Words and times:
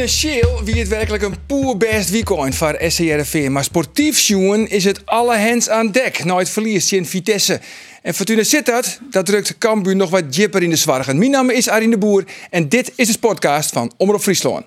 Financieel 0.00 0.64
wie 0.64 0.78
het 0.78 0.88
werkelijk 0.88 1.22
een 1.22 1.34
poer 1.46 1.76
best 1.76 2.10
weekend 2.10 2.54
voor 2.54 2.76
SCRV. 2.86 3.48
Maar 3.48 3.64
sportief 3.64 4.20
jongen 4.20 4.68
is 4.70 4.84
het 4.84 5.06
alle 5.06 5.36
hens 5.36 5.68
aan 5.68 5.90
dek. 5.90 6.24
Nooit 6.24 6.48
verlies 6.48 6.92
in 6.92 7.06
Vitesse. 7.06 7.60
En 8.02 8.14
Fortuna 8.14 8.42
Sittard, 8.42 9.00
dat 9.10 9.26
drukt 9.26 9.58
Cambuur 9.58 9.96
nog 9.96 10.10
wat 10.10 10.36
jipper 10.36 10.62
in 10.62 10.70
de 10.70 10.76
zwargen. 10.76 11.18
Mijn 11.18 11.30
naam 11.30 11.50
is 11.50 11.68
Arine 11.68 11.90
de 11.90 11.98
Boer 11.98 12.24
en 12.50 12.68
dit 12.68 12.92
is 12.96 13.12
de 13.12 13.18
podcast 13.18 13.70
van 13.70 13.92
Omroep 13.96 14.20
Friesland. 14.20 14.66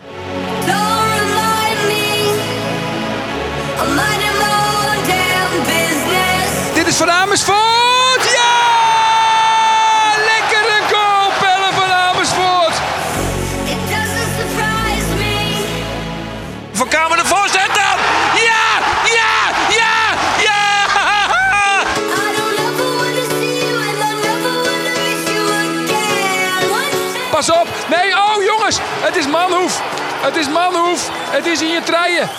Het 30.24 30.36
is 30.36 30.50
Manhoef! 30.50 31.10
Het 31.32 31.46
is 31.46 31.62
in 31.62 31.68
je 31.68 31.82
treien! 31.84 32.30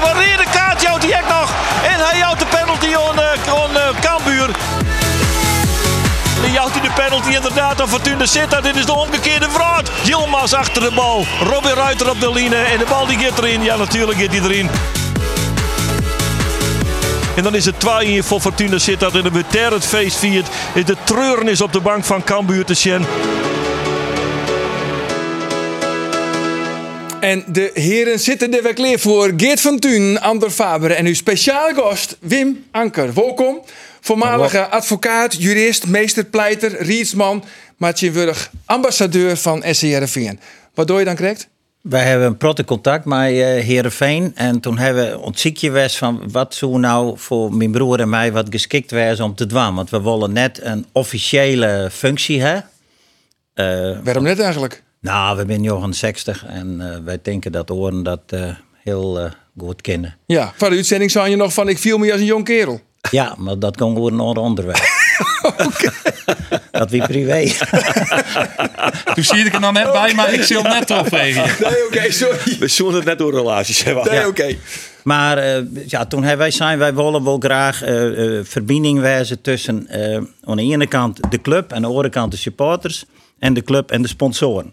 Wat 0.00 0.14
de 0.14 0.46
kaart 0.52 0.82
jouwt 0.82 1.00
die 1.00 1.14
nog. 1.28 1.50
En 1.82 2.06
hij 2.06 2.18
jouwt 2.18 2.38
de 2.38 2.46
penalty 2.46 2.96
aan 2.96 3.18
uh, 3.18 3.74
uh, 3.74 4.00
Kambuur. 4.00 4.50
Die 6.42 6.52
jouwt 6.52 6.72
hij 6.72 6.80
de 6.80 6.90
penalty 6.94 7.30
inderdaad 7.34 7.80
aan 7.80 7.88
Fortuna 7.88 8.26
Sittard. 8.26 8.62
Dit 8.62 8.76
is 8.76 8.86
de 8.86 8.94
omgekeerde 8.94 9.50
vraag. 9.50 9.82
Yilmaz 10.02 10.52
achter 10.52 10.82
de 10.82 10.90
bal. 10.94 11.26
Robin 11.42 11.74
Ruiter 11.74 12.10
op 12.10 12.20
de 12.20 12.32
line. 12.32 12.56
En 12.56 12.78
de 12.78 12.86
bal 12.88 13.06
die 13.06 13.18
gaat 13.18 13.38
erin. 13.38 13.62
Ja, 13.62 13.76
natuurlijk 13.76 14.18
gaat 14.18 14.30
die 14.30 14.42
erin. 14.42 14.70
En 17.36 17.42
dan 17.42 17.54
is 17.54 17.64
het 17.64 17.80
2 17.80 18.22
voor 18.22 18.40
Fortuna 18.40 18.78
Sittard. 18.78 19.14
En 19.14 19.22
de 19.22 19.30
beter 19.30 19.72
het 19.72 19.84
feest 19.84 20.16
viert. 20.16 20.48
Is 20.74 20.84
de 20.84 20.96
treurnis 21.04 21.60
op 21.60 21.72
de 21.72 21.80
bank 21.80 22.04
van 22.04 22.24
Cambuur 22.24 22.64
te 22.64 22.74
zien. 22.74 23.04
En 27.20 27.44
de 27.46 27.70
heren 27.74 28.20
zitten 28.20 28.54
er 28.54 28.62
weer 28.62 28.74
klaar 28.74 28.98
voor. 28.98 29.32
Geert 29.36 29.60
van 29.60 29.78
Thun, 29.78 30.20
Ander 30.20 30.50
Faber 30.50 30.90
en 30.90 31.06
uw 31.06 31.14
speciale 31.14 31.74
gast 31.74 32.16
Wim 32.20 32.64
Anker. 32.70 33.14
Welkom. 33.14 33.60
Voormalige 34.00 34.66
advocaat, 34.66 35.42
jurist, 35.42 35.86
meesterpleiter, 35.86 36.82
rietsman, 36.82 37.44
maar 37.76 37.94
tegenwoordig 37.94 38.50
ambassadeur 38.64 39.36
van 39.36 39.64
SCRVN. 39.70 40.38
Wat 40.74 40.86
doe 40.86 40.98
je 40.98 41.04
dan 41.04 41.16
correct? 41.16 41.48
Wij 41.82 42.04
hebben 42.04 42.26
een 42.26 42.36
protte 42.36 42.64
contact 42.64 43.04
met 43.04 43.30
uh, 43.30 43.38
Heerenveen. 43.38 44.32
En 44.34 44.60
toen 44.60 44.78
hebben 44.78 45.10
we 45.10 45.18
ontziekje 45.18 45.70
was 45.70 45.98
van 45.98 46.30
wat 46.30 46.54
zou 46.54 46.78
nou 46.78 47.18
voor 47.18 47.54
mijn 47.54 47.70
broer 47.70 48.00
en 48.00 48.08
mij 48.08 48.32
wat 48.32 48.46
geschikt 48.50 48.90
was 48.90 49.20
om 49.20 49.34
te 49.34 49.46
doen. 49.46 49.74
Want 49.74 49.90
we 49.90 50.02
willen 50.02 50.32
net 50.32 50.60
een 50.62 50.86
officiële 50.92 51.88
functie 51.92 52.42
hebben. 52.42 52.64
Eh, 53.54 53.98
Waarom 54.04 54.22
net 54.22 54.40
eigenlijk? 54.40 54.82
nou, 55.00 55.36
we 55.36 55.44
zijn 55.46 55.62
johan 55.62 55.94
60 55.94 56.44
en 56.46 56.92
eh, 56.92 56.98
wij 57.04 57.18
denken 57.22 57.52
dat 57.52 57.70
oren 57.70 58.02
dat 58.02 58.36
heel 58.82 59.30
goed 59.58 59.80
kennen. 59.80 60.16
Ja, 60.26 60.52
van 60.56 60.70
de 60.70 60.76
uitzending 60.76 61.10
zei 61.10 61.30
je 61.30 61.36
nog 61.36 61.52
van 61.52 61.68
ik 61.68 61.78
viel 61.78 61.98
me 61.98 62.12
als 62.12 62.20
een 62.20 62.26
jong 62.26 62.44
kerel. 62.44 62.80
Ja, 63.10 63.34
maar 63.38 63.58
dat 63.58 63.76
kan 63.76 63.94
gewoon 63.94 64.16
naar 64.16 64.26
onderwijs. 65.42 65.90
dat 66.70 66.90
wie 66.90 67.06
privé. 67.06 67.52
Toen 69.14 69.24
zie 69.24 69.44
ik 69.44 69.54
er 69.54 69.60
nog 69.60 69.72
net 69.72 69.92
bij, 69.92 70.14
maar 70.14 70.32
ik 70.32 70.42
zal 70.42 70.62
net 70.62 70.90
opvegen. 70.90 71.42
Nee, 71.42 71.86
oké, 71.86 72.12
sorry. 72.12 72.56
We 72.58 72.68
zullen 72.68 72.94
het 72.94 73.04
net 73.04 73.18
door 73.18 73.34
relaties 73.34 73.82
hebben. 73.82 74.10
Nee, 74.10 74.26
oké. 74.26 74.56
Maar 75.02 75.38
eh, 75.38 75.62
ja, 75.86 76.06
toen 76.06 76.20
hebben 76.20 76.38
wij 76.38 76.50
zijn, 76.50 76.78
wij 76.78 76.94
willen 76.94 77.24
wel 77.24 77.38
graag 77.38 77.82
eh, 77.82 78.38
eh, 78.38 78.44
verbinding 78.44 79.00
wijzen 79.00 79.40
tussen 79.40 79.88
eh, 79.88 80.20
aan 80.44 80.56
de 80.56 80.62
ene 80.62 80.86
kant 80.86 81.30
de 81.30 81.40
club 81.40 81.70
en 81.70 81.76
aan 81.76 81.82
de 81.82 81.88
andere 81.88 82.08
kant 82.08 82.30
de 82.30 82.36
supporters 82.36 83.04
en 83.38 83.54
de 83.54 83.62
club 83.62 83.90
en 83.90 84.02
de 84.02 84.08
sponsoren. 84.08 84.72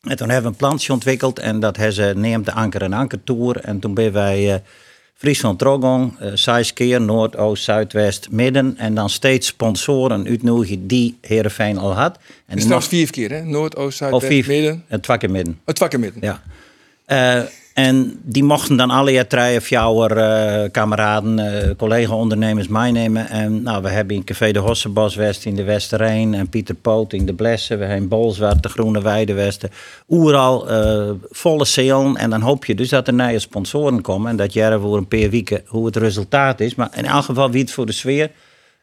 En 0.00 0.16
toen 0.16 0.28
hebben 0.28 0.50
we 0.50 0.50
een 0.50 0.68
plantje 0.68 0.92
ontwikkeld 0.92 1.38
en 1.38 1.60
dat 1.60 1.76
hebben 1.76 1.94
ze 1.94 2.12
neemt 2.16 2.44
de 2.44 2.52
Anker 2.52 2.82
en 2.82 2.92
Anker 2.92 3.24
Tour. 3.24 3.60
En 3.60 3.78
toen 3.78 3.94
ben 3.94 4.12
wij 4.12 4.54
eh 4.54 4.60
Friesland 5.18 5.58
Trogong, 5.58 6.18
eh 6.18 6.30
zes 6.34 6.72
keer, 6.72 7.00
Noord, 7.00 7.36
Oost, 7.36 7.64
Zuidwest, 7.64 8.30
Midden. 8.30 8.76
En 8.76 8.94
dan 8.94 9.10
steeds 9.10 9.46
sponsoren 9.46 10.26
uitnodigen 10.26 10.86
die 10.86 11.18
Heerenveen 11.20 11.78
al 11.78 11.94
had. 11.94 12.18
En 12.46 12.56
die 12.56 12.64
Straks 12.64 12.86
vier 12.86 13.10
keer, 13.10 13.30
hè? 13.30 13.42
Noord, 13.42 13.76
Oost, 13.76 13.98
Zuid, 13.98 14.12
of 14.12 14.22
West, 14.22 14.32
vier, 14.32 14.46
Midden. 14.46 14.84
Het 14.86 15.18
keer 15.18 15.30
midden. 15.30 15.60
Het 15.64 15.78
vakken 15.78 16.00
midden. 16.00 16.22
Ja. 16.22 16.42
Eh, 17.04 17.42
en 17.78 18.20
die 18.22 18.44
mochten 18.44 18.76
dan 18.76 18.90
alle 18.90 19.12
jaar 19.12 19.26
drie 19.26 19.56
of 19.56 19.68
jouw 19.68 20.06
eh, 20.06 20.70
kameraden, 20.70 21.38
eh, 21.38 21.76
collega-ondernemers 21.76 22.68
meenemen. 22.68 23.28
En 23.28 23.62
nou, 23.62 23.82
we 23.82 23.88
hebben 23.88 24.16
in 24.16 24.24
Café 24.24 24.52
de 24.52 24.58
Hossebos 24.58 25.14
West 25.14 25.44
in 25.44 25.54
de 25.54 25.64
Westerijn 25.64 26.34
en 26.34 26.48
Pieter 26.48 26.74
Poot 26.74 27.12
in 27.12 27.26
de 27.26 27.34
Blessen. 27.34 27.78
We 27.78 27.84
hebben 27.84 28.02
in 28.02 28.08
Bolsward, 28.08 28.62
de 28.62 28.68
Groene 28.68 29.02
Weide 29.02 29.32
Westen. 29.32 29.70
Oeral 30.08 30.68
eh, 30.68 31.10
volle 31.30 31.64
zalen. 31.64 32.16
En 32.16 32.30
dan 32.30 32.40
hoop 32.40 32.64
je 32.64 32.74
dus 32.74 32.88
dat 32.88 33.06
er 33.06 33.14
nieuwe 33.14 33.38
sponsoren 33.38 34.00
komen. 34.00 34.30
En 34.30 34.36
dat 34.36 34.52
jaren 34.52 34.80
voor 34.80 34.96
een 34.96 35.08
paar 35.08 35.30
weken 35.30 35.62
hoe 35.66 35.86
het 35.86 35.96
resultaat 35.96 36.60
is. 36.60 36.74
Maar 36.74 36.90
in 36.94 37.04
elk 37.04 37.24
geval 37.24 37.50
wie 37.50 37.60
het 37.60 37.72
voor 37.72 37.86
de 37.86 37.92
sfeer. 37.92 38.30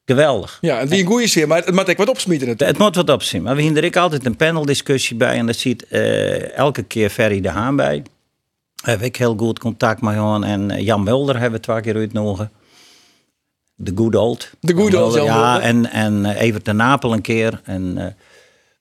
Geweldig. 0.06 0.58
Ja, 0.62 0.80
en 0.80 0.88
die 0.88 1.00
een 1.00 1.08
goeie 1.08 1.28
zeer, 1.28 1.48
maar 1.48 1.66
het 1.66 1.76
moet 1.76 1.88
ik 1.88 1.98
wat 1.98 2.10
opsmieten. 2.10 2.48
Het. 2.48 2.60
Het 2.60 2.78
moet 2.78 2.96
wat 2.96 3.10
opzien. 3.10 3.42
Maar 3.42 3.56
we 3.56 3.64
hebben 3.64 3.82
er 3.82 3.88
ook 3.88 3.96
altijd 3.96 4.26
een 4.26 4.36
paneldiscussie 4.36 5.16
bij. 5.16 5.38
En 5.38 5.46
daar 5.46 5.56
zit 5.56 5.88
eh, 5.88 6.58
elke 6.58 6.84
keer 6.84 7.10
Ferry 7.10 7.42
de 7.42 7.50
Haan 7.50 7.76
bij. 7.76 8.04
Heb 8.86 9.02
ik 9.02 9.16
heel 9.16 9.36
goed 9.38 9.60
contact 9.60 10.02
met 10.02 10.16
hem. 10.16 10.44
En 10.44 10.72
eh, 10.72 10.86
Jan 10.86 11.04
Mulder 11.04 11.40
hebben 11.40 11.60
we 11.60 11.66
twee 11.66 11.82
keer 11.82 11.96
uitgenodigd. 11.96 12.50
De 13.76 13.92
good 13.96 14.16
old. 14.16 14.50
De 14.60 14.74
good 14.74 14.96
old 14.96 15.14
Jan 15.14 15.26
Ja, 15.26 15.60
en, 15.60 15.92
en 15.92 16.26
eh, 16.26 16.42
Evert 16.42 16.66
de 16.66 16.74
Napel 16.74 17.14
een 17.14 17.22
keer. 17.22 17.62
En 17.64 17.98
eh, 17.98 18.06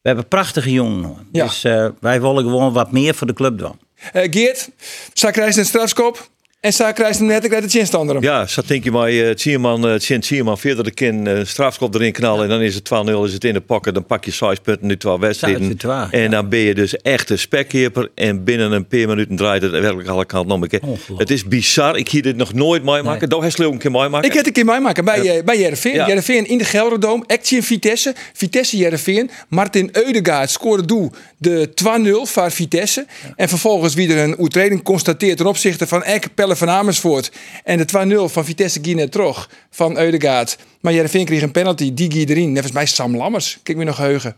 we 0.03 0.11
hebben 0.11 0.29
prachtige 0.29 0.73
jongen. 0.73 1.17
Ja. 1.33 1.45
Dus 1.45 1.63
wij 2.01 2.21
willen 2.21 2.43
gewoon 2.43 2.73
wat 2.73 2.93
meer 2.93 3.15
voor 3.15 3.27
de 3.27 3.33
club 3.33 3.59
doen. 3.59 3.79
Eh, 4.13 4.33
Geert, 4.33 4.71
zij 5.13 5.31
krijgt 5.31 5.57
een 5.57 5.65
strafskop 5.65 6.29
en 6.65 6.73
zij 6.73 6.93
krijgt 6.93 7.21
een 7.21 7.27
net, 7.27 7.43
ik 7.43 7.49
krijg 7.49 7.63
het 7.63 7.73
chinstander. 7.73 8.23
Ja, 8.23 8.47
zo 8.47 8.63
denk 8.67 8.85
je 8.85 8.91
maar, 8.91 9.13
uh, 9.13 9.31
Tierman, 9.31 9.93
uh, 9.93 9.95
Tierman, 9.97 10.59
verder 10.59 10.85
de 10.85 10.91
kin, 10.91 11.27
uh, 11.27 11.41
strafschop 11.45 11.95
erin 11.95 12.13
knallen 12.13 12.43
en 12.43 12.49
dan 12.49 12.61
is 12.61 12.75
het 12.75 12.85
2-0, 12.85 13.25
is 13.25 13.33
het 13.33 13.45
in 13.45 13.53
de 13.53 13.61
pakken, 13.61 13.95
dan 13.95 14.07
pak 14.07 14.25
je 14.25 14.31
6 14.31 14.59
punten, 14.59 14.87
nu 14.87 14.97
12 14.97 15.21
wedstrijden. 15.21 15.79
En 16.11 16.31
dan 16.31 16.49
ben 16.49 16.59
je 16.59 16.75
dus 16.75 16.97
echt 16.97 17.31
een 17.31 17.39
spekkeeper 17.39 18.11
en 18.15 18.45
binnen 18.45 18.73
een 18.73 18.87
paar 18.87 19.07
minuten 19.07 19.37
draait 19.37 19.63
het 19.63 19.71
werkelijk 19.71 20.09
alle 20.09 20.25
kanten 20.25 20.55
om. 20.55 20.63
Ongelooflijk. 20.63 21.21
Het 21.21 21.31
is 21.31 21.45
bizar, 21.45 21.97
ik 21.97 22.09
hier 22.09 22.23
dit 22.23 22.37
nog 22.37 22.53
nooit 22.53 22.83
meemaken. 22.85 23.29
Nee. 23.29 23.53
Leeuw 23.57 23.73
een 23.73 23.79
keer 23.79 23.91
meemaken. 23.91 24.29
Ik 24.29 24.35
heb 24.35 24.37
het 24.37 24.47
een 24.47 24.53
keer 24.53 24.65
meemaken 24.65 25.05
bij, 25.05 25.37
eh, 25.37 25.45
bij 25.45 25.59
Jereveen. 25.59 25.95
Ja. 25.95 26.07
Jereveen 26.07 26.47
in 26.47 26.59
de 26.59 26.65
Gelderdoom. 26.65 27.25
Action 27.27 27.63
Vitesse. 27.63 28.15
Vitesse 28.33 28.77
Jereveen. 28.77 29.31
Martin 29.49 29.89
Eudegaard 29.93 30.51
scoorde 30.51 30.85
doel 30.85 31.13
de 31.39 31.71
2-0 31.75 32.27
voor 32.27 32.51
Vitesse. 32.51 33.07
En 33.37 33.49
vervolgens 33.49 33.95
wie 33.95 34.13
er 34.13 34.23
een 34.23 34.41
oertreding 34.41 34.83
constateert 34.83 35.37
ten 35.37 35.47
opzichte 35.47 35.87
van 35.87 36.03
Eck, 36.03 36.35
Pelle 36.35 36.54
van 36.57 36.71
Amersfoort. 36.71 37.33
En 37.65 37.79
de 37.79 38.27
2-0 38.29 38.33
van 38.33 38.45
Vitesse 38.45 38.81
terug 39.09 39.51
van 39.71 39.99
Eudegaard. 39.99 40.59
Maar 40.81 40.93
Jereveen 40.93 41.25
kreeg 41.25 41.43
een 41.43 41.51
penalty. 41.51 41.95
Die 41.95 42.11
ging 42.13 42.29
erin. 42.29 42.53
Net 42.53 42.63
als 42.63 42.73
mij 42.73 42.87
Sam 42.87 43.17
Lammers. 43.17 43.59
Kijk 43.63 43.79
me 43.79 43.85
nog 43.85 43.97
heugen. 43.97 44.37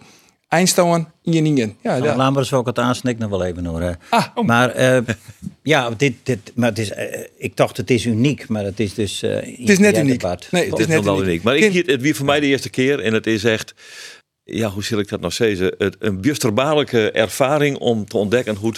Eindstown 0.49 1.07
in 1.23 1.33
je 1.33 1.41
ningen. 1.41 1.77
Ja, 1.83 1.95
Ja. 1.95 2.03
Laat 2.03 2.17
ook 2.53 2.67
het 2.67 2.79
aansnik 2.79 3.19
nog 3.19 3.31
wel 3.31 3.45
even 3.45 3.65
hoor. 3.65 3.81
hè. 3.81 3.93
Ah, 4.09 4.27
oh. 4.35 4.45
Maar 4.45 4.71
eh, 4.71 4.99
ja, 5.63 5.91
dit, 5.91 6.15
dit, 6.23 6.39
maar 6.55 6.69
het 6.69 6.79
is, 6.79 6.91
eh, 6.91 7.21
ik 7.39 7.57
dacht 7.57 7.77
het 7.77 7.91
is 7.91 8.05
uniek, 8.05 8.49
maar 8.49 8.65
het 8.65 8.81
is 8.81 8.95
dus. 8.95 9.23
eh, 9.23 9.31
Het 9.35 9.69
is 9.69 9.79
net 9.79 9.99
uniek. 9.99 10.23
Nee, 10.23 10.31
het 10.31 10.45
is 10.53 10.71
Het 10.71 10.79
is 10.79 10.87
net 10.87 11.05
wel 11.05 11.15
uniek. 11.15 11.27
uniek. 11.29 11.43
Maar 11.43 11.57
ik, 11.57 11.87
het 11.87 12.01
wie 12.01 12.15
voor 12.15 12.27
mij 12.27 12.41
de 12.41 12.47
eerste 12.47 12.69
keer 12.71 13.01
en 13.01 13.13
het 13.15 13.27
is 13.27 13.45
echt, 13.45 13.75
ja, 14.45 14.69
hoe 14.71 14.85
zal 14.85 14.99
ik 14.99 15.09
dat 15.09 15.21
nou 15.21 15.33
zeggen? 15.33 15.75
Het, 15.79 15.97
een 15.99 16.23
wonderbaarlijke 16.23 17.11
ervaring 17.11 17.77
om 17.79 18.07
te 18.07 18.17
ontdekken 18.17 18.55
hoe 18.57 18.73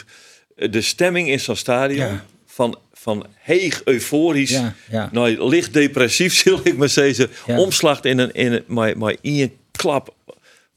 het- 0.56 0.72
de 0.72 0.80
stemming 0.80 1.28
in 1.28 1.40
zo'n 1.40 1.56
stadion 1.56 2.06
Ja. 2.06 2.24
van, 2.46 2.78
van 3.08 3.26
heeg 3.38 3.82
euforisch 3.84 4.50
Ja, 4.50 4.74
ja. 4.90 5.08
naar 5.12 5.28
licht 5.30 5.72
depressief, 5.72 6.34
zal 6.44 6.60
ik 6.62 6.76
maar 6.76 6.88
zeggen, 6.88 7.30
Ja. 7.46 7.58
omslacht 7.60 8.04
in 8.04 8.18
een, 8.18 8.32
in 8.32 8.52
een 8.52 8.64
maar, 8.66 8.98
maar 8.98 9.16
in 9.20 9.40
een 9.40 9.52
klap 9.70 10.14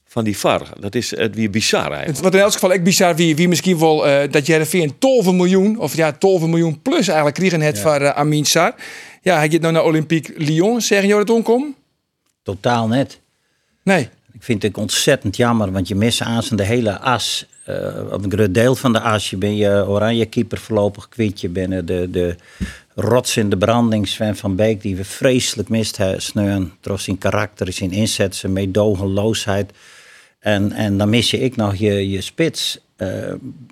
van 0.05 0.23
die 0.23 0.37
VAR. 0.37 0.61
Dat 0.79 0.95
is 0.95 1.15
het 1.15 1.35
weer 1.35 1.49
bizar 1.49 1.79
eigenlijk. 1.91 2.07
Het- 2.07 2.19
Wat 2.21 2.33
in 2.33 2.39
elk 2.39 2.53
geval 2.53 2.71
echt 2.73 2.83
bizar 2.83 3.15
wie, 3.15 3.35
wie 3.35 3.47
misschien 3.47 3.79
wel 3.79 4.07
eh, 4.07 4.31
dat 4.31 4.45
Jereveen 4.45 4.97
12 4.97 5.31
miljoen, 5.31 5.77
of 5.79 5.95
ja, 5.95 6.11
12 6.11 6.41
miljoen 6.45 6.81
plus 6.81 7.07
eigenlijk 7.07 7.35
kregen 7.37 7.61
het 7.61 7.79
van 7.79 8.01
eh, 8.01 8.09
Amin 8.09 8.45
Sar. 8.45 8.75
Ja, 9.21 9.37
hij 9.37 9.49
gaat 9.49 9.61
nou 9.61 9.73
naar 9.73 9.83
Olympique 9.83 10.33
Lyon. 10.37 10.81
Zeggen 10.81 11.07
jullie 11.07 11.25
dat 11.25 11.35
onkom? 11.35 11.75
Totaal 12.43 12.87
net. 12.87 13.19
Nee. 13.83 14.09
Ik 14.41 14.47
vind 14.47 14.63
het 14.63 14.77
ontzettend 14.77 15.35
jammer, 15.37 15.71
want 15.71 15.87
je 15.87 15.95
mist 15.95 16.21
aan 16.21 16.43
de 16.49 16.63
hele 16.63 16.99
as. 16.99 17.45
eh 17.65 17.75
of 18.11 18.23
een 18.23 18.31
groot 18.31 18.53
deel 18.53 18.75
van 18.75 18.93
de 18.93 18.99
as. 18.99 19.29
Je 19.29 19.37
bent 19.37 19.57
je 19.57 19.85
oranje 19.87 20.25
keeper 20.25 20.57
voorlopig 20.57 21.09
kwijt. 21.09 21.41
Je 21.41 21.49
bent 21.49 21.87
de, 21.87 22.07
de 22.11 22.35
rots 22.95 23.37
in 23.37 23.49
de 23.49 23.57
branding, 23.57 24.07
Sven 24.07 24.35
van 24.35 24.55
Beek, 24.55 24.81
die 24.81 24.95
we 24.95 25.03
vreselijk 25.05 25.69
mist. 25.69 25.97
Sneun, 26.17 26.71
trots 26.79 27.03
zijn 27.03 27.17
karakter, 27.17 27.73
zijn 27.73 27.91
inzet, 27.91 28.35
zijn 28.35 28.53
meedogenloosheid. 28.53 29.71
En, 30.39 30.71
en 30.71 30.97
dan 30.97 31.09
mis 31.09 31.31
je 31.31 31.39
ik 31.39 31.55
nog 31.55 31.75
je, 31.75 32.09
je 32.09 32.21
spits. 32.21 32.79
Eh, 32.95 33.07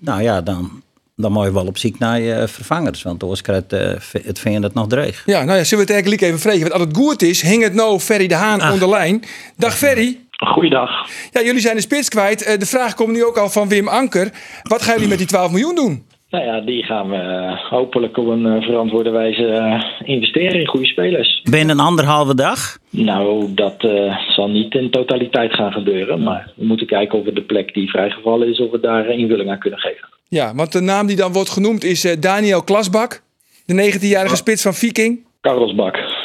nou 0.01 0.21
ja, 0.21 0.41
dan, 0.41 0.83
dan 1.15 1.31
moet 1.31 1.45
je 1.45 1.53
wel 1.53 1.65
op 1.67 1.77
zoek 1.77 1.99
naar 1.99 2.19
je 2.19 2.47
vervangers. 2.47 3.01
Want 3.03 3.23
anders 3.23 3.41
krijgt 3.41 3.73
eh, 3.73 3.91
het 4.23 4.39
vind 4.39 4.63
het 4.63 4.73
nog 4.73 4.87
dreig. 4.87 5.23
Ja, 5.25 5.43
nou 5.43 5.57
ja, 5.57 5.63
zullen 5.63 5.85
we 5.85 5.93
het 5.93 6.01
eigenlijk 6.03 6.21
even 6.21 6.39
vragen? 6.39 6.59
Want 6.59 6.73
als 6.73 6.81
het 6.81 6.95
goed 6.97 7.21
is, 7.21 7.41
hing 7.41 7.63
het 7.63 7.73
nou 7.73 7.99
Ferry 7.99 8.27
de 8.27 8.35
Haan 8.35 8.61
Ah. 8.61 8.73
onder 8.73 8.89
lijn. 8.89 9.23
Dag 9.57 9.77
Ferry. 9.77 10.27
Goeiedag. 10.47 11.09
Ja, 11.31 11.41
jullie 11.41 11.61
zijn 11.61 11.75
de 11.75 11.81
spits 11.81 12.09
kwijt. 12.09 12.43
Eh, 12.43 12.57
de 12.57 12.65
vraag 12.65 12.93
komt 12.95 13.11
nu 13.11 13.25
ook 13.25 13.37
al 13.37 13.49
van 13.49 13.67
Wim 13.67 13.87
Anker. 13.87 14.31
Wat 14.63 14.81
gaan 14.81 14.93
jullie 14.93 15.09
met 15.09 15.17
die 15.17 15.27
12 15.27 15.51
miljoen 15.51 15.75
doen? 15.75 16.07
Nou 16.29 16.45
ja, 16.45 16.59
die 16.59 16.83
gaan 16.83 17.09
we 17.09 17.15
eh, 17.15 17.69
hopelijk 17.69 18.17
op 18.17 18.27
een 18.27 18.45
eh, 18.45 18.61
verantwoorde 18.61 19.09
wijze 19.09 19.79
investeren 20.03 20.59
in 20.59 20.67
goede 20.67 20.85
spelers. 20.85 21.41
Binnen 21.43 21.79
een 21.79 21.85
anderhalve 21.85 22.35
dag. 22.35 22.77
Nou, 22.89 23.53
dat 23.53 23.75
eh, 23.83 24.17
zal 24.29 24.49
niet 24.49 24.73
in 24.73 24.89
totaliteit 24.89 25.53
gaan 25.53 25.71
gebeuren. 25.71 26.23
Maar 26.23 26.51
we 26.55 26.65
moeten 26.65 26.87
kijken 26.87 27.19
of 27.19 27.25
we 27.25 27.33
de 27.33 27.41
plek 27.41 27.73
die 27.73 27.89
vrijgevallen 27.89 28.47
is, 28.47 28.59
of 28.59 28.71
we 28.71 28.79
daar 28.79 29.09
invulling 29.09 29.49
aan 29.49 29.59
kunnen 29.59 29.79
geven. 29.79 30.07
Ja, 30.27 30.55
want 30.55 30.71
de 30.71 30.81
naam 30.81 31.07
die 31.07 31.15
dan 31.15 31.33
wordt 31.33 31.49
genoemd 31.49 31.83
is 31.83 32.15
Daniel 32.19 32.63
Klasbak. 32.63 33.21
De 33.65 33.93
19-jarige 33.93 34.35
spits 34.35 34.61
van 34.61 34.73
Viking. 34.73 35.25
Carlos 35.41 35.75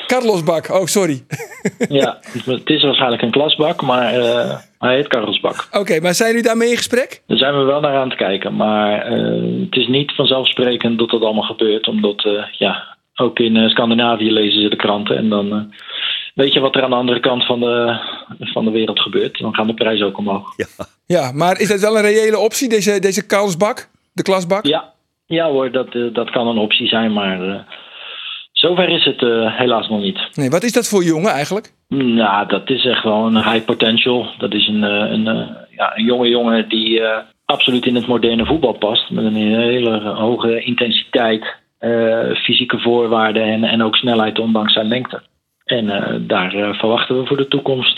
Bak. 0.06 0.18
Carlos 0.18 0.42
Bak, 0.42 0.70
oh 0.70 0.86
sorry. 0.86 1.22
Ja, 1.88 2.18
het 2.44 2.70
is 2.70 2.82
waarschijnlijk 2.82 3.22
een 3.22 3.30
klasbak, 3.30 3.82
maar 3.82 4.14
eh, 4.14 4.58
hij 4.78 4.94
heet 4.94 5.08
Carlos 5.08 5.40
Bak. 5.40 5.68
Oké, 5.72 6.00
maar 6.00 6.14
zijn 6.14 6.28
jullie 6.28 6.44
daarmee 6.44 6.70
in 6.70 6.76
gesprek? 6.76 7.22
Daar 7.26 7.38
zijn 7.38 7.58
we 7.58 7.64
wel 7.64 7.80
naar 7.80 7.96
aan 7.96 8.08
het 8.08 8.18
kijken. 8.18 8.56
Maar 8.56 9.02
eh, 9.02 9.62
het 9.64 9.76
is 9.76 9.86
niet 9.86 10.14
vanzelfsprekend 10.14 10.98
dat 10.98 11.10
dat 11.10 11.22
allemaal 11.22 11.42
gebeurt. 11.42 11.88
Omdat, 11.88 12.24
eh, 12.24 12.44
ja, 12.58 12.96
ook 13.14 13.38
in 13.38 13.68
Scandinavië 13.70 14.32
lezen 14.32 14.62
ze 14.62 14.68
de 14.68 14.76
kranten. 14.76 15.16
En 15.16 15.28
dan 15.28 15.52
eh, 15.52 15.78
weet 16.34 16.52
je 16.52 16.60
wat 16.60 16.76
er 16.76 16.82
aan 16.82 16.90
de 16.90 16.96
andere 16.96 17.20
kant 17.20 17.46
van 17.46 17.60
de, 17.60 17.98
van 18.40 18.64
de 18.64 18.70
wereld 18.70 19.00
gebeurt. 19.00 19.38
Dan 19.38 19.54
gaan 19.54 19.66
de 19.66 19.74
prijzen 19.74 20.06
ook 20.06 20.18
omhoog. 20.18 20.54
Ja, 21.06 21.32
maar 21.32 21.60
is 21.60 21.68
dat 21.68 21.80
wel 21.80 21.96
een 21.96 22.02
reële 22.02 22.38
optie, 22.38 22.68
deze, 22.68 22.98
deze 23.00 23.26
Carlos 23.26 23.56
Bak? 23.56 23.88
De 24.12 24.22
klasbak? 24.22 24.66
Ja, 24.66 24.92
ja 25.26 25.50
hoor, 25.50 25.70
dat, 25.70 25.92
dat 26.12 26.30
kan 26.30 26.46
een 26.46 26.58
optie 26.58 26.88
zijn. 26.88 27.12
Maar 27.12 27.48
eh, 27.48 27.60
zover 28.64 28.88
is 28.88 29.04
het 29.04 29.22
eh, 29.22 29.58
helaas 29.58 29.88
nog 29.88 30.00
niet. 30.00 30.18
Nee, 30.34 30.50
wat 30.50 30.62
is 30.62 30.72
dat 30.72 30.88
voor 30.88 31.04
jongen 31.04 31.30
eigenlijk? 31.30 31.72
Nou, 31.88 32.46
dat 32.46 32.70
is 32.70 32.84
echt 32.84 33.04
wel 33.04 33.26
een 33.26 33.44
high 33.50 33.64
potential. 33.64 34.26
Dat 34.38 34.54
is 34.54 34.68
een, 34.68 34.84
eh, 34.84 35.10
een, 35.10 35.26
eh, 35.26 35.48
ja, 35.70 35.96
een 35.96 36.04
jonge 36.04 36.28
jongen 36.28 36.68
die 36.68 37.02
absoluut 37.44 37.86
in 37.86 37.94
het 37.94 38.06
moderne 38.06 38.46
voetbal 38.46 38.72
past. 38.72 39.10
Met 39.10 39.24
een 39.24 39.34
hele 39.34 40.00
hoge 40.00 40.60
intensiteit, 40.60 41.44
fysieke 42.34 42.78
voorwaarden 42.78 43.42
en, 43.42 43.64
en 43.64 43.82
ook 43.82 43.96
snelheid 43.96 44.38
ondanks 44.38 44.72
zijn 44.72 44.88
lengte. 44.88 45.22
En 45.64 45.86
daar 46.26 46.74
verwachten 46.78 47.18
we 47.18 47.26
voor 47.26 47.36
de 47.36 47.48
toekomst 47.48 47.96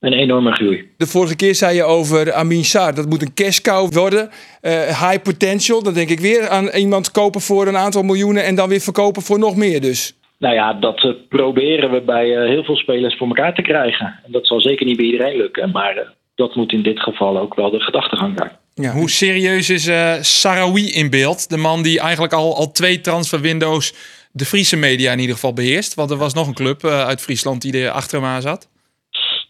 een 0.00 0.12
enorme 0.12 0.52
groei. 0.52 0.90
De 0.96 1.06
vorige 1.06 1.36
keer 1.36 1.54
zei 1.54 1.76
je 1.76 1.82
over 1.82 2.32
Amin 2.32 2.64
Sar, 2.64 2.94
dat 2.94 3.08
moet 3.08 3.22
een 3.22 3.34
cash 3.34 3.58
cow 3.58 3.92
worden. 3.92 4.30
Eh, 4.60 4.72
high 4.72 5.22
potential, 5.22 5.82
dan 5.82 5.94
denk 5.94 6.08
ik 6.08 6.20
weer 6.20 6.48
aan 6.48 6.68
iemand 6.68 7.10
kopen 7.10 7.40
voor 7.40 7.66
een 7.66 7.76
aantal 7.76 8.02
miljoenen 8.02 8.44
en 8.44 8.54
dan 8.54 8.68
weer 8.68 8.80
verkopen 8.80 9.22
voor 9.22 9.38
nog 9.38 9.56
meer 9.56 9.80
dus. 9.80 10.16
Nou 10.38 10.54
ja, 10.54 10.72
dat 10.72 11.04
eh, 11.04 11.10
proberen 11.28 11.90
we 11.90 12.00
bij 12.00 12.36
eh, 12.36 12.48
heel 12.48 12.64
veel 12.64 12.76
spelers 12.76 13.16
voor 13.16 13.26
elkaar 13.26 13.54
te 13.54 13.62
krijgen. 13.62 14.20
En 14.24 14.32
dat 14.32 14.46
zal 14.46 14.60
zeker 14.60 14.86
niet 14.86 14.96
bij 14.96 15.06
iedereen 15.06 15.36
lukken, 15.36 15.70
maar 15.70 15.96
eh, 15.96 16.08
dat 16.34 16.54
moet 16.54 16.72
in 16.72 16.82
dit 16.82 17.00
geval 17.00 17.38
ook 17.38 17.54
wel 17.54 17.70
de 17.70 17.80
gedachtegang 17.80 18.32
zijn. 18.36 18.50
Ja. 18.74 18.92
Hoe 18.92 19.10
serieus 19.10 19.70
is 19.70 19.86
eh 19.86 20.14
Sarawi 20.20 20.92
in 20.92 21.10
beeld? 21.10 21.50
De 21.50 21.56
man 21.56 21.82
die 21.82 22.00
eigenlijk 22.00 22.32
al, 22.32 22.56
al 22.56 22.72
twee 22.72 23.00
transferwindows 23.00 23.94
de 24.32 24.44
Friese 24.44 24.76
media 24.76 25.12
in 25.12 25.18
ieder 25.18 25.34
geval 25.34 25.52
beheerst. 25.52 25.94
Want 25.94 26.10
er 26.10 26.16
was 26.16 26.34
nog 26.34 26.46
een 26.46 26.54
club 26.54 26.84
uit 26.84 27.20
Friesland 27.20 27.62
die 27.62 27.82
er 27.82 27.90
achter 27.90 28.20
hem 28.20 28.28
aan 28.28 28.42
zat. 28.42 28.68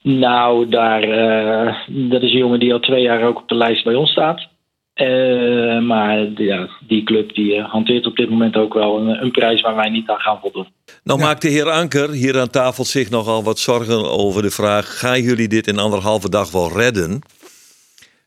Nou, 0.08 0.68
daar, 0.68 1.02
eh, 1.02 1.74
dat 1.86 2.22
is 2.22 2.32
een 2.32 2.38
jongen 2.38 2.60
die 2.60 2.72
al 2.72 2.80
twee 2.80 3.02
jaar 3.02 3.22
ook 3.22 3.36
op 3.36 3.48
de 3.48 3.54
lijst 3.54 3.84
bij 3.84 3.94
ons 3.94 4.10
staat. 4.10 4.48
Eh, 4.94 5.78
maar 5.80 6.18
ja, 6.36 6.68
die 6.86 7.02
club 7.04 7.34
die 7.34 7.54
eh, 7.54 7.70
hanteert 7.70 8.06
op 8.06 8.16
dit 8.16 8.30
moment 8.30 8.56
ook 8.56 8.74
wel 8.74 8.98
een, 8.98 9.22
een 9.22 9.30
prijs 9.30 9.60
waar 9.60 9.74
wij 9.76 9.90
niet 9.90 10.08
aan 10.08 10.18
gaan 10.20 10.38
voldoen. 10.40 10.66
Nou 11.04 11.18
maakt 11.20 11.42
de 11.42 11.48
heer 11.48 11.70
Anker 11.70 12.10
hier 12.10 12.40
aan 12.40 12.50
tafel 12.50 12.84
zich 12.84 13.10
nogal 13.10 13.42
wat 13.42 13.58
zorgen 13.58 14.10
over 14.10 14.42
de 14.42 14.50
vraag... 14.50 14.98
gaan 14.98 15.22
jullie 15.22 15.48
dit 15.48 15.66
in 15.66 15.78
anderhalve 15.78 16.28
dag 16.30 16.50
wel 16.50 16.72
redden? 16.72 17.20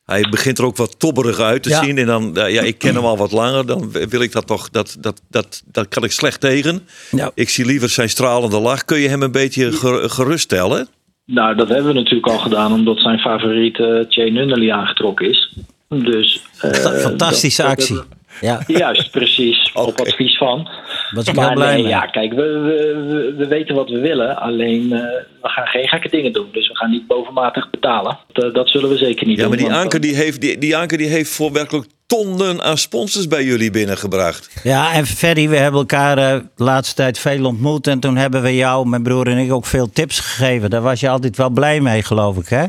Hij 0.06 0.26
begint 0.30 0.58
er 0.58 0.66
ook 0.66 0.78
wat 0.78 1.00
tobberig 1.00 1.40
uit 1.40 1.64
te 1.64 1.70
Ja. 1.70 1.84
zien. 1.84 1.98
En 1.98 2.06
dan, 2.06 2.32
ja, 2.34 2.62
ik 2.62 2.78
ken 2.78 2.96
hem 2.96 3.06
al 3.06 3.18
wat 3.18 3.32
langer. 3.32 3.66
Dan 3.66 3.92
wil 3.92 4.22
ik 4.22 4.32
dat 4.32 4.48
toch, 4.48 4.70
dat, 4.70 4.98
dat, 5.00 5.22
dat, 5.30 5.64
dat 5.66 5.88
kan 5.88 6.04
ik 6.04 6.12
slecht 6.12 6.42
tegen. 6.42 6.88
Ja. 7.12 7.32
Ik 7.34 7.50
zie 7.50 7.66
liever 7.66 7.90
zijn 7.90 8.10
stralende 8.10 8.60
lach. 8.60 8.86
Kun 8.86 9.00
je 9.00 9.08
hem 9.10 9.22
een 9.24 9.32
beetje 9.32 9.72
ger- 9.72 10.10
geruststellen? 10.10 10.88
Nou, 11.32 11.56
dat 11.56 11.68
hebben 11.68 11.88
we 11.88 11.94
natuurlijk 11.94 12.28
al 12.28 12.38
gedaan 12.40 12.74
omdat 12.74 13.00
zijn 13.00 13.20
favoriet 13.20 13.80
eh 13.80 14.00
Jay 14.10 14.30
Nunnally 14.30 14.72
aangetrokken 14.72 15.30
is. 15.30 15.54
Dus, 15.90 16.42
eh, 16.62 16.72
Fantastische 16.72 17.62
dat- 17.62 17.72
actie. 17.72 18.00
Ja, 18.42 18.62
Juist, 18.68 19.12
precies. 19.12 19.72
Op 19.74 20.00
advies 20.00 20.38
van. 20.38 20.70
was 21.12 21.26
ik 21.28 21.36
wel 21.36 21.44
Maar 21.46 21.54
blij 21.54 21.74
nee, 21.74 21.82
mee. 21.82 21.92
ja, 21.92 22.02
kijk, 22.06 22.34
we, 22.34 22.42
we, 22.42 23.06
we, 23.08 23.34
we 23.38 23.48
weten 23.48 23.76
wat 23.76 23.90
we 23.90 24.00
willen. 24.00 24.38
Alleen, 24.38 24.94
eh, 24.94 25.00
we 25.42 25.50
gaan 25.50 25.68
geen 25.68 25.88
gekke 25.88 26.10
dingen 26.10 26.34
doen. 26.34 26.48
Dus 26.52 26.68
we 26.68 26.76
gaan 26.76 26.90
niet 26.92 27.08
bovenmatig 27.08 27.70
betalen. 27.70 28.18
Dat, 28.32 28.54
dat 28.54 28.70
zullen 28.70 28.90
we 28.90 28.98
zeker 28.98 29.28
niet 29.28 29.36
Ja, 29.38 29.42
doen. 29.42 29.52
maar 29.52 29.60
die 29.70 29.74
Anker 29.74 30.00
die 30.02 30.16
heeft, 30.16 30.42
die, 30.42 30.58
die 30.58 30.78
Anker 30.78 30.98
die 30.98 31.08
heeft 31.08 31.30
voor 31.32 31.52
werkelijk 31.52 31.88
tonnen 32.08 32.62
aan 32.62 32.78
sponsors 32.78 33.28
bij 33.28 33.44
jullie 33.44 33.72
binnengebracht. 33.72 34.60
Ja, 34.64 34.94
en 34.94 35.06
Ferry, 35.06 35.50
we 35.50 35.56
hebben 35.58 35.80
elkaar 35.80 36.18
eh, 36.18 36.40
de 36.56 36.64
laatste 36.64 36.96
tijd 36.96 37.20
veel 37.20 37.46
ontmoet. 37.46 37.88
En 37.88 38.00
toen 38.00 38.16
hebben 38.18 38.42
we 38.42 38.56
jou, 38.56 38.88
mijn 38.88 39.04
broer 39.04 39.28
en 39.28 39.38
ik, 39.38 39.54
ook 39.54 39.66
veel 39.66 39.90
tips 39.90 40.20
gegeven. 40.20 40.70
Daar 40.70 40.82
was 40.82 41.00
je 41.00 41.10
altijd 41.10 41.38
wel 41.38 41.50
blij 41.50 41.80
mee, 41.82 42.04
geloof 42.04 42.38
ik, 42.38 42.48
hè? 42.48 42.66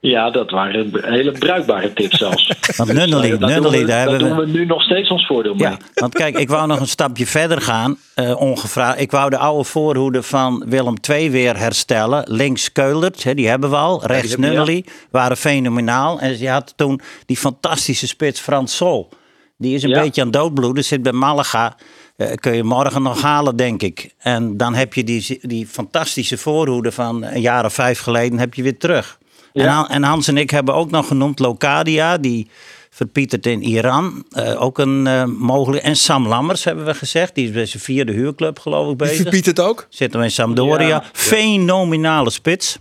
Ja, 0.00 0.30
dat 0.30 0.50
waren 0.50 0.90
hele 1.04 1.32
bruikbare 1.32 1.92
tips 1.92 2.18
zelfs. 2.18 2.52
Want 2.76 2.92
Nunnally, 2.92 3.28
daar 3.28 3.38
doen 3.38 3.48
Nunnally, 3.48 3.78
we, 3.80 3.86
daar 3.86 4.00
hebben 4.00 4.18
doen 4.18 4.36
we... 4.36 4.46
nu 4.46 4.66
nog 4.66 4.82
steeds 4.82 5.10
ons 5.10 5.26
voordeel 5.26 5.54
mee. 5.54 5.68
Ja, 5.68 5.78
want 5.94 6.14
kijk, 6.14 6.38
ik 6.38 6.48
wou 6.48 6.66
nog 6.66 6.80
een 6.80 6.88
stapje 6.88 7.26
verder 7.26 7.60
gaan, 7.60 7.98
eh, 8.14 8.40
ongevraagd. 8.40 9.00
Ik 9.00 9.10
wou 9.10 9.30
de 9.30 9.38
oude 9.38 9.64
voorhoede 9.64 10.22
van 10.22 10.64
Willem 10.66 10.94
II 11.10 11.30
weer 11.30 11.56
herstellen. 11.56 12.24
Links 12.26 12.72
Keulert, 12.72 13.24
hè, 13.24 13.34
die 13.34 13.48
hebben 13.48 13.70
we 13.70 13.76
al. 13.76 14.06
Rechts 14.06 14.30
hebben 14.30 14.74
ja. 14.74 14.82
Waren 15.10 15.36
fenomenaal. 15.36 16.20
En 16.20 16.38
je 16.38 16.48
had 16.48 16.72
toen 16.76 17.00
die 17.26 17.36
fantastische 17.36 18.06
spits 18.06 18.40
Frans 18.40 18.76
Sol. 18.76 19.08
Die 19.56 19.74
is 19.74 19.82
een 19.82 19.88
Ja. 19.88 20.00
beetje 20.00 20.22
aan 20.22 20.30
doodbloeden, 20.30 20.84
zit 20.84 21.02
bij 21.02 21.12
Malaga. 21.12 21.76
Eh, 22.16 22.32
kun 22.34 22.54
je 22.54 22.64
morgen 22.64 23.02
nog 23.02 23.22
halen, 23.22 23.56
denk 23.56 23.82
ik. 23.82 24.14
En 24.18 24.56
dan 24.56 24.74
heb 24.74 24.94
je 24.94 25.04
die, 25.04 25.38
die 25.42 25.66
fantastische 25.66 26.38
voorhoede 26.38 26.92
van 26.92 27.24
een 27.24 27.40
jaar 27.40 27.64
of 27.64 27.72
vijf 27.72 28.00
geleden 28.00 28.38
heb 28.38 28.54
je 28.54 28.62
weer 28.62 28.78
terug. 28.78 29.18
En, 29.58 29.64
Ja. 29.64 29.72
Han- 29.74 29.88
en 29.88 30.02
Hans 30.02 30.28
en 30.28 30.36
ik 30.36 30.50
hebben 30.50 30.74
ook 30.74 30.90
nog 30.90 31.06
genoemd 31.06 31.38
Locadia, 31.38 32.16
die 32.18 32.48
verpietert 32.90 33.46
in 33.46 33.62
Iran. 33.62 34.24
Eh, 34.30 34.62
ook 34.62 34.78
een 34.78 35.06
eh, 35.06 35.24
mogelijk. 35.24 35.82
En 35.82 35.96
Sam 35.96 36.26
Lammers 36.28 36.64
hebben 36.64 36.84
we 36.84 36.94
gezegd, 36.94 37.34
die 37.34 37.44
is 37.46 37.52
bij 37.52 37.66
zijn 37.66 37.82
vierde 37.82 38.12
huurclub 38.12 38.58
geloof 38.58 38.82
ik 38.92 38.98
Die 38.98 39.06
bezig. 39.08 39.22
verbiedt 39.22 39.46
het 39.46 39.60
ook. 39.60 39.86
Zitten 39.88 40.18
we 40.18 40.24
in 40.24 40.32
Sampdoria. 40.32 40.86
Ja. 40.88 41.04
Fenomenale 41.12 42.30
spits. 42.30 42.78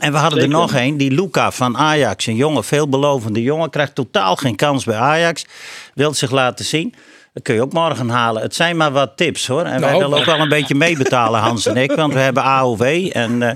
En 0.00 0.12
we 0.12 0.18
hadden 0.18 0.40
Zeker. 0.40 0.54
er 0.54 0.60
nog 0.60 0.74
een, 0.74 0.96
die 0.96 1.10
Luca 1.10 1.50
van 1.52 1.76
Ajax. 1.76 2.26
Een 2.26 2.36
jonge, 2.36 2.62
veelbelovende 2.62 3.42
jongen. 3.42 3.70
Krijgt 3.70 3.94
totaal 3.94 4.36
geen 4.36 4.56
kans 4.56 4.84
bij 4.84 4.96
Ajax. 4.96 5.46
Wil 5.94 6.14
zich 6.14 6.30
laten 6.30 6.64
zien. 6.64 6.94
Dat 7.38 7.46
kun 7.46 7.56
je 7.56 7.62
ook 7.62 7.72
morgen 7.72 8.08
halen. 8.08 8.42
Het 8.42 8.54
zijn 8.54 8.76
maar 8.76 8.92
wat 8.92 9.16
tips 9.16 9.46
hoor. 9.46 9.62
En 9.64 9.80
wij 9.80 9.90
Nou. 9.90 10.02
willen 10.02 10.18
ook 10.18 10.24
wel 10.24 10.38
een 10.38 10.48
beetje 10.48 10.74
meebetalen, 10.74 11.40
Hans 11.40 11.66
en 11.66 11.76
ik. 11.76 11.92
Want 11.92 12.12
we 12.12 12.18
hebben 12.18 12.42
AOW. 12.42 12.82
En 13.12 13.42
eh, 13.42 13.50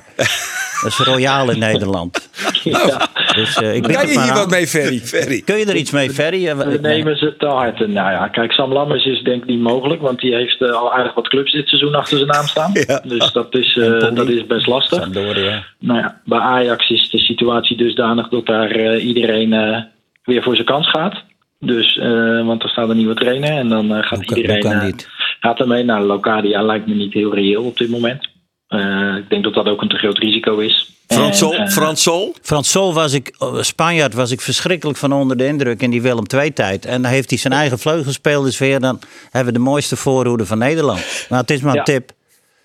dat 0.83 0.91
is 0.91 0.99
royaal 0.99 1.51
in 1.51 1.59
Nederland. 1.59 2.29
Ja. 2.63 3.09
Dus 3.35 3.57
eh, 3.57 3.75
ik 3.75 3.83
Kan 3.83 3.93
je 3.93 4.07
hier 4.09 4.19
aan. 4.31 4.35
wat 4.35 4.51
mee, 4.51 4.67
Ferry? 4.67 4.99
Ferry. 4.99 5.41
Kun 5.41 5.57
je 5.59 5.65
er 5.67 5.75
iets 5.77 5.91
mee, 5.91 6.11
Ferry? 6.11 6.57
We 6.57 6.79
nemen 6.83 7.17
ze 7.17 7.35
te 7.39 7.47
hard. 7.47 7.79
Nou 7.79 8.11
ja, 8.11 8.29
kijk, 8.29 8.53
Sam 8.53 8.73
Lammers 8.73 9.05
is 9.05 9.23
denk 9.23 9.43
ik 9.43 9.49
niet 9.49 9.61
mogelijk, 9.61 10.01
want 10.01 10.21
die 10.21 10.35
heeft 10.35 10.61
eh, 10.63 10.71
al 10.73 10.93
aardig 10.93 11.15
wat 11.15 11.29
clubs 11.29 11.53
dit 11.53 11.69
seizoen 11.69 11.95
achter 11.95 12.17
zijn 12.17 12.31
naam 12.31 12.47
staan. 12.47 12.71
Ja. 12.87 13.01
Dus 13.05 13.33
dat 13.33 13.55
is, 13.55 13.77
eh, 13.77 14.15
dat 14.15 14.29
is 14.29 14.47
best 14.47 14.67
lastig. 14.67 14.99
Sampdoria. 15.03 15.65
Nou 15.79 15.99
ja, 15.99 16.21
bij 16.25 16.39
Ajax 16.39 16.91
is 16.91 17.11
de 17.11 17.19
situatie 17.19 17.77
dusdanig 17.77 18.29
dat 18.29 18.47
daar 18.47 18.71
eh, 18.71 19.05
iedereen 19.07 19.53
eh, 19.53 19.79
weer 20.25 20.43
voor 20.43 20.55
zijn 20.55 20.67
kans 20.67 20.91
gaat. 20.91 21.23
Dus, 21.65 21.99
eh, 21.99 22.47
want 22.47 22.63
er 22.63 22.69
staat 22.69 22.89
een 22.89 22.97
nieuwe 22.97 23.15
trainer 23.15 23.51
en 23.51 23.69
dan 23.69 23.95
eh, 23.95 24.03
gaat 24.03 24.27
Hoe 24.27 24.37
iedereen 24.37 24.63
hoe 24.63 24.73
kan 24.73 24.81
eh, 24.89 24.95
gaat 25.41 25.61
ermee. 25.61 25.85
Nou, 25.85 26.05
Locadia 26.07 26.63
lijkt 26.63 26.87
me 26.87 26.95
niet 26.95 27.13
heel 27.13 27.35
reëel 27.35 27.63
op 27.65 27.77
dit 27.77 27.89
moment. 27.91 28.29
Eh, 28.67 29.17
ik 29.17 29.31
denk 29.31 29.45
dat 29.45 29.55
dat 29.55 29.67
ook 29.67 29.83
een 29.83 29.89
te 29.89 29.97
groot 29.97 30.19
risico 30.19 30.59
is. 30.59 30.91
Fransol, 31.07 31.55
En, 31.55 31.71
Fransol? 31.71 32.35
Frans 32.43 32.71
Sol 32.71 32.95
was 32.95 33.13
ik, 33.13 33.37
Spanjaard 33.61 34.15
was 34.15 34.31
ik 34.31 34.41
verschrikkelijk 34.41 34.99
van 34.99 35.13
onder 35.13 35.37
de 35.37 35.47
indruk 35.47 35.83
in 35.83 35.91
die 35.91 36.03
Willem 36.03 36.25
II-tijd. 36.35 36.85
En 36.85 37.03
dan 37.03 37.11
heeft 37.11 37.31
hij 37.31 37.39
zijn 37.39 37.53
eigen 37.53 37.79
vleugelspelers 37.79 38.59
weer. 38.59 38.81
Dan 38.81 39.01
hebben 39.31 39.53
we 39.53 39.59
de 39.59 39.65
mooiste 39.65 39.97
voorhoede 39.97 40.47
van 40.47 40.59
Nederland. 40.59 41.27
Maar 41.29 41.41
het 41.41 41.51
is 41.51 41.61
maar 41.61 41.73
een 41.73 41.79
Ja. 41.79 41.83
tip. 41.83 42.11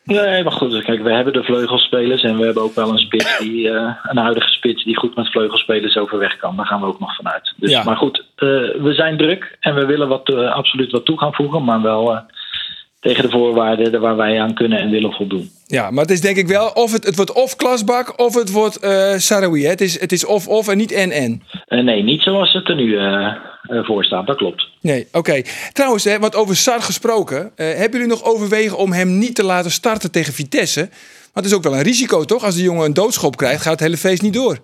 Nee, 0.07 0.43
maar 0.43 0.51
goed, 0.51 0.83
kijk, 0.83 1.03
we 1.03 1.13
hebben 1.13 1.33
de 1.33 1.43
vleugelspelers 1.43 2.23
en 2.23 2.37
we 2.37 2.45
hebben 2.45 2.63
ook 2.63 2.75
wel 2.75 2.89
een 2.89 2.97
spits 2.97 3.37
die, 3.39 3.69
eh, 3.69 3.95
een 4.03 4.17
huidige 4.17 4.51
spits 4.51 4.83
die 4.83 4.97
goed 4.97 5.15
met 5.15 5.31
vleugelspelers 5.31 5.97
overweg 5.97 6.37
kan. 6.37 6.55
Daar 6.55 6.65
gaan 6.65 6.79
we 6.79 6.85
ook 6.85 6.99
nog 6.99 7.15
vanuit. 7.15 7.53
Dus, 7.57 7.71
Ja. 7.71 7.83
Maar 7.83 7.97
goed, 7.97 8.23
eh, 8.35 8.47
we 8.81 8.93
zijn 8.93 9.17
druk 9.17 9.57
en 9.59 9.75
we 9.75 9.85
willen 9.85 10.07
wat, 10.07 10.29
eh, 10.29 10.51
absoluut 10.51 10.91
wat 10.91 11.05
toe 11.05 11.17
gaan 11.19 11.33
voegen, 11.33 11.63
maar 11.63 11.81
wel 11.81 12.19
tegen 13.07 13.23
de 13.23 13.29
voorwaarden 13.29 14.01
waar 14.01 14.15
wij 14.15 14.41
aan 14.41 14.53
kunnen 14.53 14.79
en 14.79 14.89
willen 14.89 15.11
voldoen. 15.11 15.49
Ja, 15.65 15.91
maar 15.91 16.01
het 16.01 16.11
is 16.11 16.21
denk 16.21 16.37
ik 16.37 16.47
wel, 16.47 16.67
of 16.67 16.91
het, 16.91 17.05
het 17.05 17.15
wordt 17.15 17.33
of 17.33 17.55
Klasbak 17.55 18.19
of 18.19 18.35
het 18.35 18.51
wordt 18.51 18.79
eh 18.79 19.13
Sarawi. 19.13 19.65
Het 19.65 19.81
is, 19.81 19.99
het 19.99 20.11
is 20.11 20.25
of 20.25 20.47
of 20.47 20.67
en 20.67 20.77
niet 20.77 20.91
en 20.91 21.11
en. 21.11 21.43
Eh, 21.65 21.83
nee, 21.83 22.03
niet 22.03 22.21
zoals 22.21 22.53
het 22.53 22.69
er 22.69 22.75
nu 22.75 22.97
eh, 22.97 23.33
voor 23.83 24.03
staat, 24.03 24.27
dat 24.27 24.37
klopt. 24.37 24.67
Nee, 24.81 25.07
oké. 25.11 25.41
Trouwens, 25.73 26.03
hè, 26.03 26.19
want 26.19 26.35
over 26.35 26.55
Sar 26.55 26.81
gesproken. 26.81 27.51
hebben 27.55 27.91
jullie 27.91 28.07
nog 28.07 28.23
overwegen 28.23 28.77
om 28.77 28.91
hem 28.91 29.17
niet 29.17 29.35
te 29.35 29.43
laten 29.43 29.71
starten 29.71 30.11
tegen 30.11 30.33
Vitesse? 30.33 30.79
Want 31.33 31.45
het 31.45 31.45
is 31.45 31.53
ook 31.53 31.63
wel 31.63 31.73
een 31.73 31.83
risico, 31.91 32.23
toch? 32.23 32.43
Als 32.43 32.55
de 32.55 32.63
jongen 32.63 32.85
een 32.85 32.93
doodschop 32.93 33.35
krijgt, 33.35 33.61
gaat 33.61 33.71
het 33.71 33.79
hele 33.79 33.97
feest 33.97 34.21
niet 34.21 34.33
door. 34.33 34.57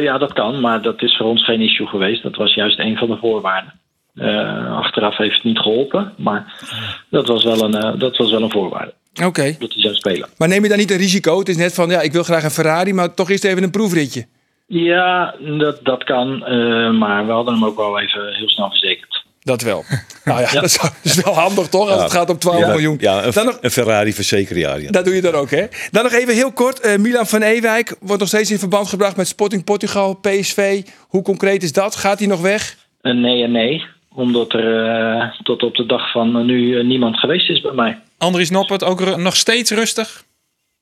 Ja, 0.00 0.18
dat 0.18 0.32
kan, 0.32 0.60
maar 0.60 0.82
dat 0.82 1.02
is 1.02 1.16
voor 1.16 1.26
ons 1.26 1.44
geen 1.44 1.60
issue 1.60 1.86
geweest. 1.86 2.22
Dat 2.22 2.36
was 2.36 2.54
juist 2.54 2.78
een 2.78 2.96
van 2.96 3.08
de 3.08 3.16
voorwaarden. 3.16 3.72
Eh, 4.14 4.76
achteraf 4.76 5.16
heeft 5.16 5.34
het 5.34 5.44
niet 5.44 5.58
geholpen, 5.58 6.12
maar 6.16 6.62
dat 7.10 7.28
was 7.28 7.44
wel 7.44 7.62
een, 7.64 7.74
eh, 7.74 7.98
dat 8.00 8.16
was 8.16 8.30
wel 8.30 8.42
een 8.42 8.50
voorwaarde. 8.50 8.94
Oké. 9.24 9.56
Dat 9.58 9.72
hij 9.72 9.82
zou 9.82 9.94
spelen. 9.94 10.28
Maar 10.38 10.48
neem 10.48 10.62
je 10.62 10.68
dan 10.68 10.78
niet 10.78 10.90
een 10.90 10.96
risico? 10.96 11.38
Het 11.38 11.48
is 11.48 11.56
net 11.56 11.74
van, 11.74 11.90
ja, 11.90 12.00
ik 12.00 12.12
wil 12.12 12.22
graag 12.22 12.44
een 12.44 12.50
Ferrari, 12.50 12.92
maar 12.92 13.14
toch 13.14 13.30
eerst 13.30 13.44
even 13.44 13.62
een 13.62 13.70
proefritje. 13.70 14.26
Ja, 14.66 15.34
dat, 15.58 15.78
dat 15.82 16.04
kan. 16.04 16.44
eh, 16.46 16.90
maar 16.90 17.26
we 17.26 17.32
hadden 17.32 17.54
hem 17.54 17.64
ook 17.64 17.76
wel 17.76 18.00
even 18.00 18.34
heel 18.34 18.48
snel 18.48 18.68
verzekerd. 18.68 19.22
Dat 19.40 19.62
wel. 19.62 19.84
nou 20.24 20.40
ja, 20.40 20.50
Dat, 20.52 20.64
is, 20.64 20.78
dat 20.80 20.92
is 21.02 21.22
wel 21.22 21.34
handig, 21.34 21.68
toch? 21.68 21.90
Als 21.90 22.02
het 22.02 22.12
gaat 22.12 22.30
om 22.30 22.38
12 22.38 22.66
miljoen. 22.66 22.96
Ja, 23.00 23.24
een, 23.24 23.32
Dan 23.32 23.44
nog, 23.44 23.58
een 23.60 23.70
Ferrari 23.70 24.12
verzekeraar. 24.12 24.80
Ja. 24.80 24.90
dat 24.90 25.04
doe 25.04 25.14
je 25.14 25.20
dan 25.20 25.34
ook, 25.34 25.50
hè? 25.50 25.66
Dan 25.90 26.02
nog 26.02 26.12
even 26.12 26.34
heel 26.34 26.52
kort. 26.52 26.80
eh, 26.80 26.96
Milan 26.98 27.26
van 27.26 27.42
Ewijk 27.42 27.96
wordt 28.00 28.20
nog 28.20 28.28
steeds 28.28 28.50
in 28.50 28.58
verband 28.58 28.88
gebracht 28.88 29.16
met 29.16 29.28
Sporting 29.28 29.64
Portugal, 29.64 30.14
PSV. 30.14 30.82
Hoe 31.08 31.22
concreet 31.22 31.62
is 31.62 31.72
dat? 31.72 31.96
Gaat 31.96 32.18
hij 32.18 32.28
nog 32.28 32.40
weg? 32.40 32.76
Een 33.00 33.20
nee 33.20 33.42
en 33.42 33.50
nee. 33.52 33.84
Omdat 34.14 34.52
er 34.52 34.86
eh, 34.86 35.30
tot 35.42 35.62
op 35.62 35.74
de 35.76 35.86
dag 35.86 36.10
van 36.10 36.46
nu 36.46 36.78
eh, 36.78 36.84
niemand 36.84 37.18
geweest 37.18 37.50
is 37.50 37.60
bij 37.60 37.72
mij. 37.72 37.98
Andries 38.18 38.50
Noppert 38.50 38.84
ook 38.84 39.16
nog 39.16 39.36
steeds 39.36 39.70
rustig. 39.70 40.24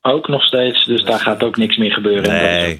Ook 0.01 0.27
nog 0.27 0.43
steeds. 0.43 0.85
Dus 0.85 1.03
daar 1.03 1.19
gaat 1.19 1.43
ook 1.43 1.57
niks 1.57 1.77
meer 1.77 1.91
gebeuren. 1.91 2.29
Nee. 2.29 2.79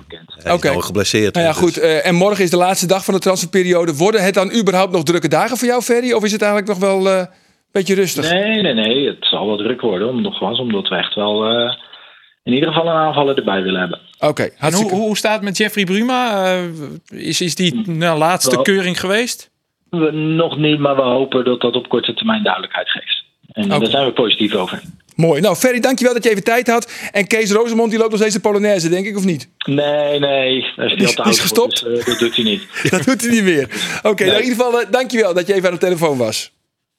Oké. 0.52 0.68
nou 0.70 0.82
geblesseerd. 0.82 1.34
Nou 1.34 1.46
ja, 1.46 1.52
dus- 1.52 1.62
goed. 1.62 1.78
eh, 1.78 2.06
en 2.06 2.16
morgen 2.16 2.44
is 2.44 2.50
de 2.50 2.58
laatste 2.58 2.88
dag 2.88 3.06
van 3.06 3.14
de 3.14 3.20
transferperiode. 3.20 3.96
Worden 3.96 4.24
het 4.24 4.34
dan 4.34 4.54
überhaupt 4.60 4.92
nog 4.92 5.04
drukke 5.04 5.28
dagen 5.28 5.58
voor 5.58 5.68
jou, 5.68 5.82
Ferry? 5.82 6.12
Of 6.12 6.24
is 6.24 6.32
het 6.32 6.42
eigenlijk 6.42 6.72
nog 6.72 6.80
wel 6.90 7.08
eh, 7.10 7.18
een 7.18 7.28
beetje 7.72 7.96
rustig? 7.96 8.32
Nee, 8.32 8.62
nee, 8.62 8.74
nee. 8.74 9.08
Het 9.08 9.18
zal 9.26 9.48
wel 9.48 9.58
druk 9.58 9.82
worden. 9.82 10.10
om- 10.10 10.22
Nogmaals, 10.22 10.60
omdat 10.60 10.88
we 10.88 10.96
echt 10.96 11.16
wel 11.16 11.46
eh, 11.46 11.76
in 12.44 12.54
ieder 12.54 12.68
geval 12.70 12.88
een 12.88 12.94
aanvaller 12.96 13.38
erbij 13.38 13.62
willen 13.64 13.80
hebben. 13.80 14.00
Oké, 14.20 14.42
En 14.44 14.50
hoe, 14.50 14.58
hartstikke 14.60 14.96
hoe 14.96 15.18
staat 15.18 15.34
het 15.36 15.44
met 15.44 15.58
Jeffrey 15.58 15.84
Bruma? 15.84 16.46
Eh, 16.54 16.64
is, 17.10 17.42
is 17.42 17.56
die 17.56 17.90
nou, 17.90 18.18
laatste 18.18 18.56
Wel. 18.56 18.64
keuring 18.64 19.00
geweest? 19.00 19.52
We, 20.00 20.12
nog 20.12 20.58
niet, 20.58 20.80
maar 20.80 20.96
we 20.96 21.02
hopen 21.02 21.46
dat 21.46 21.62
dat 21.62 21.76
op 21.76 21.90
korte 21.90 22.14
termijn 22.14 22.44
duidelijkheid 22.44 22.90
geeft. 22.90 23.24
En 23.52 23.72
eh, 23.72 23.80
daar 23.80 23.90
zijn 23.90 24.06
we 24.06 24.12
positief 24.12 24.54
over. 24.56 24.82
mooi. 25.16 25.42
Nou, 25.42 25.56
Ferry, 25.56 25.80
dankjewel 25.80 26.14
dat 26.14 26.24
je 26.24 26.30
even 26.30 26.44
tijd 26.44 26.68
had. 26.68 26.92
En 27.12 27.28
Kees 27.28 27.52
Rosemond, 27.52 27.90
die 27.90 28.00
loopt 28.00 28.12
nog 28.12 28.20
steeds 28.20 28.36
de 28.36 28.42
Polonaise, 28.42 28.90
denk 28.90 29.06
ik, 29.06 29.18
of 29.18 29.26
niet? 29.26 29.50
Nee, 29.66 30.20
nee. 30.20 30.66
Daar 30.76 30.86
is 30.86 30.94
Die 30.98 31.04
is- 31.08 31.16
hij 31.16 31.24
die 31.24 31.34
is 31.34 31.40
voor, 31.40 31.48
gestopt? 31.48 31.84
dus, 31.84 32.00
eh, 32.00 32.06
dat 32.06 32.20
doet 32.20 32.36
hij 32.36 32.44
niet. 32.46 32.68
Dat 32.92 33.04
doet 33.04 33.22
hij 33.22 33.30
niet 33.32 33.44
meer. 33.44 33.64
Oké, 34.04 34.24
nou, 34.26 34.38
in 34.38 34.44
ieder 34.44 34.64
geval, 34.66 34.82
eh, 34.82 34.92
dankjewel 34.92 35.34
dat 35.34 35.48
je 35.48 35.54
even 35.54 35.68
aan 35.68 35.74
de 35.74 35.80
telefoon 35.80 36.18
was. 36.18 36.52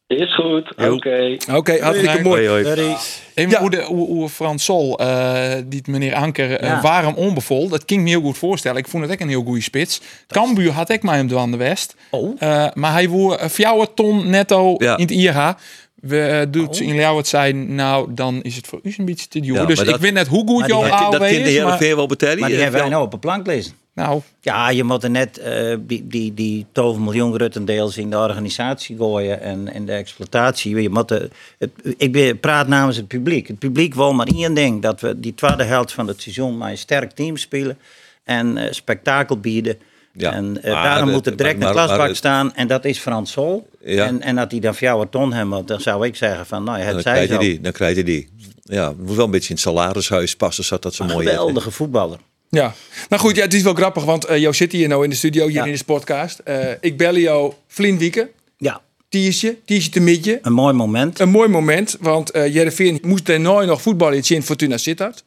Is 0.06 0.34
goed. 0.34 0.74
Oké. 0.76 1.36
Oké, 1.52 1.78
hartstikke 1.82 2.22
mooi. 2.22 2.48
Hoi, 2.48 2.64
hoi. 2.64 2.76
Sorry. 2.76 2.96
Even 3.34 3.50
Ja. 3.50 3.60
hoe, 3.60 3.70
de, 3.70 3.82
hoe, 3.82 4.06
hoe 4.06 4.28
Frans 4.28 4.64
Sol, 4.64 4.98
eh, 4.98 5.52
die 5.66 5.82
meneer 5.88 6.14
Anker, 6.14 6.56
eh, 6.58 6.68
Ja. 6.68 6.80
waarom 6.80 7.14
onbevol? 7.14 7.68
Dat 7.68 7.84
kan 7.84 7.96
ik 7.96 8.02
me 8.02 8.08
heel 8.08 8.20
goed 8.20 8.38
voorstellen. 8.38 8.78
Ik 8.78 8.88
vond 8.88 9.02
het 9.02 9.12
ook 9.12 9.20
een 9.20 9.28
heel 9.28 9.42
goede 9.42 9.60
spits. 9.62 10.00
Cambuur 10.26 10.70
had 10.72 10.90
ik 10.90 11.02
mij 11.02 11.16
hem 11.16 11.28
door 11.28 11.38
aan 11.40 11.50
de 11.50 11.56
West. 11.56 11.94
Oh. 12.10 12.36
Eh, 12.38 12.66
maar 12.74 12.92
hij 12.92 13.08
woer 13.08 13.42
een 13.42 13.50
fjouwer 13.50 13.94
ton 13.94 14.30
netto 14.30 14.74
Ja. 14.78 14.96
in 14.96 15.02
het 15.02 15.10
IRH. 15.10 15.48
We 15.94 16.28
uh, 16.46 16.52
doet 16.52 16.80
in 16.80 16.94
jou 16.94 17.16
het 17.16 17.28
zijn, 17.28 17.74
nou 17.74 18.14
dan 18.14 18.42
is 18.42 18.56
het 18.56 18.66
voor 18.66 18.80
u 18.82 18.94
een 18.96 19.04
beetje 19.04 19.28
te 19.28 19.40
duur. 19.40 19.54
Ja, 19.54 19.64
dus 19.64 19.80
ik 19.80 19.86
dat- 19.86 20.00
weet 20.00 20.12
net 20.12 20.26
hoe 20.26 20.46
goed 20.46 20.66
jouw 20.66 20.80
dat- 20.80 20.90
Dat 20.90 21.00
AOW 21.00 21.10
kind 21.28 21.30
de 21.30 21.40
is. 21.40 21.48
Heer 21.56 21.64
Maar, 21.64 21.78
Veer 21.78 21.96
wel 21.96 22.06
betalen. 22.06 22.38
Maar 22.38 22.48
die 22.48 22.56
Je 22.56 22.62
hebben 22.62 22.80
wij 22.80 22.90
nou 22.90 23.04
op 23.04 23.12
een 23.12 23.18
plank 23.18 23.46
lezen. 23.46 23.72
Nou, 23.94 24.20
Ja, 24.40 24.68
je 24.70 24.84
moet 24.84 25.02
er 25.02 25.10
net 25.10 25.38
eh, 25.38 25.76
die, 25.80 26.06
die, 26.06 26.34
die 26.34 26.66
12 26.72 26.98
miljoen 26.98 27.34
gruttendeels 27.34 27.96
in 27.96 28.10
de 28.10 28.16
organisatie 28.18 28.96
gooien 28.96 29.40
en 29.40 29.72
in 29.72 29.86
de 29.86 29.92
exploitatie. 29.92 30.82
Je 30.82 30.88
moet 30.90 31.08
de, 31.08 31.30
het, 31.58 31.70
ik 31.96 32.12
ben- 32.12 32.40
praat 32.40 32.68
namens 32.68 32.96
het 32.96 33.08
publiek. 33.08 33.48
Het 33.48 33.58
publiek 33.58 33.94
wil 33.94 34.12
maar 34.12 34.26
één 34.26 34.54
ding: 34.54 34.82
dat 34.82 35.00
we 35.00 35.20
die 35.20 35.34
tweede 35.34 35.64
helft 35.64 35.92
van 35.92 36.06
het 36.08 36.22
seizoen 36.22 36.56
maar 36.58 36.70
een 36.70 36.78
sterk 36.78 37.10
team 37.12 37.36
spelen 37.36 37.78
en 38.24 38.56
eh, 38.56 38.72
spektakel 38.72 39.38
bieden. 39.38 39.78
Ja, 40.16 40.32
en 40.32 40.62
eh, 40.62 40.72
maar 40.72 40.84
daarom 40.84 41.10
moet 41.10 41.26
er 41.26 41.36
direct 41.36 41.58
maar- 41.58 41.68
een 41.68 41.74
maar- 41.74 41.84
klasbak 41.84 42.06
maar- 42.06 42.16
staan 42.16 42.54
en 42.54 42.66
dat 42.66 42.84
is 42.84 42.98
Frans 42.98 43.32
Sol. 43.32 43.68
Ja. 43.84 44.06
En, 44.06 44.20
en 44.20 44.36
dat 44.36 44.50
hij 44.50 44.60
dan 44.60 44.74
voor 44.74 44.86
jou 44.86 45.02
een 45.02 45.08
ton 45.08 45.32
hebben, 45.32 45.66
dan 45.66 45.80
zou 45.80 46.06
ik 46.06 46.16
zeggen 46.16 46.46
van 46.46 46.64
nou 46.64 46.78
ja, 46.78 46.84
dan 46.84 46.94
het 46.94 47.02
zij 47.02 47.12
krijg 47.12 47.28
je 47.28 47.34
zo. 47.34 47.40
die. 47.40 47.60
Dan 47.60 47.72
krijg 47.72 47.96
je 47.96 48.04
die. 48.04 48.28
Ja, 48.62 48.88
het 48.88 48.98
moet 49.06 49.16
wel 49.16 49.24
een 49.24 49.30
beetje 49.30 49.48
in 49.48 49.54
het 49.54 49.64
salarishuis 49.64 50.36
passen, 50.36 50.64
zodat 50.64 50.82
dat 50.82 50.94
zo 50.94 51.02
Een 51.02 51.08
mooi 51.10 51.26
is. 51.26 51.32
geweldige 51.32 51.70
voetballer. 51.70 52.18
Ja, 52.54 52.74
nou 53.08 53.22
goed, 53.22 53.36
ja, 53.36 53.42
het 53.42 53.54
is 53.54 53.62
wel 53.62 53.74
grappig, 53.74 54.04
want 54.04 54.24
eh 54.24 54.38
jou 54.38 54.54
zit 54.54 54.72
hier 54.72 54.88
nou 54.88 55.04
in 55.04 55.10
de 55.10 55.16
studio, 55.16 55.46
hier 55.46 55.54
Ja. 55.54 55.64
in 55.64 55.72
de 55.72 55.84
podcast. 55.84 56.38
Eh, 56.38 56.58
ik 56.80 56.96
bel 56.96 57.16
jou 57.16 57.52
Vlien 57.66 57.98
Wieken, 57.98 58.28
Ja, 58.58 58.80
Tiertje, 59.08 59.56
Tiertje 59.64 59.90
te 59.90 60.00
midje. 60.00 60.38
een 60.42 60.52
mooi 60.52 60.74
moment. 60.74 61.18
Een 61.20 61.28
mooi 61.28 61.48
moment, 61.48 61.96
want 62.00 62.30
eh 62.30 62.54
Jereveen 62.54 62.98
moest 63.02 63.28
er 63.28 63.40
nooit 63.40 63.66
nog 63.68 63.82
voetballen 63.82 64.22
in 64.28 64.42
Fortuna 64.42 64.76
Sittard. 64.76 65.24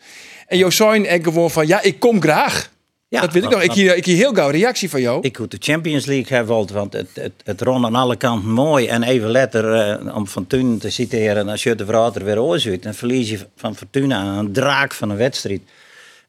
En 0.47 0.57
jou 0.57 1.05
en 1.05 1.23
gewoon 1.23 1.51
van, 1.51 1.67
ja, 1.67 1.81
ik 1.81 1.99
kom 1.99 2.21
graag. 2.21 2.71
Ja, 3.09 3.21
dat 3.21 3.33
weet 3.33 3.43
ik 3.43 3.49
nog. 3.49 3.61
Ik 3.61 3.71
hier, 3.71 3.95
ik 3.95 4.05
hier 4.05 4.15
heel 4.15 4.33
gauw 4.33 4.49
reactie 4.49 4.89
van 4.89 5.01
jou. 5.01 5.19
Ik 5.21 5.39
moet 5.39 5.51
de 5.51 5.57
Champions 5.59 6.05
League 6.05 6.37
hebben, 6.37 6.73
want 6.73 6.93
het, 6.93 7.07
het, 7.13 7.31
het 7.43 7.61
rond 7.61 7.85
aan 7.85 7.95
alle 7.95 8.15
kanten 8.15 8.49
mooi. 8.49 8.87
En 8.87 9.03
even 9.03 9.29
letter, 9.29 9.73
eh, 9.73 10.15
om 10.15 10.27
Fortuna 10.27 10.77
te 10.77 10.89
citeren, 10.89 11.49
als 11.49 11.63
je 11.63 11.75
de 11.75 11.85
verhaal 11.85 12.13
weer 12.13 12.41
oorzit, 12.41 12.83
dan 12.83 12.93
verlies 12.93 13.29
je 13.29 13.39
van 13.55 13.75
Fortuna 13.75 14.17
aan 14.17 14.37
een 14.37 14.51
draak 14.51 14.93
van 14.93 15.09
een 15.09 15.17
wedstrijd. 15.17 15.61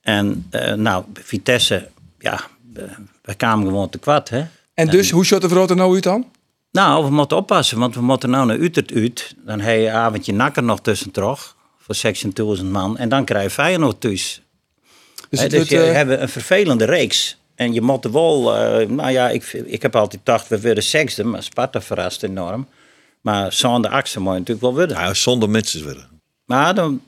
En 0.09 0.47
eh, 0.51 0.73
nou, 0.73 1.05
Vitesse, 1.15 1.89
ja, 2.19 2.41
eh, 2.75 2.83
we 3.23 3.35
kwamen 3.35 3.67
gewoon 3.67 3.89
te 3.89 3.99
kwad, 3.99 4.29
hè. 4.29 4.45
en 4.75 4.89
dus, 4.89 5.11
hoe 5.11 5.25
shot 5.25 5.41
de 5.41 5.49
Vroot 5.49 5.71
er 5.71 5.77
nou 5.77 5.95
uit 5.95 6.03
dan? 6.03 6.27
Nou, 6.71 7.05
we 7.05 7.11
moeten 7.11 7.37
oppassen, 7.37 7.79
want 7.79 7.95
we 7.95 8.01
moeten 8.01 8.31
nou 8.31 8.47
naar 8.47 8.59
Utrecht 8.59 8.93
uit. 8.93 9.35
Dan 9.45 9.61
heb 9.61 9.79
je 9.79 9.87
een 9.87 9.95
avondje 9.95 10.33
nakker 10.33 10.63
nog 10.63 10.81
tussen 10.81 11.11
toch, 11.11 11.57
voor 11.79 11.97
16.000 12.59 12.65
man. 12.65 12.99
En 12.99 13.09
dan 13.09 13.25
krijg 13.25 13.43
je 13.43 13.51
Feyenoord 13.51 14.01
thuis. 14.01 14.43
Dus 15.31 15.49
dus 15.49 15.69
je 15.69 15.81
eh, 15.81 15.93
hebt 15.93 16.21
een 16.21 16.29
vervelende 16.29 16.85
reeks. 16.85 17.37
En 17.55 17.73
je 17.73 17.81
moet 17.81 18.05
wel, 18.05 18.57
eh, 18.57 18.89
nou 18.89 19.11
ja, 19.11 19.29
ik, 19.29 19.45
ik 19.53 19.83
heb 19.83 19.97
altijd 19.97 20.23
gedacht, 20.25 20.49
we 20.49 20.61
willen 20.61 20.83
zesde, 20.83 21.25
maar 21.25 21.43
Sparta 21.43 21.81
verrast 21.81 22.23
enorm. 22.23 22.69
Maar 23.21 23.53
zonder 23.53 23.91
Axel 23.91 24.21
moet 24.21 24.33
je 24.33 24.39
natuurlijk 24.39 24.67
wel 24.67 24.75
willen. 24.75 24.97
Ja, 24.97 25.15
zonder 25.15 25.51
mensen 25.51 25.85
willen. 25.85 26.09
Maar 26.45 26.75
dan, 26.75 27.03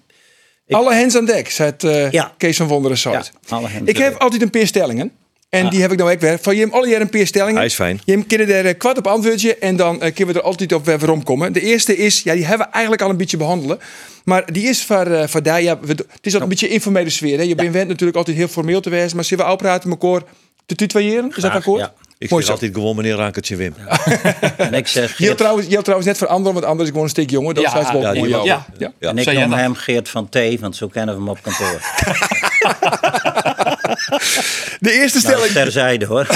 ik- 0.71 0.77
alle 0.77 0.95
hens 0.95 1.17
aan 1.17 1.25
dek, 1.25 1.50
zei 1.50 1.71
het, 1.71 1.85
eh, 1.85 2.11
Ja. 2.11 2.33
Kees 2.37 2.57
van 2.57 2.67
Wonderen 2.67 2.97
ja, 3.03 3.23
site. 3.23 3.37
alle 3.49 3.69
hens 3.69 3.89
Ik 3.89 3.97
heb 3.97 4.17
altijd 4.19 4.43
een 4.43 4.50
paar 4.50 4.67
stellingen. 4.67 5.12
En 5.49 5.69
die 5.71 5.81
heb 5.81 5.93
ik 5.93 5.99
nou 5.99 6.12
ook 6.12 6.21
weer. 6.21 6.39
Van 6.43 6.57
hebt 6.57 6.73
alle 6.73 6.87
jaren 6.89 7.03
een 7.03 7.11
paar 7.11 7.27
stellingen. 7.27 7.57
Hij 7.57 7.65
is 7.65 7.75
fijn. 7.75 8.00
Je 8.05 8.12
hebt 8.12 8.33
er 8.33 8.67
eh, 8.67 8.79
kwart 8.79 8.99
op 8.99 9.07
antwoordje 9.07 9.57
en 9.57 9.77
dan 9.77 10.03
eh, 10.03 10.15
kunnen 10.15 10.35
we 10.35 10.41
er 10.41 10.47
altijd 10.47 10.73
op 10.73 10.85
weer 10.85 10.99
waarom 10.99 11.23
komen. 11.23 11.53
De 11.53 11.61
eerste 11.61 11.97
is, 11.97 12.23
ja, 12.23 12.35
die 12.35 12.47
hebben 12.47 12.67
we 12.67 12.73
eigenlijk 12.73 13.03
al 13.03 13.11
een 13.11 13.17
beetje 13.17 13.37
behandelen. 13.37 13.79
Maar 14.25 14.53
die 14.53 14.69
is 14.69 14.85
voor, 14.85 15.07
eh 15.07 15.27
voor 15.29 15.43
daar, 15.43 15.62
ja, 15.62 15.79
we- 15.81 15.89
het 15.93 16.07
is 16.27 16.35
ook 16.37 16.43
een 16.43 16.49
beetje 16.49 16.69
informele 16.69 17.11
sfeer. 17.11 17.37
Hè? 17.39 17.43
Je 17.45 17.55
bent 17.55 17.89
natuurlijk 17.89 18.17
altijd 18.19 18.37
heel 18.37 18.49
formeel 18.49 18.81
te 18.81 18.91
wezen. 18.91 19.17
Maar 19.17 19.25
zullen 19.25 19.45
we 19.45 19.50
praten 19.57 19.89
met 19.89 20.03
elkaar 20.03 20.23
te 20.67 20.75
tutoyeren? 20.75 21.33
Is 21.37 21.43
dat 21.43 21.50
akkoord? 21.53 21.81
ja. 21.81 21.93
Ik 22.21 22.31
Mooi 22.31 22.45
zeg 22.45 22.57
zo. 22.57 22.61
altijd 22.62 22.81
gewoon 22.81 22.97
meneer 22.97 23.15
Rankertje 23.15 23.57
Wim. 23.57 23.75
En 24.57 24.75
ik 24.75 24.87
zeg 24.87 25.19
Je 25.19 25.29
had 25.29 25.37
trouwens, 25.39 25.67
je 25.69 25.75
had 25.75 25.85
trouwens 25.85 26.09
net 26.11 26.19
voor 26.19 26.27
anderen, 26.29 26.53
want 26.53 26.65
anders 26.65 26.83
is 26.83 26.89
gewoon 26.89 27.05
een 27.05 27.11
stuk 27.11 27.31
jonger. 27.31 27.55
Dat 27.55 27.62
Ja, 27.65 27.81
is 27.81 27.91
wel 27.93 28.00
ja, 28.00 28.12
mooi. 28.12 28.31
Ja. 28.31 28.43
ja. 28.45 28.67
Ja. 28.79 29.09
en 29.09 29.19
ik 29.19 29.33
noem 29.33 29.53
hem 29.53 29.75
Geert 29.75 30.09
van 30.09 30.29
T, 30.29 30.39
want 30.61 30.77
zo 30.77 30.89
kennen 30.89 31.15
we 31.15 31.21
hem 31.21 31.31
op 31.31 31.43
kantoor. 31.43 31.81
De 34.79 34.93
eerste 34.93 35.19
nou, 35.23 35.33
stelling, 35.35 35.53
terzijde 35.53 36.07
hoor. 36.07 36.27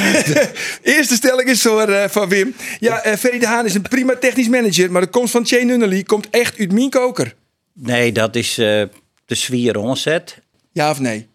eerste 0.82 1.14
stelling 1.14 1.48
is 1.48 1.62
voor, 1.62 1.88
eh, 1.88 2.08
van 2.08 2.28
Wim. 2.28 2.54
Ja, 2.80 3.02
eh 3.02 3.16
Ferry 3.16 3.38
de 3.38 3.46
Haan 3.46 3.64
is 3.64 3.74
een 3.74 3.82
prima 3.82 4.14
technisch 4.20 4.48
manager. 4.48 4.90
Maar 4.92 5.00
de 5.00 5.06
komst 5.08 5.32
van 5.32 5.46
Shane 5.46 5.64
Nunnally 5.64 6.02
komt 6.02 6.30
echt 6.30 6.58
uit 6.58 6.72
mijn 6.72 6.90
koker. 6.90 7.34
Nee, 7.72 8.12
dat 8.12 8.36
is 8.36 8.58
eh, 8.58 8.82
de 9.26 9.34
zwier 9.34 9.76
onzet. 9.78 10.38
Ja 10.72 10.90
of 10.90 11.00
nee? 11.00 11.28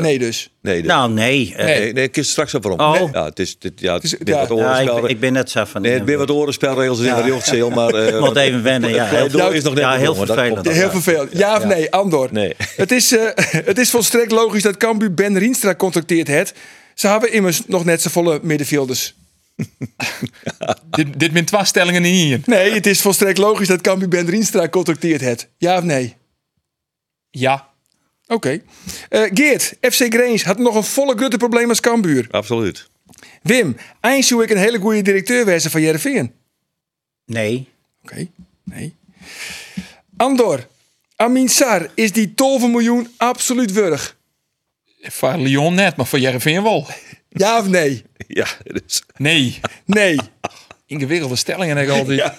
Nee 0.00 0.18
dus. 0.18 0.50
Nee, 0.62 0.76
dat- 0.82 0.86
Nou, 0.86 1.12
nee. 1.12 1.54
eh, 1.56 1.64
nee, 1.64 1.92
nee, 1.92 2.04
ik 2.04 2.12
kies 2.12 2.30
straks 2.30 2.54
op 2.54 2.62
waarom. 2.62 3.02
Oh. 3.04 3.12
Ja, 3.12 3.24
het 3.24 3.38
is, 3.38 3.58
dit, 3.58 3.72
ja, 3.80 3.94
het 3.94 4.04
is, 4.04 4.10
Het 4.10 4.28
wat 4.30 4.58
ja, 4.58 4.78
ik, 5.08 5.20
ben 5.20 5.32
net 5.32 5.50
zo 5.50 5.64
van... 5.64 5.82
Nee, 5.82 5.92
het 5.92 6.04
weer 6.04 6.18
wat 6.18 6.30
orenspelregels 6.30 6.98
in 7.00 7.14
de 7.14 7.22
jeugdzeel, 7.26 7.70
maar... 7.70 7.94
eh, 7.94 8.06
Ik 8.14 8.20
moet 8.20 8.36
even 8.36 8.62
wennen, 8.62 8.90
ja. 8.90 9.04
het 9.06 9.32
Heel- 9.32 9.50
is 9.52 9.62
nog 9.62 9.74
net 9.74 9.82
ja, 9.82 9.96
heel 9.96 10.14
vervelend. 10.14 10.68
Heel. 11.04 11.26
Ja 11.32 11.56
of 11.56 11.64
nee, 11.64 11.90
Andor? 11.92 12.28
Nee. 12.32 12.54
Het 12.76 12.92
is, 12.92 13.16
eh, 13.16 13.24
het 13.70 13.78
is 13.78 13.90
volstrekt 13.90 14.30
logisch 14.32 14.62
dat 14.62 14.76
Cambuur 14.76 15.14
Ben 15.14 15.38
Rienstra 15.38 15.74
contacteerd 15.74 16.26
heeft. 16.26 16.54
Ze 16.94 17.08
hebben 17.08 17.32
immers 17.32 17.62
nog 17.66 17.84
net 17.84 18.02
z'n 18.02 18.08
volle 18.08 18.38
middenvelders. 18.42 19.14
Dit, 20.90 21.18
dit 21.18 21.30
zijn 21.32 21.44
twee 21.44 21.64
stellingen 21.64 22.02
niet 22.02 22.14
hier. 22.24 22.40
Nee, 22.44 22.72
het 22.72 22.86
is 22.86 23.00
volstrekt 23.00 23.38
logisch 23.38 23.68
dat 23.68 23.80
Cambuur 23.80 24.08
Ben 24.08 24.26
Rienstra 24.26 24.68
contacteerd 24.68 25.20
heeft. 25.20 25.48
Ja 25.58 25.76
of 25.76 25.82
nee? 25.84 26.16
Ja. 27.30 27.68
Oké. 28.26 28.62
Eh, 29.08 29.22
Geert, 29.34 29.76
FC 29.80 30.06
Greens 30.08 30.44
had 30.44 30.58
nog 30.58 30.74
een 30.74 30.84
volle 30.84 31.16
grote 31.16 31.36
probleem 31.36 31.68
als 31.68 31.80
Cambuur. 31.80 32.26
Absoluut. 32.30 32.88
Wim, 33.42 33.76
eind 34.00 34.30
ik 34.30 34.50
een 34.50 34.56
hele 34.56 34.78
goede 34.78 35.02
directeur 35.02 35.44
wezen 35.44 35.70
van 35.70 35.80
Jereveen. 35.80 36.32
Nee. 37.24 37.68
Oké, 38.02 38.28
nee. 38.64 38.94
Andor, 40.16 40.66
Amin 41.16 41.48
Sar, 41.48 41.90
is 41.94 42.12
die 42.12 42.34
12 42.34 42.68
miljoen 42.68 43.08
absoluut 43.16 43.72
wurg? 43.72 44.16
Voor 45.00 45.36
Lyon 45.36 45.74
net, 45.74 45.96
maar 45.96 46.06
voor 46.06 46.18
Jereveen 46.18 46.62
wel. 46.62 46.86
Ja 47.28 47.58
of 47.58 47.68
nee? 47.68 48.04
Ja, 48.28 48.46
dus, 48.64 49.02
Nee. 49.16 49.60
Nee. 49.84 50.18
Ingewikkelde 50.88 51.36
stellingen 51.36 51.76
heb 51.76 51.86
ik 51.88 51.92
altijd. 51.92 52.32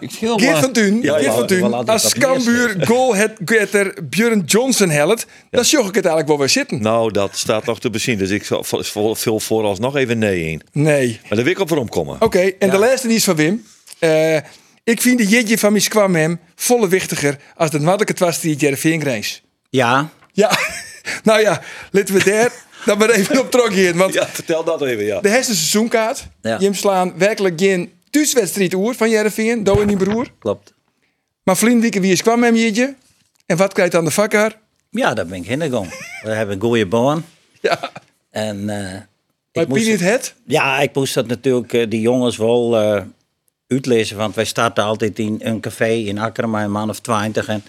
Ik 0.00 0.10
heel 0.12 0.38
Geert 0.38 0.52
maar- 0.52 0.60
van 0.62 0.72
Tuin, 0.72 1.02
Ja, 1.02 1.12
Geert 1.18 1.50
ja, 1.50 1.58
van 1.58 1.72
altijd 1.74 2.02
als 2.02 2.14
Cambuur 2.14 2.76
goal 2.86 3.14
het 3.14 3.32
getter 3.44 3.94
Björn 4.08 4.42
Johnson 4.46 4.90
helpt, 4.90 5.26
dan 5.50 5.64
zag 5.64 5.80
ik 5.80 5.94
het 5.94 5.94
eigenlijk 5.94 6.28
wel 6.28 6.38
weer 6.38 6.48
zitten. 6.48 6.82
nou, 6.82 7.12
dat 7.12 7.36
staat 7.36 7.64
nog 7.64 7.80
te 7.80 7.90
bezien. 7.90 8.18
Dus 8.18 8.30
ik 8.30 8.44
zal- 8.44 8.64
vul 8.64 9.40
vooralsnog 9.40 9.96
even 9.96 10.18
nee 10.18 10.50
in. 10.50 10.62
Nee. 10.72 11.18
Maar 11.22 11.34
daar 11.36 11.44
wil 11.44 11.52
ik 11.52 11.58
op 11.58 11.68
waarom 11.68 11.88
komen. 11.88 12.16
Oké, 12.20 12.40
en 12.58 12.70
de 12.70 12.78
laatste 12.78 13.06
die 13.06 13.16
is 13.16 13.24
van 13.24 13.36
Wim. 13.36 13.64
Eh, 13.98 14.36
ik 14.84 15.00
vind 15.02 15.18
de 15.18 15.26
jitje 15.26 15.58
van 15.58 15.72
Miss 15.72 15.88
Kwam 15.88 16.38
volle 16.54 16.88
wichtiger 16.88 17.36
als 17.56 17.70
de 17.70 17.80
makkelijke 17.80 18.24
was 18.24 18.40
die 18.40 18.56
Jereveen 18.56 19.00
Greens. 19.00 19.42
Ja. 19.70 20.08
Ja, 20.32 20.58
nou 21.22 21.40
ja, 21.40 21.62
laten 21.90 22.14
we 22.14 22.24
daar 22.24 22.52
dan 22.84 22.98
maar 22.98 23.10
even 23.10 23.40
op 23.40 23.50
trok 23.50 23.72
hier. 23.72 23.96
Want 23.96 24.14
Ja, 24.18 24.26
vertel 24.26 24.64
dat 24.64 24.82
even, 24.82 25.04
ja. 25.04 25.20
de 25.20 25.28
hersen 25.28 25.54
seizoenkaart, 25.54 26.26
Ja. 26.42 26.58
Jim 26.58 26.74
slaan 26.74 27.12
werkelijk 27.18 27.60
geen 27.60 27.92
thuiswedstrijd 28.10 28.74
oer 28.74 28.94
van 28.94 29.10
Jereveen, 29.10 29.64
Doe 29.64 29.80
en 29.80 29.86
die 29.86 29.96
broer. 29.96 30.28
Klopt. 30.38 30.74
Maar 31.42 31.56
vriendelijke 31.56 32.00
wie 32.00 32.12
is 32.12 32.22
kwam 32.22 32.42
hem 32.42 32.54
jitje? 32.56 32.94
En 33.46 33.56
wat 33.56 33.72
krijgt 33.72 33.92
dan 33.92 34.04
de 34.04 34.10
vakker? 34.10 34.58
Ja, 34.90 35.14
daar 35.14 35.26
ben 35.26 35.38
ik 35.38 35.46
gegaan. 35.46 35.88
We 36.22 36.30
hebben 36.30 36.54
een 36.54 36.60
goede 36.60 36.86
baan. 36.86 37.24
Ja, 37.60 37.90
En 38.30 38.64
maar 38.64 39.08
ik 39.52 39.68
moest, 39.68 39.86
het 39.86 40.00
het? 40.00 40.34
ja, 40.46 40.80
ik 40.80 40.94
moest 40.94 41.14
dat 41.14 41.26
natuurlijk 41.26 41.72
eh, 41.72 41.86
die 41.90 42.00
jongens 42.00 42.36
wel 42.36 42.76
eh, 42.80 43.02
uitlezen. 43.68 44.16
Want 44.16 44.34
wij 44.34 44.44
starten 44.44 44.84
altijd 44.84 45.18
in 45.18 45.40
een 45.42 45.60
café 45.60 45.88
in 45.92 46.18
Akkerma, 46.18 46.64
een 46.64 46.70
man 46.70 46.88
of 46.90 47.00
twintig. 47.00 47.48
En 47.48 47.64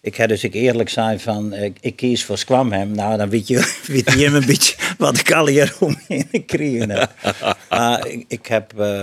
ik 0.00 0.16
heb 0.16 0.28
dus 0.28 0.44
ik 0.44 0.54
eerlijk 0.54 0.88
zijn 0.88 1.20
van, 1.20 1.52
eh, 1.52 1.70
ik 1.80 1.96
kies 1.96 2.24
voor 2.24 2.38
Squamham. 2.38 2.90
Nou, 2.94 3.16
dan 3.16 3.28
weet 3.28 3.48
je, 3.48 3.74
weet 3.86 4.12
je 4.12 4.26
een 4.26 4.46
beetje 4.46 4.76
wat 4.98 5.18
ik 5.18 5.32
al 5.32 5.46
hier 5.46 5.76
omheen 5.80 6.28
heb. 6.90 7.10
Maar 7.68 8.06
ik, 8.06 8.24
ik 8.28 8.46
heb, 8.46 8.78
eh, 8.78 9.02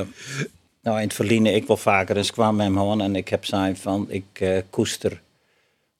nou 0.81 0.97
in 0.97 1.03
het 1.03 1.13
verliezen, 1.13 1.55
ik 1.55 1.67
wil 1.67 1.77
vaker 1.77 2.17
een 2.17 2.25
Squamham 2.25 2.73
gewoon. 2.77 3.01
En 3.01 3.15
ik 3.15 3.27
heb 3.27 3.45
zijn 3.45 3.77
van, 3.77 4.05
ik 4.09 4.25
eh, 4.33 4.57
koester 4.69 5.21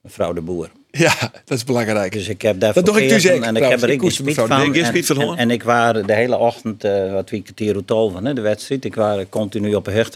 mevrouw 0.00 0.32
de 0.32 0.40
Boer. 0.40 0.70
Ja, 0.90 1.14
dat 1.44 1.58
is 1.58 1.64
belangrijk. 1.64 2.12
Dus 2.12 2.28
ik 2.28 2.42
heb 2.42 2.60
daar 2.60 2.72
Dat 2.72 2.86
doe 2.86 3.02
ik 3.02 3.08
dus 3.08 3.24
En 3.24 3.56
ik 3.56 3.62
heb 3.62 3.82
er 3.82 3.90
Ik 3.90 4.02
ik 4.02 4.20
mevrouw 4.22 4.46
van. 4.46 4.56
de 4.58 4.64
Boer. 4.64 4.94
Ik 4.94 5.08
En, 5.08 5.20
en, 5.20 5.36
en 5.36 5.50
ik 5.50 5.62
was 5.62 5.92
de 6.06 6.14
hele 6.14 6.36
ochtend, 6.36 6.84
eh 6.84 7.12
wat 7.12 7.30
wie 7.30 7.84
tol 7.84 8.10
van 8.10 8.24
hè, 8.24 8.34
de 8.34 8.40
wedstrijd. 8.40 8.84
Ik 8.84 8.94
was 8.94 9.24
continu 9.28 9.74
op 9.74 9.86
een 9.86 9.92
hecht. 9.92 10.14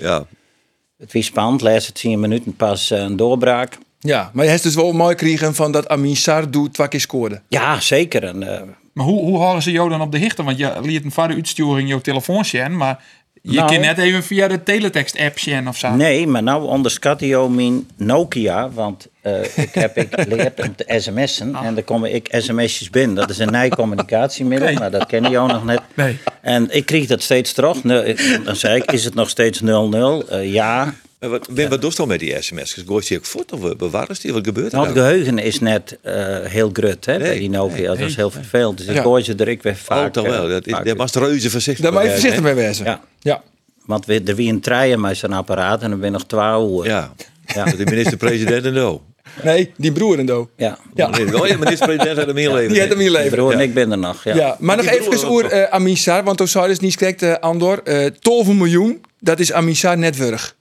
Ja, 0.00 0.26
Het 0.98 1.12
was 1.12 1.24
spannend, 1.24 1.60
laatste 1.60 1.92
10 1.92 2.20
minuten 2.20 2.56
pas 2.56 2.90
een 2.90 3.16
doorbraak. 3.16 3.78
Ja, 3.98 4.30
maar 4.32 4.44
je 4.44 4.50
hebt 4.50 4.62
dus 4.62 4.74
wel 4.74 4.92
mooi 4.92 5.10
gekregen 5.10 5.54
van 5.54 5.72
dat 5.72 5.88
Amin 5.88 6.16
Sar 6.16 6.50
doet 6.50 6.74
twee 6.74 6.88
keer 6.88 7.00
scoorde. 7.00 7.40
Ja, 7.48 7.80
zeker. 7.80 8.24
En, 8.24 8.42
eh, 8.54 8.62
Maar 8.92 9.06
hoe, 9.06 9.20
hoe 9.20 9.38
horen 9.38 9.62
ze 9.62 9.70
jou 9.70 9.88
dan 9.88 10.00
op 10.00 10.12
de 10.12 10.18
hichten? 10.18 10.44
Want 10.44 10.58
je 10.58 10.72
liet 10.82 11.04
een 11.04 11.10
vader 11.12 11.36
uitsturing 11.36 11.88
jouw 11.88 12.00
telefoon 12.00 12.44
zien, 12.44 12.76
maar 12.76 13.04
je 13.42 13.52
Nou. 13.56 13.72
kan 13.72 13.80
net 13.80 13.98
even 13.98 14.22
via 14.22 14.48
de 14.48 14.62
teletext-app 14.62 15.38
zien 15.38 15.68
of 15.68 15.76
zo. 15.76 15.90
nee, 15.94 16.26
maar 16.26 16.42
nou 16.42 16.64
onderschat 16.66 17.20
je 17.20 17.46
mijn 17.50 17.86
Nokia. 17.96 18.70
Want 18.70 19.06
eh, 19.20 19.42
ik 19.56 19.74
heb 19.74 19.96
ik 19.96 20.08
geleerd 20.10 20.60
om 20.60 20.74
te 20.76 20.84
sms'en. 20.98 21.54
En 21.54 21.74
dan 21.74 21.84
komen 21.84 22.14
ik 22.14 22.28
sms'jes 22.30 22.90
binnen. 22.90 23.16
Dat 23.16 23.30
is 23.30 23.38
een 23.38 23.52
nieuw 23.52 23.68
communicatiemiddel, 23.68 24.72
maar 24.72 24.90
dat 24.90 25.06
ken 25.06 25.30
je 25.30 25.38
ook 25.38 25.48
nog 25.52 25.64
net. 25.64 25.80
Nee. 25.94 26.18
En 26.42 26.68
ik 26.76 26.86
kreeg 26.86 27.06
dat 27.06 27.22
steeds 27.22 27.52
terug. 27.52 27.84
Nou, 27.84 28.04
ik- 28.04 28.40
Dan 28.44 28.56
zei 28.56 28.76
ik, 28.82 28.92
is 28.92 29.04
het 29.04 29.14
nog 29.14 29.28
steeds 29.28 29.60
0-0? 29.60 30.28
Eh, 30.28 30.52
ja. 30.52 30.94
Wat, 31.18 31.46
Wim, 31.50 31.68
wat 31.68 31.80
doe 31.80 31.90
je 31.90 31.96
dan 31.96 32.08
met 32.08 32.20
die 32.20 32.42
sms'jes? 32.42 32.84
Gooi 32.86 33.00
je 33.02 33.08
die 33.08 33.18
ook 33.18 33.24
voort 33.24 33.52
of 33.52 33.76
bewaren 33.76 34.14
ze 34.16 34.22
die? 34.22 34.32
Wat 34.32 34.44
gebeurt 34.46 34.72
er 34.72 34.74
Nou, 34.76 34.86
het 34.86 34.96
nou? 34.96 35.08
geheugen 35.08 35.38
is 35.38 35.60
net 35.60 35.98
eh, 36.02 36.14
heel 36.44 36.70
grut 36.72 37.04
hè, 37.06 37.18
bij 37.18 37.28
Nee, 37.28 37.38
die 37.38 37.50
Nokia. 37.50 37.86
dat 37.86 37.98
is 37.98 38.16
heel 38.16 38.30
vervelend. 38.30 38.78
Dus 38.78 38.86
ik 38.86 38.96
gooi 39.00 39.24
ze 39.24 39.34
er 39.34 39.48
ik 39.48 39.62
weer 39.62 39.76
vaak. 39.76 40.06
Oh, 40.06 40.12
toch 40.12 40.26
wel. 40.26 40.44
eh, 40.44 40.50
Dat, 40.50 40.62
vaak 40.66 40.84
dat 40.84 40.96
was 40.96 41.12
reuze 41.12 41.50
voorzichtig. 41.50 41.84
Daar 41.84 41.92
moet 41.92 42.02
je 42.02 42.08
bij, 42.08 42.16
voorzichtig 42.16 42.44
mee 42.44 42.54
wezen. 42.54 42.84
Ja. 42.84 43.00
Ja. 43.20 43.42
Want 43.86 44.06
we, 44.06 44.22
er 44.24 44.34
wie 44.34 44.52
een 44.52 44.60
trein 44.60 45.00
met 45.00 45.16
zijn 45.16 45.32
apparaat 45.32 45.82
en 45.82 45.90
dan 45.90 45.98
ben 45.98 46.08
je 46.08 46.12
nog 46.14 46.26
12 46.26 46.78
uur. 46.84 46.90
Ja, 46.90 47.12
Ja. 47.54 47.64
de 47.64 47.84
minister-president 47.84 48.64
en 48.64 48.74
zo. 48.74 49.02
Nee, 49.42 49.72
die 49.76 49.92
broer 49.92 50.18
en 50.18 50.26
do. 50.26 50.48
Ja. 50.56 50.78
Ja. 50.94 51.10
Oh 51.34 51.46
ja, 51.46 51.56
minister-president 51.56 52.16
had 52.18 52.26
hem 52.26 52.36
hier 52.36 52.52
leven. 52.52 52.68
Die 52.68 52.78
heeft 52.78 52.90
hem 52.92 53.00
hier 53.00 53.10
leven. 53.10 53.30
broer 53.30 53.52
en 53.52 53.58
Ja. 53.58 53.64
ik 53.64 53.74
ben 53.74 53.90
er 53.90 53.98
nog. 53.98 54.24
Ja. 54.24 54.34
Ja, 54.34 54.56
maar 54.58 54.76
nog 54.76 54.86
even 54.86 55.28
nog. 55.28 55.52
uh, 55.52 55.62
Amin 55.62 55.96
Sar, 55.96 56.24
want 56.24 56.36
toen 56.36 56.48
zou 56.48 56.68
dus 56.68 56.78
niet 56.78 56.96
correct, 56.96 57.22
eh, 57.22 57.32
Andor. 57.34 57.80
eh 57.82 58.06
12 58.06 58.46
miljoen, 58.52 59.00
dat 59.20 59.40
is 59.40 59.52
Amin 59.52 59.76
Sar 59.76 59.98
net 59.98 60.16
wurg. 60.16 60.46
Eh, 60.52 60.56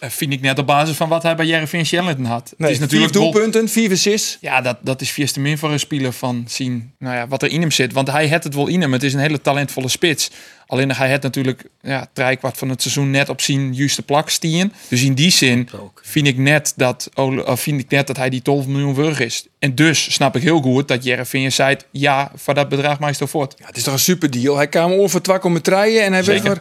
vind 0.00 0.32
ik 0.32 0.40
net 0.40 0.58
op 0.58 0.66
basis 0.66 0.96
van 0.96 1.08
wat 1.08 1.22
hij 1.22 1.36
bij 1.36 1.46
Jereveen 1.46 1.86
Shellington 1.86 2.24
had. 2.24 2.54
Nee, 2.56 2.70
het 2.70 2.80
is 2.80 2.82
natuurlijk 2.82 3.12
vier 3.12 3.22
doelpunten, 3.22 3.68
vier 3.68 3.90
assists. 3.90 4.38
Ja, 4.40 4.60
dat, 4.60 4.76
dat 4.82 5.00
is 5.00 5.10
vierste 5.10 5.40
min 5.40 5.58
voor 5.58 5.72
een 5.72 5.80
speler 5.80 6.12
van 6.12 6.44
zien 6.48 6.92
nou 6.98 7.16
ja, 7.16 7.28
wat 7.28 7.42
er 7.42 7.50
in 7.50 7.60
hem 7.60 7.70
zit. 7.70 7.92
Want 7.92 8.10
hij 8.10 8.26
heeft 8.26 8.44
het 8.44 8.54
wel 8.54 8.66
in 8.66 8.80
hem. 8.80 8.92
Het 8.92 9.02
is 9.02 9.12
een 9.14 9.20
hele 9.20 9.40
talentvolle 9.40 9.88
spits. 9.88 10.30
Alleen 10.66 10.92
hij 10.92 11.08
heeft 11.08 11.22
natuurlijk 11.22 11.64
ja, 11.80 12.08
kwart 12.14 12.58
van 12.58 12.68
het 12.68 12.82
seizoen 12.82 13.10
net 13.10 13.28
op 13.28 13.40
zijn 13.40 13.74
juiste 13.74 14.02
plak 14.02 14.30
stien. 14.30 14.72
Dus 14.88 15.02
in 15.02 15.14
die 15.14 15.30
zin 15.30 15.68
vind 16.02 16.26
ik, 16.26 16.38
net 16.38 16.72
dat, 16.76 17.10
vind 17.44 17.80
ik 17.80 17.90
net 17.90 18.06
dat 18.06 18.16
hij 18.16 18.30
die 18.30 18.42
12 18.42 18.66
miljoen 18.66 18.94
wurg 18.94 19.20
is. 19.20 19.46
En 19.58 19.74
dus 19.74 20.12
snap 20.12 20.36
ik 20.36 20.42
heel 20.42 20.60
goed 20.60 20.88
dat 20.88 21.04
Jereveen 21.04 21.52
zei... 21.52 21.76
ja, 21.90 22.32
voor 22.34 22.54
dat 22.54 22.68
bedrag 22.68 22.98
maakt 22.98 23.18
het 23.18 23.30
voort. 23.30 23.54
Ja, 23.58 23.66
het 23.66 23.76
is 23.76 23.82
toch 23.82 23.92
een 23.92 23.98
super 23.98 24.30
deal. 24.30 24.56
Hij 24.56 24.68
kwam 24.68 24.92
over 24.92 25.20
2,3 25.20 25.64
en 25.64 26.12
hij 26.12 26.24
weet 26.24 26.24
Zeker. 26.24 26.60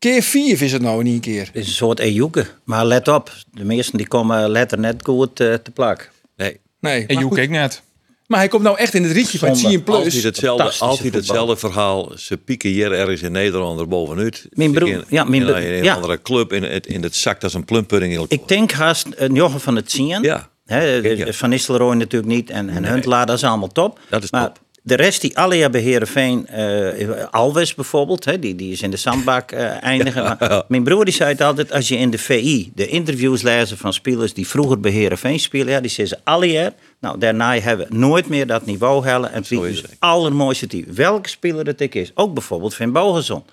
Keer 0.00 0.22
4 0.22 0.62
is 0.62 0.72
het 0.72 0.82
nou 0.82 1.00
in 1.00 1.06
één 1.06 1.20
keer. 1.20 1.46
Het 1.46 1.54
is 1.54 1.66
een 1.66 1.72
soort 1.72 1.98
ejuke. 1.98 2.46
Maar 2.64 2.86
let 2.86 3.08
op, 3.08 3.32
de 3.52 3.64
meesten 3.64 3.96
die 3.98 4.08
komen 4.08 4.48
letter 4.50 4.78
net 4.78 5.02
goed 5.04 5.40
eh, 5.40 5.54
te 5.54 5.70
plak. 5.74 6.10
Nee, 6.36 6.60
Nee, 6.80 7.06
goed. 7.22 7.36
ik 7.38 7.50
net. 7.50 7.82
maar 8.26 8.38
hij 8.38 8.48
komt 8.48 8.62
nou 8.62 8.78
echt 8.78 8.94
in 8.94 9.02
het 9.02 9.12
rietje 9.12 9.38
van. 9.38 9.52
10 9.54 9.82
plus. 9.82 9.96
altijd 9.96 10.22
hetzelfde, 10.22 10.72
altijd 10.78 11.14
hetzelfde 11.14 11.56
verhaal. 11.56 12.12
Ze 12.16 12.36
pieken 12.36 12.70
hier 12.70 12.92
ergens 12.92 13.22
in 13.22 13.32
Nederland 13.32 13.80
er 13.80 13.88
bovenuit. 13.88 14.46
Mijn 14.50 14.72
broer- 14.72 14.88
In, 14.88 15.04
ja, 15.08 15.24
mijn 15.24 15.40
in, 15.42 15.46
broer- 15.48 15.60
een, 15.62 15.76
een 15.76 15.82
ja. 15.84 15.94
andere 15.94 16.22
club 16.22 16.52
in 16.52 16.62
het, 16.62 16.86
in 16.86 17.02
het 17.02 17.16
zakt 17.16 17.44
als 17.44 17.54
een 17.54 17.64
plumpudding. 17.64 18.12
in 18.12 18.18
elkaar. 18.18 18.38
Ik 18.38 18.48
denk 18.48 18.70
haast 18.72 19.06
een 19.16 19.34
Jochen 19.34 19.60
van 19.60 19.76
het 19.76 19.90
zien. 19.90 20.22
Ja. 20.22 20.48
Kijk, 20.66 21.16
ja. 21.16 21.32
Van 21.32 21.48
Nistelrooy 21.48 21.94
natuurlijk 21.96 22.32
niet. 22.32 22.50
En, 22.50 22.68
en 22.68 22.84
Huntelaar, 22.84 23.26
dat 23.26 23.36
is 23.36 23.44
allemaal 23.44 23.72
top. 23.72 23.98
Dat 24.08 24.22
is 24.22 24.30
maar 24.30 24.46
top. 24.46 24.58
De 24.82 24.94
rest 24.94 25.20
die 25.20 25.38
alle 25.38 25.56
hebben 25.56 25.80
Heerenveen, 25.80 26.46
eh 26.46 27.24
Alves 27.30 27.74
bijvoorbeeld, 27.74 28.24
hè, 28.24 28.38
die, 28.38 28.54
die 28.54 28.72
is 28.72 28.82
in 28.82 28.90
de 28.90 28.96
zandbak 28.96 29.52
eh, 29.52 29.82
eindigen. 29.82 30.22
Maar 30.22 30.64
Mijn 30.68 30.84
broer 30.84 31.04
die 31.04 31.14
zei 31.14 31.30
het 31.30 31.40
altijd, 31.40 31.72
als 31.72 31.88
je 31.88 31.96
in 31.96 32.10
de 32.10 32.18
VI 32.18 32.70
de 32.74 32.86
interviews 32.86 33.42
lezen 33.42 33.78
van 33.78 33.92
spelers 33.92 34.34
die 34.34 34.48
vroeger 34.48 34.80
bij 34.80 34.90
Heerenveen 34.90 35.40
spelen, 35.40 35.72
ja, 35.72 35.80
die 35.80 35.90
zeggen 35.90 36.16
ze 36.16 36.24
alle 36.24 36.50
jaar, 36.50 36.72
nou 37.00 37.18
daarna 37.18 37.58
hebben 37.58 37.88
we 37.88 37.96
nooit 37.96 38.28
meer 38.28 38.46
dat 38.46 38.66
niveau 38.66 39.06
halen. 39.06 39.32
En 39.32 39.42
het 39.42 39.50
is 39.50 39.82
het 39.82 39.96
allermooiste 39.98 40.66
team. 40.66 40.84
Welke 40.94 41.28
speler 41.28 41.66
het 41.66 41.82
ook 41.82 41.94
is. 41.94 42.10
Ook 42.14 42.34
bijvoorbeeld 42.34 42.74
Van 42.74 42.92
Bogerson. 42.92 43.44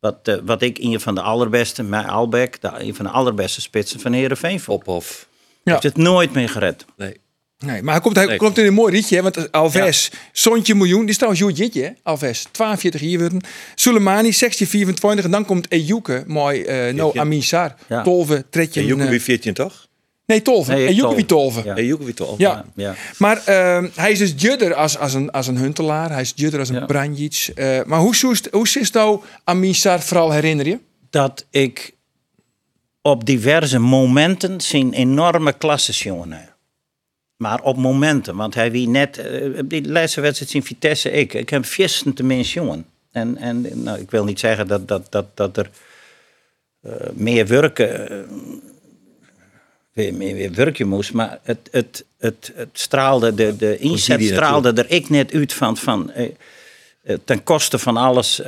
Wat, 0.00 0.16
eh, 0.22 0.36
wat 0.44 0.62
ik 0.62 0.78
een 0.78 1.00
van 1.00 1.14
de 1.14 1.22
allerbeste, 1.22 1.82
met 1.82 2.06
Albeck, 2.06 2.60
de, 2.60 2.70
een 2.78 2.94
van 2.94 3.04
de 3.04 3.10
allerbeste 3.10 3.60
spitsen 3.60 4.00
van 4.00 4.12
Heerenveen 4.12 4.60
vond. 4.60 4.80
Op 4.80 4.88
of... 4.88 5.28
Ja. 5.62 5.72
Heeft 5.72 5.82
het 5.82 5.96
nooit 5.96 6.32
meer 6.32 6.48
gered. 6.48 6.84
Nee. 6.96 7.20
Nee, 7.66 7.82
maar 7.82 7.94
hij 7.94 8.02
komt, 8.02 8.16
hij 8.16 8.26
Nee. 8.26 8.36
komt 8.36 8.58
in 8.58 8.66
een 8.66 8.74
mooi 8.74 8.92
rietje. 8.92 9.16
hè, 9.16 9.22
Want 9.22 9.52
Alves, 9.52 10.10
Sontje 10.32 10.74
miljoen. 10.74 11.00
Die 11.00 11.08
is 11.08 11.14
trouwens 11.16 11.42
Joet 11.42 11.56
Jitje? 11.56 11.96
Alves. 12.02 12.46
42 12.50 13.00
hier 13.00 13.18
worden. 13.18 13.40
Soleimani, 13.74 14.32
16, 14.32 14.66
24. 14.66 15.24
En 15.24 15.30
dan 15.30 15.44
komt 15.44 15.70
Ejuke. 15.70 16.24
Mooi, 16.26 16.62
eh 16.62 16.94
no, 16.94 17.10
Ja. 17.14 17.20
Amin 17.20 17.42
Sar. 17.42 17.74
Ja. 17.88 18.02
Tolve, 18.02 18.44
Tretje. 18.50 18.80
En 18.80 18.86
Joeke 18.86 19.04
eh, 19.04 19.10
wie 19.10 19.22
14 19.22 19.54
toch? 19.54 19.88
Nee, 20.26 20.42
Tolve. 20.42 20.72
Nee, 20.72 20.86
Ejuke 20.86 21.00
Tolve. 21.00 21.16
wie 21.16 21.26
Tolve. 21.26 21.62
Ja. 21.64 21.74
Wie 22.04 22.14
toch? 22.14 22.38
Ja. 22.38 22.64
Ja. 22.74 22.94
Maar 23.18 23.42
ehm, 23.44 23.88
hij 23.94 24.10
is 24.12 24.18
dus 24.18 24.32
judder 24.36 24.74
als, 24.74 24.98
als, 24.98 25.14
een, 25.14 25.30
als 25.30 25.46
een 25.46 25.56
Huntelaar. 25.56 26.10
Hij 26.12 26.20
is 26.20 26.32
judder 26.34 26.60
als 26.60 26.68
een 26.68 26.74
Ja. 26.74 26.84
Branjic. 26.86 27.50
Eh, 27.54 27.80
maar 27.86 27.98
hoe 28.00 28.16
zoest, 28.16 28.48
hoe 28.50 28.68
zit 28.68 28.92
nou 28.92 29.20
Amin 29.44 29.74
Sar 29.74 30.00
vooral 30.02 30.30
herinneren? 30.30 30.80
Dat 31.10 31.46
ik 31.50 31.92
op 33.02 33.24
diverse 33.26 33.78
momenten 33.78 34.60
zijn 34.60 34.92
enorme 34.92 35.52
klasses 35.52 36.02
jongen 36.02 36.32
heb. 36.32 36.49
Maar 37.40 37.60
op 37.60 37.76
momenten, 37.76 38.36
want 38.36 38.54
hij 38.54 38.70
wie 38.70 38.88
net, 38.88 39.18
eh, 39.18 39.60
die 39.64 39.88
laatste 39.88 40.20
wedstrijd 40.20 40.54
in 40.54 40.62
Vitesse, 40.62 41.10
ik, 41.10 41.34
ik 41.34 41.48
heb 41.50 41.64
viersten 41.64 42.14
te 42.14 42.22
mensen 42.22 42.62
jongen. 42.62 42.86
En, 43.12 43.36
en 43.36 43.82
nou, 43.82 43.98
ik 43.98 44.10
wil 44.10 44.24
niet 44.24 44.40
zeggen 44.40 44.66
dat, 44.66 44.88
dat, 44.88 45.06
dat, 45.10 45.26
dat 45.34 45.56
er 45.56 45.70
eh, 46.82 46.92
meer 47.12 47.46
werken, 47.46 48.10
eh, 48.10 48.18
weer, 49.92 50.14
meer, 50.14 50.34
weer 50.34 50.52
werkje 50.52 50.84
moest, 50.84 51.12
maar 51.12 51.38
het, 51.42 51.68
het, 51.70 52.04
het, 52.18 52.52
het 52.54 52.68
straalde, 52.72 53.34
de, 53.34 53.56
de 53.56 53.78
inzet 53.78 54.22
straalde 54.22 54.72
er 54.72 54.90
ik 54.90 55.08
net 55.08 55.32
uit 55.32 55.52
van, 55.52 55.76
van 55.76 56.12
ten 57.24 57.42
koste 57.42 57.78
van 57.78 57.96
alles 57.96 58.42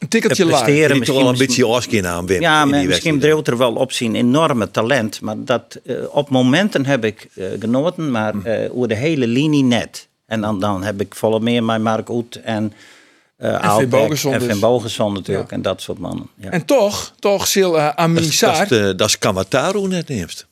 Een 0.00 0.08
tikkeltje 0.08 0.44
laag. 0.44 0.62
presteren. 0.62 0.96
Die 0.96 1.04
toch 1.04 1.16
wel 1.16 1.28
een 1.28 1.38
beetje 1.38 1.66
Oscar 1.66 2.06
aan 2.06 2.26
Wim. 2.26 2.40
ja, 2.40 2.62
in 2.62 2.68
maar 2.68 2.78
die 2.78 2.88
misschien 2.88 3.18
dreeuwt 3.20 3.48
er 3.48 3.56
wel 3.56 3.74
op 3.74 3.92
zijn 3.92 4.14
enorme 4.14 4.70
talent. 4.70 5.20
Maar 5.20 5.36
dat, 5.38 5.80
eh, 5.84 5.96
op 6.10 6.28
momenten 6.28 6.86
heb 6.86 7.04
ik 7.04 7.28
eh, 7.34 7.46
genoten, 7.58 8.10
maar 8.10 8.34
eh 8.42 8.74
over 8.74 8.88
de 8.88 8.94
hele 8.94 9.26
linie 9.26 9.62
net. 9.64 10.08
En 10.26 10.40
dan, 10.40 10.60
dan 10.60 10.82
heb 10.82 11.00
ik 11.00 11.14
volle 11.14 11.40
meer 11.40 11.64
met 11.64 11.82
Mark 11.82 12.08
Oet 12.08 12.40
en 12.42 12.72
uh, 13.38 13.64
en 13.64 13.88
dus. 13.90 14.20
Finn 14.20 14.60
Bogerson 14.60 15.12
natuurlijk. 15.12 15.52
En 15.52 15.62
dat 15.62 15.82
soort 15.82 15.98
mannen. 15.98 16.28
Ja. 16.34 16.50
En 16.50 16.64
toch, 16.64 17.12
toch 17.18 17.46
Sil 17.52 17.72
uh, 17.76 17.96
Dat 17.96 18.70
is-. 18.70 18.96
Dat 18.96 19.18
Kamataru 19.18 19.86
net 19.86 20.08
neemst. 20.08 20.46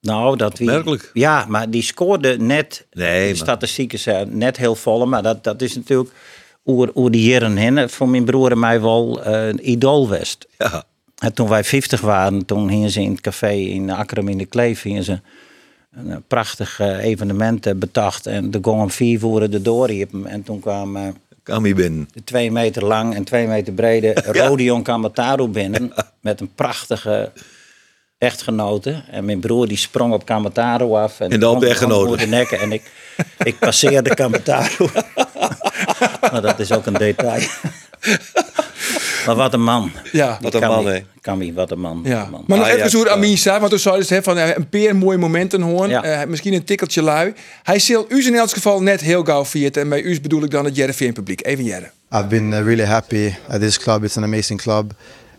nou, 0.00 0.36
dat 0.36 0.58
wie. 0.58 1.00
Ja, 1.12 1.44
maar 1.48 1.70
die 1.70 1.82
scoorde 1.82 2.38
net. 2.38 2.86
Nee, 2.92 3.32
de 3.32 3.38
statistieken 3.38 3.98
zijn 3.98 4.38
net 4.38 4.56
heel 4.56 4.74
volle. 4.74 5.06
Maar 5.06 5.22
dat, 5.22 5.44
dat 5.44 5.62
is 5.62 5.74
natuurlijk 5.74 6.10
oer, 6.64 6.90
oer 6.94 7.10
die 7.10 7.30
jaren 7.30 7.56
heen. 7.56 7.88
Voor 7.90 8.08
mijn 8.08 8.24
broer 8.24 8.50
en 8.50 8.58
mij 8.58 8.80
wel 8.80 9.22
eh, 9.24 9.46
een 9.46 9.70
idool 9.70 10.08
west. 10.08 10.46
Ja. 10.58 10.84
En 11.18 11.32
toen 11.32 11.48
wij 11.48 11.64
50 11.64 12.00
waren, 12.00 12.44
toen 12.46 12.68
gingen 12.68 12.90
ze 12.90 13.00
in 13.02 13.10
het 13.10 13.20
café 13.20 13.50
in 13.50 13.90
Akkerum 13.90 14.28
in 14.28 14.38
de 14.38 14.46
Kleef 14.46 14.80
gingen 14.80 15.04
ze 15.04 15.20
een 15.96 16.10
eh, 16.10 16.16
prachtig 16.28 16.80
eh, 16.80 17.04
evenement 17.04 17.78
betacht. 17.78 18.26
En 18.26 18.50
de 18.50 18.58
gong 18.62 18.80
om 18.82 18.90
vier 18.90 19.18
voeren 19.18 19.50
de 19.50 19.62
doorriepen. 19.62 20.26
En 20.26 20.42
toen 20.42 20.60
kwam 20.60 20.96
hier 21.64 21.74
binnen. 21.74 22.08
de 22.12 22.24
twee 22.24 22.50
meter 22.50 22.84
lang 22.84 23.14
en 23.14 23.24
twee 23.24 23.46
meter 23.46 23.72
brede 23.72 24.12
Rodion 24.38 24.82
Kamataru 24.82 25.48
binnen. 25.48 25.92
Met 26.20 26.40
een 26.40 26.54
prachtige 26.54 27.32
echtgenote. 28.18 29.02
En 29.10 29.24
mijn 29.24 29.40
broer 29.40 29.68
die 29.68 29.76
sprong 29.76 30.12
op 30.12 30.24
Kamataru 30.24 30.92
af. 30.92 31.20
En, 31.20 31.30
En 31.30 31.40
dan 31.40 31.54
op 31.54 31.60
de 31.60 31.68
echtgenote. 31.68 32.16
de 32.16 32.26
nekken. 32.26 32.60
En 32.60 32.72
ik, 32.72 32.90
ik 33.44 33.58
passeerde 33.58 34.14
Kamataru. 34.20 34.88
maar 36.32 36.42
dat 36.42 36.58
is 36.58 36.72
ook 36.72 36.86
een 36.86 36.92
detail. 36.92 37.42
maar 39.26 39.34
wat 39.34 39.52
een 39.54 39.62
man. 39.62 39.92
Ja. 40.12 40.38
Wat 40.40 40.54
een 40.54 40.60
man, 40.60 40.86
hè. 40.86 41.04
Kami, 41.20 41.54
wat 41.54 41.70
een 41.70 41.80
man. 41.80 42.00
Ja. 42.04 42.16
Wat 42.16 42.24
een 42.24 42.30
man. 42.30 42.44
Maar 42.46 42.58
nog 42.58 42.66
Ah, 42.66 42.72
even 42.72 42.98
ja. 42.98 43.10
Amin 43.10 43.38
Saar, 43.38 43.58
want 43.58 43.70
toen 43.70 43.78
zei 43.78 44.04
je 44.08 44.22
van 44.22 44.38
eh, 44.38 44.56
een 44.56 44.68
peer 44.68 44.96
mooie 44.96 45.18
momenten 45.18 45.60
horen. 45.60 45.88
Ja. 45.88 46.02
Eh, 46.02 46.26
misschien 46.28 46.52
een 46.52 46.64
tikkeltje 46.64 47.02
lui. 47.02 47.32
Hij 47.62 47.78
zal 47.78 48.04
u 48.08 48.26
in 48.26 48.34
elk 48.34 48.50
geval 48.50 48.82
net 48.82 49.00
heel 49.00 49.24
gauw 49.24 49.44
viert. 49.44 49.76
En 49.76 49.88
bij 49.88 50.02
u 50.02 50.20
bedoel 50.20 50.42
ik 50.42 50.50
dan 50.50 50.64
het 50.64 50.76
Jereveen 50.76 51.12
publiek. 51.12 51.46
Even 51.46 51.64
Jerre. 51.64 51.90
I've 52.12 52.26
been 52.26 52.50
uh, 52.52 52.58
really 52.58 52.84
happy 52.84 53.32
at 53.48 53.60
this 53.60 53.78
club. 53.78 54.04
It's 54.04 54.16
an 54.16 54.22
amazing 54.22 54.60
club. 54.60 54.92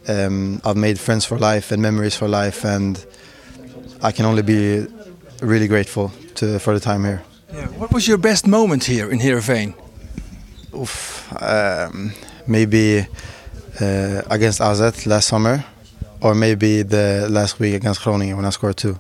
Um, 0.10 0.54
I've 0.54 0.76
made 0.76 0.96
friends 0.98 1.26
for 1.26 1.40
life 1.40 1.74
and 1.74 1.82
memories 1.82 2.16
for 2.16 2.30
life, 2.30 2.68
and 2.68 3.06
I 4.08 4.12
can 4.12 4.26
only 4.26 4.44
be 4.44 4.86
really 5.40 5.68
grateful 5.68 6.12
to, 6.34 6.60
for 6.60 6.74
the 6.74 6.80
time 6.80 7.08
here. 7.08 7.22
What 7.78 7.92
was 7.92 8.06
your 8.06 8.20
best 8.20 8.46
moment 8.46 8.86
here 8.86 9.10
in 9.12 9.20
Heerenveen? 9.20 9.76
Oof, 10.76 11.28
um, 11.42 12.12
maybe 12.46 13.08
uh, 13.82 14.22
against 14.30 14.62
AZ 14.62 15.06
last 15.06 15.28
summer, 15.28 15.64
or 16.20 16.36
maybe 16.36 16.84
the 16.84 17.28
last 17.30 17.60
week 17.60 17.74
against 17.76 18.02
Groningen 18.02 18.36
when 18.36 18.46
I 18.46 18.52
scored 18.52 18.78
two. 18.78 18.98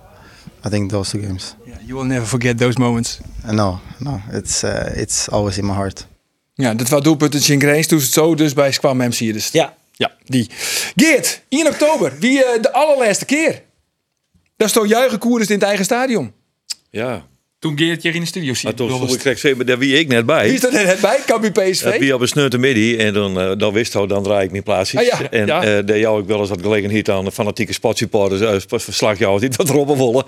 I 0.65 0.69
think 0.69 0.91
those 0.91 1.11
two 1.11 1.21
games. 1.21 1.55
Yeah, 1.65 1.77
you 1.85 1.95
will 1.95 2.07
never 2.07 2.25
forget 2.25 2.57
those 2.57 2.79
moments. 2.79 3.19
Uh, 3.47 3.53
no, 3.53 3.79
no, 3.99 4.21
it's 4.31 4.63
uh, 4.63 4.93
it's 4.95 5.29
always 5.29 5.57
in 5.57 5.65
my 5.65 5.73
heart. 5.73 6.05
Ja, 6.53 6.73
dat 6.73 6.89
was 6.89 7.01
doelpunt 7.01 7.49
in 7.49 7.61
Grains 7.61 7.88
toen 7.88 7.99
het 7.99 8.07
zo 8.07 8.35
dus 8.35 8.53
bij 8.53 8.71
Squam 8.71 8.97
MC 8.97 9.17
dus. 9.17 9.49
Ja, 9.51 9.73
Ja, 9.97 10.11
die. 10.23 10.49
Geert, 10.95 11.41
1 11.49 11.67
oktober. 11.67 12.13
Wie 12.19 12.45
eh, 12.45 12.61
de 12.61 12.73
allerlaatste 12.73 13.25
keer? 13.25 13.61
Dat 14.57 14.67
is 14.67 14.73
toch 14.73 14.88
juichen 14.88 15.19
koers 15.19 15.47
in 15.47 15.53
het 15.55 15.63
eigen 15.63 15.85
stadion? 15.85 16.33
Ja. 16.89 17.25
Toen 17.65 17.78
Geert 17.78 18.04
hier 18.04 18.15
in 18.15 18.21
de 18.21 18.28
studio 18.28 18.47
Maar 18.47 18.56
ziet. 18.56 18.78
toch, 18.78 18.99
wilde 18.99 19.49
ik 19.49 19.67
daar 19.67 19.78
wie 19.78 19.99
ik 19.99 20.08
net 20.08 20.25
bij. 20.25 20.45
Wie 20.45 20.54
is 20.54 20.60
dat 20.62 20.71
net 20.71 21.01
bij? 21.01 21.19
Cambuur 21.25 21.51
PSV? 21.51 21.84
Dat 21.84 21.97
wie 21.97 22.13
op 22.13 22.21
een 22.21 22.28
sneute 22.28 22.58
midden 22.58 22.99
en 23.06 23.13
dan, 23.13 23.39
eh, 23.39 23.51
dan 23.58 23.73
wist 23.73 23.93
hij, 23.93 24.08
dan 24.08 24.23
draai 24.23 24.45
ik 24.45 24.51
mijn 24.51 24.63
plaatsjes. 24.63 25.12
Ah, 25.12 25.19
ja, 25.19 25.30
en 25.30 25.45
ja. 25.45 25.63
eh 25.63 25.86
daar 25.86 25.99
jou 25.99 26.21
ik 26.21 26.28
wel 26.28 26.39
eens 26.39 26.49
wat 26.49 26.62
gelegenheid 26.62 27.10
aan 27.10 27.32
fanatieke 27.32 27.73
sportsupporters, 27.73 28.41
uh, 28.41 28.80
verslag 28.80 29.19
jou 29.19 29.39
die 29.39 29.49
dat 29.49 29.69
robben 29.69 29.97
willen. 29.97 30.25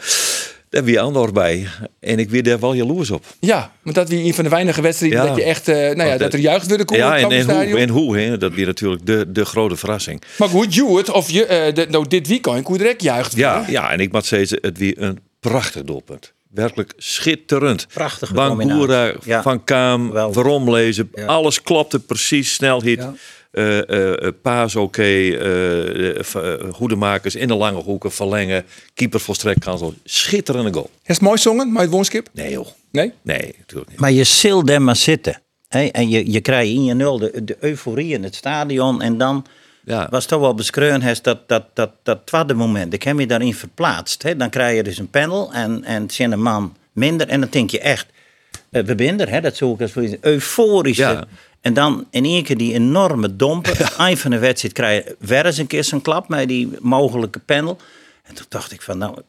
Daar 0.69 0.83
wie 0.83 1.01
Andor 1.01 1.31
bij. 1.31 1.67
En 1.99 2.19
ik 2.19 2.29
weer 2.29 2.43
daar 2.43 2.59
wel 2.59 2.73
jaloers 2.73 3.11
op. 3.11 3.25
Ja, 3.39 3.71
want 3.81 3.95
dat 3.95 4.09
wie 4.09 4.25
een 4.25 4.33
van 4.33 4.43
de 4.43 4.49
weinige 4.49 4.81
wedstrijden 4.81 5.19
Ja. 5.19 5.27
dat 5.27 5.35
je 5.35 5.43
echt, 5.43 5.67
eh, 5.67 5.75
nou 5.75 6.03
ja, 6.03 6.17
dat 6.17 6.33
er 6.33 6.39
eh, 6.39 6.45
juicht 6.45 6.67
wordt 6.67 6.85
komen 6.85 7.05
Ja, 7.05 7.17
en, 7.17 7.31
het 7.31 7.47
en 7.47 7.69
hoe, 7.69 7.79
en 7.79 7.89
hoe 7.89 8.17
hè? 8.17 8.37
dat 8.37 8.53
weer 8.53 8.65
natuurlijk 8.65 9.05
de, 9.05 9.25
de 9.31 9.45
grote 9.45 9.75
verrassing. 9.75 10.21
Maar 10.37 10.49
goed, 10.49 10.73
you 10.75 10.97
het, 10.97 11.09
of 11.09 11.29
je, 11.29 11.45
eh, 11.45 11.73
de, 11.73 11.85
nou, 11.89 12.07
dit 12.07 12.27
weekend, 12.27 12.67
hoe 12.67 12.77
direct 12.77 13.01
juicht 13.01 13.35
Ja, 13.35 13.65
ja, 13.67 13.91
en 13.91 13.99
ik 13.99 14.11
moet 14.11 14.25
zeggen, 14.25 14.59
het 14.61 14.77
weer 14.77 15.01
een 15.01 15.19
prachtig 15.39 15.83
doelpunt. 15.83 16.33
Werkelijk 16.57 16.93
schitterend. 16.97 17.87
Prachtige 17.93 18.33
Bangura. 18.33 19.13
Ja. 19.23 19.41
Van 19.41 19.63
Kaam, 19.63 20.11
waarom 20.11 20.71
lezen. 20.71 21.09
Ja. 21.13 21.25
Alles 21.25 21.61
klopte 21.61 21.99
precies, 21.99 22.53
snelheid. 22.53 22.97
Ja. 22.99 23.13
eh, 23.51 23.77
eh, 23.89 24.23
eh, 24.25 24.33
paas 24.41 24.75
oké, 24.75 25.03
eh, 25.03 26.71
hoedemakers 26.71 27.35
in 27.35 27.47
de 27.47 27.55
lange 27.55 27.81
hoeken 27.81 28.11
verlengen. 28.11 28.65
Keeper 28.93 29.19
volstrekt 29.19 29.59
kansel. 29.59 29.93
Schitterende 30.03 30.73
goal. 30.73 30.89
Is 31.05 31.15
het 31.15 31.21
mooi 31.21 31.37
zongen, 31.37 31.71
maar 31.71 31.81
het 31.81 31.91
woonskip? 31.91 32.29
Nee 32.33 32.51
joh, 32.51 32.67
Nee? 32.91 33.13
nee, 33.21 33.55
natuurlijk 33.57 33.89
niet. 33.89 33.99
Maar 33.99 34.11
je 34.11 34.23
zil 34.23 34.65
er 34.65 34.81
maar 34.81 34.95
zitten. 34.95 35.41
Hè? 35.67 35.85
En 35.85 36.09
je, 36.09 36.31
je 36.31 36.41
krijgt 36.41 36.69
in 36.71 36.83
je 36.83 36.93
nul 36.93 37.17
de, 37.19 37.43
de 37.43 37.57
euforie 37.59 38.13
in 38.13 38.23
het 38.23 38.35
stadion. 38.35 39.01
En 39.01 39.17
dan 39.17 39.45
Ja. 39.87 40.07
was 40.09 40.25
toch 40.25 40.39
wel 40.39 40.53
beschreven 40.53 41.01
is 41.01 41.21
dat, 41.21 41.47
dat, 41.47 41.63
dat, 41.73 41.91
dat 42.03 42.25
tweede 42.25 42.53
moment. 42.53 42.93
Ik 42.93 43.03
heb 43.03 43.15
me 43.15 43.25
daarin 43.25 43.53
verplaatst. 43.53 44.23
Hè? 44.23 44.35
Dan 44.35 44.49
krijg 44.49 44.75
je 44.75 44.83
dus 44.83 44.97
een 44.97 45.09
panel 45.09 45.53
en, 45.53 45.83
en 45.83 46.01
het 46.01 46.19
een 46.19 46.41
man 46.41 46.75
minder. 46.91 47.27
En 47.27 47.39
dan 47.39 47.49
denk 47.49 47.69
je 47.69 47.79
echt, 47.79 48.07
er. 48.71 49.29
Hè? 49.29 49.41
Dat 49.41 49.55
zoek 49.55 49.75
ik 49.75 49.81
als 49.81 49.91
voor 49.91 50.17
euforische. 50.21 51.01
Ja. 51.01 51.25
En 51.61 51.73
dan 51.73 52.07
in 52.09 52.25
één 52.25 52.43
keer 52.43 52.57
die 52.57 52.73
enorme 52.73 53.35
dompen. 53.35 53.75
Eind 53.97 54.19
van 54.19 54.31
de 54.31 54.39
wedstrijd 54.39 54.73
krijg 54.73 55.03
je 55.03 55.15
weer 55.19 55.45
eens 55.45 55.57
een 55.57 55.67
keer 55.67 55.83
zo'n 55.83 56.01
klap 56.01 56.27
met 56.27 56.47
die 56.47 56.69
mogelijke 56.79 57.39
panel. 57.39 57.77
En 58.23 58.35
toen 58.35 58.45
dacht 58.49 58.71
ik 58.71 58.81
van, 58.81 58.97
nou, 58.97 59.21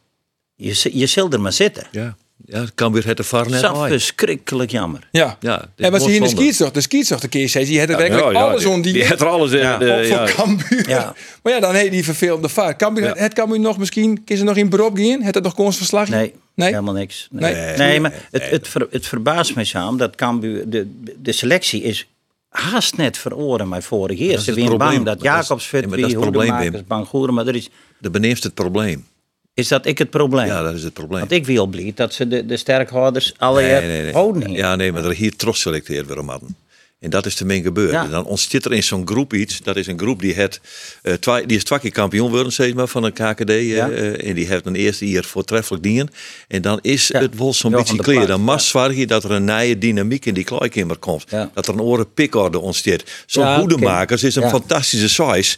je, 0.55 0.89
je 0.93 1.05
zult 1.05 1.33
er 1.33 1.41
maar 1.41 1.53
zitten. 1.53 1.87
Ja, 1.91 2.15
ja 2.45 2.59
het 2.59 2.71
kan 2.75 2.91
weer 2.93 3.05
het 3.05 3.17
ervar 3.19 3.49
net 3.49 3.61
Dat 3.61 3.75
is 3.85 3.87
verschrikkelijk 3.91 4.71
jammer. 4.71 5.07
Ja. 5.11 5.37
Ja, 5.39 5.65
en 5.75 5.91
was 5.91 6.05
hij 6.05 6.13
in 6.15 6.21
de 6.21 6.27
skietstocht? 6.29 6.73
De 6.73 6.81
skietstocht 6.81 7.23
een 7.23 7.29
keer 7.29 7.49
zei 7.49 7.65
ze, 7.65 7.71
je 7.71 7.79
had 7.79 7.87
er 7.89 7.93
Ja, 7.95 7.99
eigenlijk 8.01 8.31
ja, 8.37 8.43
alles 8.43 8.61
die- 8.63 8.71
om 8.71 8.81
die, 8.81 8.93
Die 8.93 9.05
had 9.07 9.21
er 9.21 9.27
alles 9.27 9.51
in. 9.51 9.57
Ja. 9.59 9.77
de- 9.77 9.85
op 9.85 10.05
voor 10.05 10.05
ja. 10.17 10.25
Cambuur. 10.25 10.89
Ja. 10.89 11.13
Maar 11.43 11.53
ja, 11.53 11.59
dan 11.59 11.75
heet 11.75 11.91
die 11.91 12.03
vervelende 12.03 12.49
vaart. 12.49 12.77
Cambuur, 12.77 13.03
Ja. 13.03 13.13
Het 13.17 13.33
Cambuur 13.33 13.59
nog 13.59 13.77
misschien, 13.77 14.23
kun 14.23 14.37
ze 14.37 14.43
nog 14.43 14.55
in 14.57 14.69
beroep 14.69 14.97
gaan? 14.97 15.21
Het 15.21 15.35
het 15.35 15.43
nog 15.43 15.53
konstverslag? 15.53 16.07
Nee, 16.09 16.33
Nee? 16.55 16.69
helemaal 16.69 16.93
niks. 16.93 17.27
Nee, 17.31 17.53
Nee. 17.53 17.77
nee. 17.77 17.99
maar 17.99 18.13
het, 18.31 18.49
het, 18.49 18.67
ver- 18.67 18.87
het 18.91 19.07
verbaast 19.07 19.55
me 19.55 19.63
samen 19.65 19.97
dat 19.97 20.15
Cambuur, 20.15 20.69
de, 20.69 20.87
de 21.21 21.31
selectie 21.31 21.81
is 21.83 22.07
haast 22.49 22.97
net 22.97 23.17
veroren 23.17 23.69
mij 23.69 23.81
vorig 23.81 24.19
jaar. 24.19 24.29
is 24.29 24.43
Ze 24.43 24.53
winnen 24.53 24.77
bang 24.77 24.81
probleem. 24.81 25.03
dat 25.03 25.15
dat 25.23 25.23
Jacobs 25.23 25.65
fit 25.65 25.81
maar 25.81 25.89
wie, 25.89 25.99
dat 26.01 26.09
is 26.09 26.15
het 26.15 26.31
probleem, 26.31 26.83
bang 26.87 27.07
goeren, 27.07 27.33
maar 27.33 27.47
er 27.47 27.55
is, 27.55 27.69
De 27.97 28.09
beneemt 28.09 28.43
het 28.43 28.53
probleem. 28.53 29.07
Is 29.53 29.67
dat 29.67 29.85
ik 29.85 29.97
het 29.97 30.09
probleem. 30.09 30.45
Ja, 30.47 30.61
dat 30.61 30.73
is 30.73 30.83
het 30.83 30.93
probleem. 30.93 31.19
Want 31.19 31.31
ik 31.31 31.45
wil 31.45 31.65
blij 31.67 31.91
dat 31.95 32.13
ze 32.13 32.27
de, 32.27 32.45
de 32.45 32.57
sterkhouders 32.57 33.33
alle 33.37 33.61
jaar 33.63 34.11
houden 34.11 34.47
hier. 34.47 34.57
Ja, 34.57 34.75
nee, 34.75 34.91
maar 34.91 35.05
er 35.05 35.13
hier 35.13 35.35
trots 35.35 35.61
selecteerd 35.61 36.07
weer 36.07 36.19
om 36.19 36.29
hadden. 36.29 36.55
En 36.99 37.09
dat 37.09 37.25
is 37.25 37.35
te 37.35 37.45
min 37.45 37.63
gebeurd. 37.63 37.91
Ja. 37.91 38.03
En 38.03 38.09
dan 38.11 38.25
ontstaat 38.25 38.65
er 38.65 38.73
in 38.73 38.83
zo'n 38.83 39.07
groep 39.07 39.33
iets. 39.33 39.59
Dat 39.63 39.75
is 39.75 39.87
een 39.87 39.99
groep 39.99 40.19
die, 40.21 40.33
het, 40.33 40.59
eh, 41.01 41.13
twa- 41.13 41.41
die 41.41 41.57
is 41.57 41.63
twee 41.63 41.79
keer 41.79 41.91
kampioen 41.91 42.25
geworden, 42.29 42.53
zeg 42.53 42.73
maar, 42.73 42.87
van 42.87 43.03
een 43.03 43.13
KKD. 43.13 43.49
eh, 43.49 43.67
Ja. 43.69 43.89
eh, 43.89 44.27
en 44.29 44.35
die 44.35 44.47
heeft 44.47 44.65
een 44.65 44.75
eerste 44.75 45.05
hier 45.05 45.23
voortreffelijk 45.23 45.83
dienen. 45.83 46.09
En 46.47 46.61
dan 46.61 46.79
is 46.81 47.07
Ja. 47.07 47.19
het 47.19 47.37
wel 47.37 47.53
zo'n 47.53 47.71
beetje 47.71 47.97
clear. 47.97 48.27
Dan 48.27 48.41
mag 48.41 48.61
zorgen 48.61 49.07
dat 49.07 49.23
er 49.23 49.31
een 49.31 49.45
nieuwe 49.45 49.77
dynamiek 49.77 50.25
in 50.25 50.33
die 50.33 50.43
kleikamer 50.43 50.97
komt. 50.97 51.25
Dat 51.53 51.67
er 51.67 51.73
een 51.73 51.81
oren 51.81 52.13
pikorde 52.13 52.59
ontstaat. 52.59 53.03
Zo'n 53.25 53.55
hoedemakers 53.55 54.23
is 54.23 54.35
een 54.35 54.49
fantastische 54.49 55.09
size. 55.09 55.57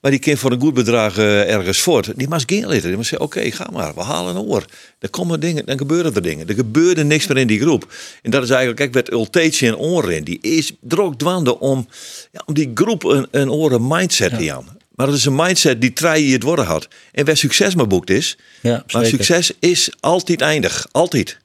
Maar 0.00 0.10
die 0.10 0.20
kan 0.20 0.36
voor 0.36 0.52
een 0.52 0.60
goed 0.60 0.74
bedrag 0.74 1.18
eh, 1.18 1.54
ergens 1.54 1.80
voort. 1.80 2.12
Die 2.16 2.28
mag 2.28 2.42
geen 2.46 2.68
litten. 2.68 2.88
Die 2.88 2.96
mag 2.96 3.06
zeggen, 3.06 3.26
oké, 3.26 3.50
ga 3.50 3.68
maar. 3.72 3.94
We 3.94 4.02
halen 4.02 4.36
een 4.36 4.42
oor. 4.42 4.64
Er 4.98 5.10
komen 5.10 5.40
dingen, 5.40 5.66
dan 5.66 5.78
gebeuren 5.78 6.14
er 6.14 6.22
dingen. 6.22 6.48
Er 6.48 6.54
gebeurde 6.54 7.04
niks 7.04 7.26
meer 7.26 7.36
in 7.36 7.46
die 7.46 7.60
groep. 7.60 7.92
En 8.22 8.30
dat 8.30 8.42
is 8.42 8.48
eigenlijk, 8.48 8.78
kijk, 8.78 8.94
met 8.94 9.10
Ulteetje 9.12 9.66
en 9.66 9.76
Oren. 9.76 10.24
Die 10.24 10.38
is 10.40 10.72
druk 10.80 11.14
dwande 11.14 11.58
om, 11.58 11.86
ja, 12.32 12.42
om 12.46 12.54
die 12.54 12.70
groep 12.74 13.04
een, 13.04 13.26
een 13.30 13.50
oren 13.50 13.86
mindset 13.86 14.38
te 14.38 14.52
aan. 14.52 14.78
Maar 14.94 15.06
dat 15.06 15.16
is 15.16 15.24
een 15.24 15.34
mindset 15.34 15.80
die 15.80 15.92
drie 15.92 16.26
je 16.26 16.32
het 16.32 16.42
worden 16.42 16.64
had. 16.64 16.88
En 17.12 17.24
waar 17.24 17.36
succes 17.36 17.74
maar 17.74 17.86
boekt 17.86 18.10
is. 18.10 18.38
Ja, 18.60 18.84
maar 18.92 19.06
succes 19.06 19.52
is 19.58 19.92
altijd 20.00 20.40
eindig. 20.40 20.86
Altijd. 20.92 21.38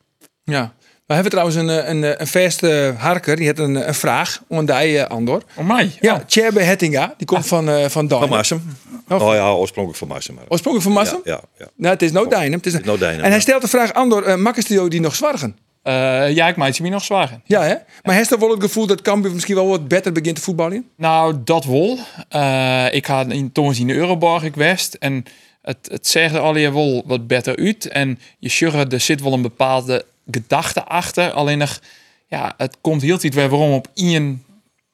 Ja. 0.44 0.76
We 1.06 1.13
hebben 1.13 1.32
trouwens 1.32 1.58
een, 1.58 1.70
eh, 1.70 1.89
een, 1.89 2.04
een, 2.04 2.22
een 2.22 2.28
verste 2.28 2.94
harker. 2.98 3.36
Die 3.36 3.48
had 3.48 3.60
een, 3.60 3.88
een 3.88 3.94
vraag 3.94 4.41
aan 4.50 4.65
die, 4.65 5.00
eh, 5.00 5.08
Andor. 5.08 5.44
Oh, 5.56 5.68
mij? 5.68 5.91
Ja, 6.00 6.24
Tjerbe 6.28 6.62
Hettinga. 6.62 7.13
Die 7.18 7.28
komt 7.28 7.48
van, 7.48 7.70
eh 7.70 7.89
van 7.89 8.08
Dijn. 8.08 8.20
Van 8.20 8.30
Marsum. 8.30 8.78
Oh. 9.08 9.22
Oh 9.22 9.34
ja, 9.34 9.50
oorspronkelijk 9.50 10.00
van 10.00 10.08
Marsum. 10.08 10.38
Oorspronkelijk 10.48 10.82
van 10.82 10.91
Massum? 10.91 11.22
Ja, 11.24 11.32
ja, 11.32 11.41
ja. 11.58 11.68
Nou, 11.76 11.94
het 11.94 12.02
is 12.02 12.12
no 12.12 12.28
Dijnem. 12.28 12.58
Het 12.58 12.65
is 12.65 12.74
Het 12.74 12.82
is 12.82 12.88
no 12.88 12.98
Dijnem, 12.98 13.24
en 13.24 13.32
hij 13.32 13.39
stelt 13.39 13.62
de 13.62 13.68
vraag, 13.68 13.94
Andor, 13.94 14.28
uh, 14.28 14.36
makkers 14.36 14.65
die 14.65 15.02
nog 15.02 15.15
zwargen? 15.15 15.58
Eh, 15.86 16.36
ja, 16.36 16.48
ik 16.48 16.56
maak 16.56 16.74
ze 16.74 16.82
me 16.82 16.89
nog 16.89 17.04
zwaar. 17.04 17.39
Ja, 17.44 17.62
hè? 17.62 17.76
Maar 18.04 18.15
heeft 18.15 18.32
er 18.32 18.39
wel 18.39 18.50
het 18.50 18.62
gevoel 18.62 18.88
dat 18.88 19.02
Cambuur 19.02 19.32
misschien 19.32 19.56
wel 19.56 19.68
wat 19.68 19.88
beter 19.88 20.12
begint 20.12 20.36
te 20.36 20.41
voetballen? 20.41 20.89
Nou, 20.98 21.36
dat 21.44 21.65
wel. 21.65 21.98
Eh, 22.30 22.86
ik 22.91 23.06
had 23.06 23.32
in 23.32 23.52
toen 23.52 23.76
in 23.76 23.88
de 23.88 23.94
Euroborg 23.94 24.44
geweest 24.44 24.94
en 24.94 25.26
het, 25.62 25.78
het 25.91 26.08
zegt 26.08 26.34
er 26.34 26.39
alweer 26.39 26.74
wel 26.74 27.04
wat 27.06 27.28
beter 27.28 27.58
uit. 27.58 27.88
En 27.88 28.20
je 28.39 28.50
sjugger, 28.50 28.94
er 28.94 29.00
zit 29.00 29.22
wel 29.22 29.34
een 29.34 29.41
bepaalde 29.41 30.06
gedachte 30.32 30.84
achter. 30.84 31.32
Alleen 31.32 31.58
nog, 31.58 31.80
ja, 32.28 32.54
het 32.58 32.78
komt 32.82 33.02
heel 33.02 33.18
tijd 33.18 33.34
weer 33.34 33.50
waarom 33.50 33.74
op 33.74 33.88
één 33.94 34.46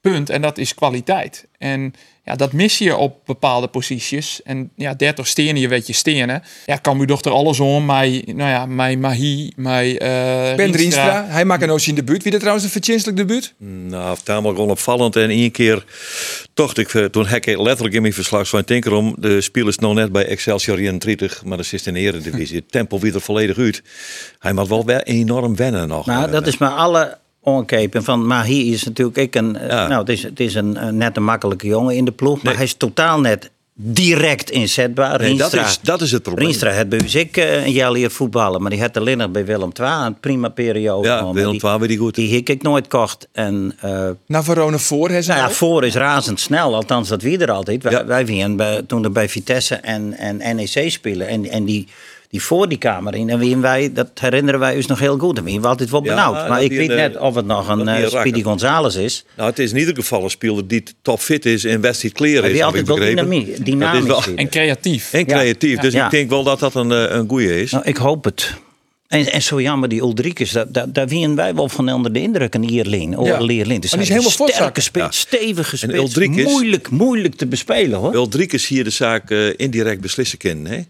punt 0.01 0.29
en 0.29 0.41
dat 0.41 0.57
is 0.57 0.73
kwaliteit. 0.73 1.47
En 1.57 1.93
ja, 2.23 2.35
dat 2.35 2.53
mis 2.53 2.77
je 2.77 2.95
op 2.95 3.25
bepaalde 3.25 3.67
posities. 3.67 4.41
En 4.43 4.71
ja, 4.75 4.93
daardoor 4.93 5.25
stenen 5.25 5.61
je 5.61 5.67
weet 5.67 5.87
je 5.87 5.93
stenen. 5.93 6.43
Ja, 6.65 6.75
kan 6.75 7.01
u 7.01 7.05
dochter 7.05 7.31
alles 7.31 7.59
om, 7.59 7.85
mij, 7.85 8.23
nou 8.25 8.49
ja, 8.49 8.65
mij 8.65 8.97
Mahi, 8.97 9.51
mij 9.55 9.97
eh 9.97 10.55
Ben 10.55 10.71
Rienstra, 10.71 11.25
hij 11.27 11.45
maakt 11.45 11.61
een 11.61 11.79
in 11.85 11.95
debuut. 11.95 12.23
Wie 12.23 12.31
er 12.31 12.39
trouwens 12.39 12.65
een 12.65 12.71
verdienstelijk 12.71 13.17
debuut? 13.17 13.53
Nou, 13.57 14.17
tamelijk 14.23 14.59
onopvallend. 14.59 15.15
En 15.15 15.29
één 15.29 15.51
keer 15.51 15.85
toch, 16.53 16.73
ik, 16.73 16.93
eh, 16.93 17.05
toen 17.05 17.25
heb 17.25 17.45
ik 17.45 17.57
letterlijk 17.57 17.95
in 17.95 18.01
mijn 18.01 18.13
verslag 18.13 18.47
van 18.47 18.63
Tinkerom. 18.63 19.15
De 19.17 19.41
spelers 19.41 19.77
nog 19.77 19.93
net 19.93 20.11
bij 20.11 20.25
Excelsior 20.25 20.77
31, 20.77 21.43
maar 21.45 21.57
dat 21.57 21.71
is 21.71 21.87
in 21.87 21.93
de 21.93 21.99
eredivisie. 21.99 22.55
Het 22.55 22.71
tempo 22.71 22.99
weer 22.99 23.15
er 23.15 23.21
volledig 23.21 23.57
uit. 23.57 23.83
Hij 24.39 24.53
moet 24.53 24.67
wel 24.67 24.85
weer 24.85 25.03
enorm 25.03 25.55
wennen 25.55 25.87
nog. 25.87 26.05
Maar 26.05 26.25
Eh, 26.25 26.31
dat 26.31 26.47
is 26.47 26.57
maar 26.57 26.71
alle 26.71 27.17
onkepen 27.43 28.03
van. 28.03 28.27
Maar 28.27 28.45
hier 28.45 28.73
is 28.73 28.83
natuurlijk 28.83 29.17
ik 29.17 29.35
een. 29.35 29.55
eh, 29.57 29.67
Ja. 29.69 29.87
Nou, 29.87 29.99
het 29.99 30.09
is, 30.09 30.23
het 30.23 30.39
is 30.39 30.55
een, 30.55 30.87
een 30.87 30.97
net 30.97 31.17
een 31.17 31.23
makkelijke 31.23 31.67
jongen 31.67 31.95
in 31.95 32.05
de 32.05 32.11
ploeg. 32.11 32.35
Maar 32.35 32.43
Nee. 32.45 32.55
hij 32.55 32.63
is 32.63 32.73
totaal 32.73 33.19
net 33.19 33.51
direct 33.83 34.49
inzetbaar. 34.49 35.19
nee, 35.21 35.35
dat, 35.37 35.53
is, 35.53 35.79
dat 35.81 36.01
is 36.01 36.11
het 36.11 36.23
probleem. 36.23 36.45
Rienstra 36.45 36.71
had 36.73 36.89
bij 36.89 36.99
ik 37.13 37.37
eh, 37.37 37.65
een 37.65 37.71
jaar 37.71 37.91
leren 37.91 38.11
voetballen. 38.11 38.61
Maar 38.61 38.71
die 38.71 38.79
had 38.81 38.97
alleen 38.97 39.17
nog 39.17 39.29
bij 39.31 39.45
Willem 39.45 39.69
II 39.79 39.89
een 40.05 40.19
prima 40.19 40.49
periode. 40.49 41.07
Ja. 41.07 41.31
Willem 41.31 41.51
die, 41.51 41.63
II 41.69 41.77
weer 41.77 41.87
die 41.87 41.97
goed. 41.97 42.15
Die 42.15 42.27
hik 42.29 42.49
ik 42.49 42.61
nooit 42.61 42.87
kocht. 42.87 43.27
En 43.31 43.73
eh, 43.79 44.09
Navarone 44.27 44.79
voor, 44.79 45.09
hè? 45.09 45.19
nou 45.19 45.39
ja, 45.39 45.49
voor 45.49 45.85
is 45.85 45.93
razendsnel. 45.93 46.75
Althans, 46.75 47.09
dat 47.09 47.21
wie 47.21 47.37
er 47.37 47.51
altijd. 47.51 47.83
Wij, 47.83 47.91
Ja. 47.91 48.05
wij 48.05 48.25
waren 48.25 48.55
bij, 48.55 48.81
toen 48.87 49.03
er 49.03 49.11
bij 49.11 49.29
Vitesse 49.29 49.75
en, 49.75 50.13
en 50.13 50.55
NEC 50.55 50.91
spelen. 50.91 51.27
En, 51.27 51.45
en 51.49 51.65
die, 51.65 51.87
die 52.31 52.41
voor 52.43 52.69
die 52.69 52.77
kamer 52.77 53.15
in. 53.15 53.29
En 53.29 53.39
wie 53.39 53.57
wij, 53.57 53.93
dat 53.93 54.07
herinneren 54.13 54.59
wij 54.59 54.75
ons 54.75 54.85
nog 54.85 54.99
heel 54.99 55.17
goed. 55.17 55.37
En 55.37 55.43
wie 55.43 55.53
waren 55.53 55.69
altijd 55.69 55.89
wel 55.89 56.01
benauwd. 56.01 56.47
maar 56.47 56.63
ik 56.63 56.71
weet 56.71 56.89
een, 56.89 56.95
net 56.95 57.15
eh, 57.15 57.21
of 57.21 57.35
het 57.35 57.45
nog 57.45 57.67
een 57.67 57.87
eh, 57.87 58.01
een 58.01 58.09
Speedy. 58.09 58.41
Gonzales 58.43 58.95
is. 58.95 59.25
Nou, 59.37 59.49
het 59.49 59.59
is 59.59 59.71
in 59.71 59.77
ieder 59.77 59.95
geval 59.95 60.23
een 60.23 60.29
speler 60.29 60.67
die 60.67 60.83
topfit 61.01 61.45
is 61.45 61.63
en 61.65 61.81
wedstrijd 61.81 62.13
clear 62.13 62.43
is. 62.45 62.51
die 62.51 62.65
altijd 62.65 62.87
wel 62.87 62.95
begrepen. 62.95 63.29
dynamie, 63.29 63.55
Dat 63.55 63.65
dynamisch 63.65 63.99
is 64.01 64.05
wel-. 64.07 64.35
En 64.35 64.49
creatief. 64.49 65.13
En 65.13 65.25
creatief. 65.25 65.79
Dus 65.79 65.93
Ja. 65.93 66.05
ik 66.05 66.11
denk 66.11 66.29
wel 66.29 66.43
dat 66.43 66.59
dat 66.59 66.75
een, 66.75 66.91
eh, 66.91 67.05
een 67.09 67.29
goeie 67.29 67.61
is. 67.61 67.71
Nou, 67.71 67.83
ik 67.85 67.97
hoop 67.97 68.23
het. 68.23 68.53
En, 69.07 69.31
en 69.31 69.41
zo 69.41 69.61
jammer, 69.61 69.89
die 69.89 70.01
Ulrikes, 70.01 70.51
daar, 70.51 70.71
daar, 70.71 70.93
daar 70.93 71.07
wij 71.35 71.55
wel 71.55 71.69
van 71.69 71.91
onder 71.93 72.13
de 72.13 72.21
indruk 72.21 72.55
een 72.55 72.69
Ierlin. 72.69 73.17
Oh, 73.17 73.25
Ja. 73.25 73.37
Die 73.37 73.79
is 74.01 74.09
helemaal 74.09 74.31
sterke 74.31 74.81
spits, 74.81 75.05
Ja. 75.05 75.11
stevige 75.11 75.71
En 75.71 75.77
spits. 75.77 76.15
Ulrikes- 76.15 76.43
Moeilijk, 76.51 76.89
moeilijk 76.89 77.35
te 77.35 77.45
bespelen 77.47 77.99
hoor. 77.99 78.13
Zie 78.59 78.77
je 78.77 78.83
de 78.83 78.89
zaak 78.89 79.31
eh, 79.31 79.47
indirect 79.55 80.01
beslissen 80.01 80.37
kunnen. 80.37 80.71
Hè? 80.71 80.81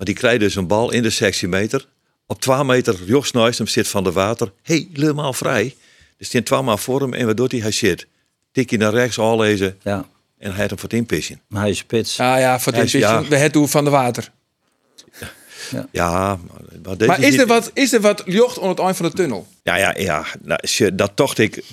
Want 0.00 0.12
die 0.12 0.20
krijgt 0.20 0.40
dus 0.40 0.54
een 0.54 0.66
bal 0.66 0.92
in 0.92 1.02
de 1.02 1.10
sectiemeter. 1.10 1.86
Op 2.26 2.40
12 2.40 2.66
meter, 2.66 2.96
Jos 3.04 3.30
Nuistem 3.30 3.66
zit 3.66 3.88
van 3.88 4.04
de 4.04 4.12
water. 4.12 4.52
Helemaal 4.62 5.32
vrij. 5.32 5.74
Dus 6.18 6.30
die 6.30 6.42
12 6.42 6.64
maal 6.64 6.76
voor 6.76 7.00
hem 7.00 7.14
en 7.14 7.26
wat 7.26 7.36
doet 7.36 7.52
hij? 7.52 7.60
Hij 7.60 7.70
zit. 7.70 8.06
Tik 8.52 8.70
je 8.70 8.76
naar 8.76 8.92
rechts, 8.92 9.18
al 9.18 9.38
lezen. 9.38 9.78
Ja, 9.82 9.96
En 10.38 10.48
hij 10.50 10.54
heeft 10.56 10.70
hem 10.70 10.78
voor 10.78 10.88
het 10.88 10.98
inpissen. 10.98 11.40
maar 11.48 11.60
hij 11.60 11.70
is 11.70 11.78
spits. 11.78 12.20
Ah 12.20 12.38
ja, 12.38 12.60
voor 12.60 12.72
het 12.72 12.84
is- 12.84 12.92
ja. 12.92 13.24
we 13.24 13.36
het 13.36 13.52
doen 13.52 13.68
van 13.68 13.84
de 13.84 13.90
water. 13.90 14.30
Ja, 15.92 16.36
maar, 16.48 16.60
maar, 16.82 16.96
deze 16.96 17.10
Maar 17.10 17.20
is 17.20 17.36
er, 17.38 17.46
wat, 17.46 17.70
is 17.74 17.92
er 17.92 18.00
wat 18.00 18.22
jocht 18.26 18.60
aan 18.60 18.68
het 18.68 18.78
eind 18.78 18.96
van 18.96 19.06
de 19.06 19.12
tunnel? 19.12 19.46
Ja, 19.62 19.76
ja, 19.76 19.94
ja. 19.98 20.24
Nou, 20.42 20.94
dat 20.94 21.12
tocht 21.16 21.38
ik, 21.38 21.64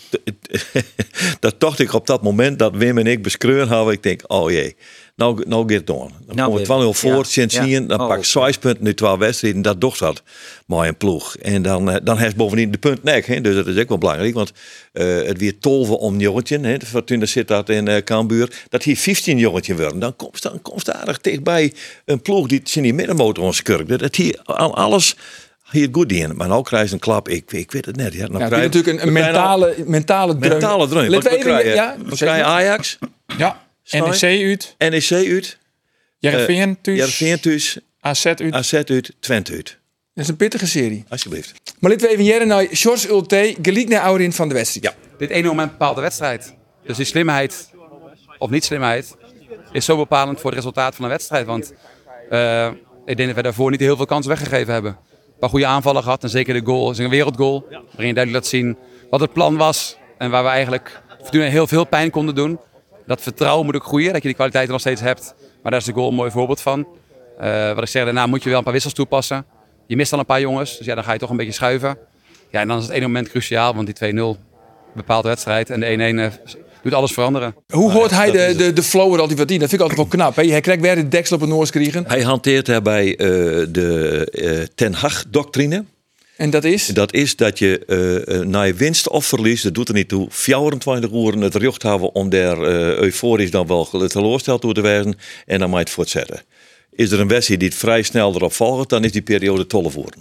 dat 1.39 1.59
tocht 1.59 1.79
ik 1.79 1.93
op 1.93 2.07
dat 2.07 2.23
moment 2.23 2.59
dat 2.59 2.75
Wim 2.75 2.97
en 2.97 3.07
ik 3.07 3.21
beschreven 3.23 3.67
hadden. 3.67 3.93
Ik 3.93 4.03
denk, 4.03 4.21
oh 4.27 4.51
jee, 4.51 4.75
nou, 5.17 5.43
nou 5.47 5.61
gaat 5.61 5.69
het 5.77 5.87
door. 5.87 5.97
Dan 6.25 6.35
Nou, 6.35 6.47
komen 6.47 6.57
we 6.59 6.63
12 6.65 6.97
voor, 6.97 7.25
sindsdien, 7.25 7.69
ja. 7.69 7.87
dan 7.87 7.99
Oh. 8.01 8.07
pak 8.07 8.17
ik 8.17 8.23
6 8.25 8.57
punten 8.57 8.83
nu 8.83 8.93
12 8.93 9.17
wedstrijden. 9.19 9.61
Dat 9.61 9.81
docht 9.81 9.99
dat 9.99 10.23
mooi 10.65 10.87
een 10.87 10.97
ploeg. 10.97 11.35
En 11.37 11.61
dan, 11.61 11.89
eh, 11.91 11.95
dan 12.03 12.17
heeft 12.17 12.35
bovendien 12.35 12.71
de 12.71 12.77
punt 12.77 13.03
nek. 13.03 13.25
Hè? 13.25 13.41
Dus 13.41 13.55
dat 13.55 13.67
is 13.67 13.77
ook 13.81 13.89
wel 13.89 13.97
belangrijk. 13.97 14.33
Want 14.33 14.51
eh, 14.93 15.05
het 15.21 15.37
weer 15.37 15.59
tolven 15.59 15.97
om 15.99 16.19
jongetje. 16.19 16.59
Hè? 16.59 16.77
De 16.77 16.85
Fortuna 16.85 17.25
zit 17.25 17.47
dat 17.47 17.69
in 17.69 17.87
eh 17.87 18.03
Cambuur. 18.03 18.65
Dat 18.69 18.83
hier 18.83 18.97
15 18.97 19.37
jongetje 19.37 19.75
worden. 19.75 19.99
Dan 19.99 20.15
komt 20.15 20.41
dan 20.41 20.61
komt 20.61 20.91
aardig 20.93 21.21
dichtbij 21.21 21.73
een 22.05 22.21
ploeg 22.21 22.47
die 22.47 22.61
zijn 22.63 22.83
die 22.83 22.93
middenmotor 22.93 23.43
ons 23.43 23.61
kurk. 23.61 23.99
Dat 23.99 24.15
hier 24.15 24.39
al- 24.43 24.75
alles 24.75 25.15
hier 25.71 25.89
goed 25.91 26.11
in. 26.11 26.35
Maar 26.35 26.47
nou 26.47 26.63
krijg 26.63 26.87
je 26.87 26.93
een 26.93 26.99
klap. 26.99 27.29
Ik, 27.29 27.51
ik 27.51 27.71
weet 27.71 27.85
het 27.85 27.95
net. 27.95 28.13
Ja, 28.13 28.27
dan 28.27 28.39
Ja, 28.39 28.47
krijg 28.47 28.63
het 28.63 28.73
je- 28.73 28.79
is 28.79 28.85
natuurlijk 28.85 29.05
een, 29.05 29.13
we 29.13 29.19
mentale, 29.19 29.75
mentale 29.85 30.37
dreun. 30.37 30.49
Mentale 30.49 30.87
dreun. 30.87 31.09
We 31.09 31.37
even- 31.37 31.73
ja, 31.73 31.95
maar. 32.19 32.43
Ajax, 32.43 32.97
Ja. 33.37 33.65
NEC 33.91 34.23
uit, 34.23 34.75
NEC 34.77 35.11
uit, 35.11 35.57
Jereveen 36.19 36.77
thuis, 36.81 36.97
Jervin 36.97 37.39
thuis, 37.39 37.79
AZ 37.99 38.25
uit. 38.25 38.53
AZ 38.53 38.73
uit, 38.73 39.15
Twente 39.19 39.51
uit. 39.51 39.77
Dat 40.13 40.23
is 40.23 40.27
een 40.27 40.37
pittige 40.37 40.67
serie. 40.67 41.05
Alsjeblieft. 41.09 41.53
Maar 41.79 41.91
laten 41.91 42.07
we 42.07 42.13
even 42.13 42.25
jaren 42.25 42.47
naar 42.47 42.67
George 42.71 43.09
Ulte, 43.09 43.55
gelijk 43.61 43.87
naar 43.87 44.01
Aurin 44.01 44.33
van 44.33 44.47
de 44.47 44.53
wedstrijd. 44.53 44.85
Ja. 44.85 45.17
dit 45.17 45.29
ene 45.29 45.47
moment 45.47 45.71
bepaalt 45.71 45.95
de 45.95 46.01
wedstrijd. 46.01 46.55
Dus 46.83 46.97
die 46.97 47.05
slimheid, 47.05 47.69
of 48.37 48.49
niet 48.49 48.63
slimheid, 48.63 49.15
is 49.71 49.85
zo 49.85 49.97
bepalend 49.97 50.39
voor 50.39 50.49
het 50.49 50.59
resultaat 50.59 50.95
van 50.95 51.03
een 51.03 51.11
wedstrijd. 51.11 51.45
Want 51.45 51.73
eh, 52.29 52.71
ik 53.05 53.17
denk 53.17 53.27
dat 53.27 53.35
we 53.35 53.41
daarvoor 53.41 53.71
niet 53.71 53.79
heel 53.79 53.95
veel 53.95 54.05
kansen 54.05 54.31
weggegeven 54.31 54.73
hebben. 54.73 54.91
Een 54.91 55.39
paar 55.39 55.49
goede 55.49 55.65
aanvallen 55.65 56.03
gehad 56.03 56.23
en 56.23 56.29
zeker 56.29 56.53
de 56.53 56.65
goal 56.65 56.91
is 56.91 56.97
een 56.97 57.09
wereldgoal. 57.09 57.65
Waarin 57.69 58.07
je 58.07 58.13
duidelijk 58.13 58.31
laat 58.31 58.47
zien 58.47 58.77
wat 59.09 59.19
het 59.19 59.33
plan 59.33 59.57
was. 59.57 59.97
En 60.17 60.29
waar 60.29 60.43
we 60.43 60.49
eigenlijk 60.49 61.01
heel 61.31 61.67
veel 61.67 61.85
pijn 61.85 62.09
konden 62.09 62.35
doen. 62.35 62.59
Dat 63.07 63.21
vertrouwen 63.21 63.65
moet 63.65 63.75
ook 63.75 63.83
groeien, 63.83 64.13
dat 64.13 64.21
je 64.21 64.27
die 64.27 64.35
kwaliteiten 64.35 64.71
nog 64.71 64.81
steeds 64.81 65.01
hebt. 65.01 65.35
Maar 65.61 65.71
daar 65.71 65.79
is 65.79 65.85
de 65.85 65.93
goal 65.93 66.09
een 66.09 66.15
mooi 66.15 66.31
voorbeeld 66.31 66.61
van. 66.61 66.87
Eh, 67.39 67.73
wat 67.73 67.83
ik 67.83 67.89
zeg, 67.89 68.03
daarna 68.03 68.27
moet 68.27 68.43
je 68.43 68.49
wel 68.49 68.57
een 68.57 68.63
paar 68.63 68.73
wissels 68.73 68.93
toepassen. 68.93 69.45
Je 69.87 69.95
mist 69.95 70.13
al 70.13 70.19
een 70.19 70.25
paar 70.25 70.41
jongens, 70.41 70.77
dus 70.77 70.85
ja, 70.85 70.95
dan 70.95 71.03
ga 71.03 71.13
je 71.13 71.19
toch 71.19 71.29
een 71.29 71.37
beetje 71.37 71.51
schuiven. 71.51 71.97
Ja, 72.51 72.59
en 72.61 72.67
dan 72.67 72.77
is 72.77 72.83
het 72.83 72.93
ene 72.93 73.05
moment 73.05 73.29
cruciaal, 73.29 73.75
want 73.75 73.99
die 73.99 74.13
2-0 74.13 74.37
bepaalt 74.95 75.23
de 75.23 75.29
wedstrijd. 75.29 75.69
En 75.69 75.79
de 75.79 75.85
1-1 75.85 76.19
eh, 76.19 76.55
doet 76.83 76.93
alles 76.93 77.11
veranderen. 77.11 77.55
Hoe 77.67 77.91
hoort 77.91 78.11
hij 78.11 78.31
de, 78.31 78.53
de, 78.57 78.73
de 78.73 78.83
flow 78.83 79.13
er 79.13 79.19
altijd 79.19 79.39
wat 79.39 79.51
in? 79.51 79.59
Dat 79.59 79.69
vind 79.69 79.81
ik 79.81 79.89
altijd 79.89 80.09
wel 80.09 80.19
knap. 80.19 80.35
Hè? 80.35 80.51
Hij 80.51 80.61
krijgt 80.61 80.81
weer 80.81 80.95
de 80.95 81.07
deksel 81.07 81.35
op 81.35 81.41
het 81.41 81.51
noors 81.51 81.69
krijgen. 81.69 82.03
Hij 82.07 82.21
hanteert 82.21 82.65
daarbij 82.65 83.11
eh, 83.11 83.17
de 83.69 84.27
eh, 84.31 84.63
Ten 84.75 84.93
Hag-doctrine. 84.93 85.85
En 86.37 86.49
dat 86.49 86.63
is? 86.63 86.87
Dat 86.87 87.13
is 87.13 87.35
dat 87.35 87.59
je 87.59 87.85
eh, 87.85 88.39
eh, 88.39 88.47
na 88.47 88.63
je 88.63 88.73
winst 88.73 89.09
of 89.09 89.25
verlies, 89.25 89.61
dat 89.61 89.73
doet 89.73 89.87
er 89.87 89.93
niet 89.93 90.07
toe, 90.07 90.27
24 90.29 91.11
uur 91.11 91.33
het 91.33 91.55
recht 91.55 91.83
hebben 91.83 92.15
om 92.15 92.29
daar 92.29 92.61
eh, 92.61 92.97
euforisch 92.97 93.51
dan 93.51 93.67
wel 93.67 93.85
teleurgesteld 94.07 94.61
toe 94.61 94.73
te 94.73 94.81
wijzen 94.81 95.17
en 95.45 95.59
dan 95.59 95.69
moet 95.69 95.77
je 95.77 95.83
het 95.83 95.93
voortzetten. 95.93 96.41
Is 96.91 97.11
er 97.11 97.19
een 97.19 97.27
wedstrijd 97.27 97.59
die 97.59 97.69
het 97.69 97.77
vrij 97.77 98.01
snel 98.01 98.35
erop 98.35 98.53
volgt, 98.53 98.89
dan 98.89 99.03
is 99.03 99.11
die 99.11 99.21
periode 99.21 99.67
12 99.67 99.95
uur. 99.95 100.13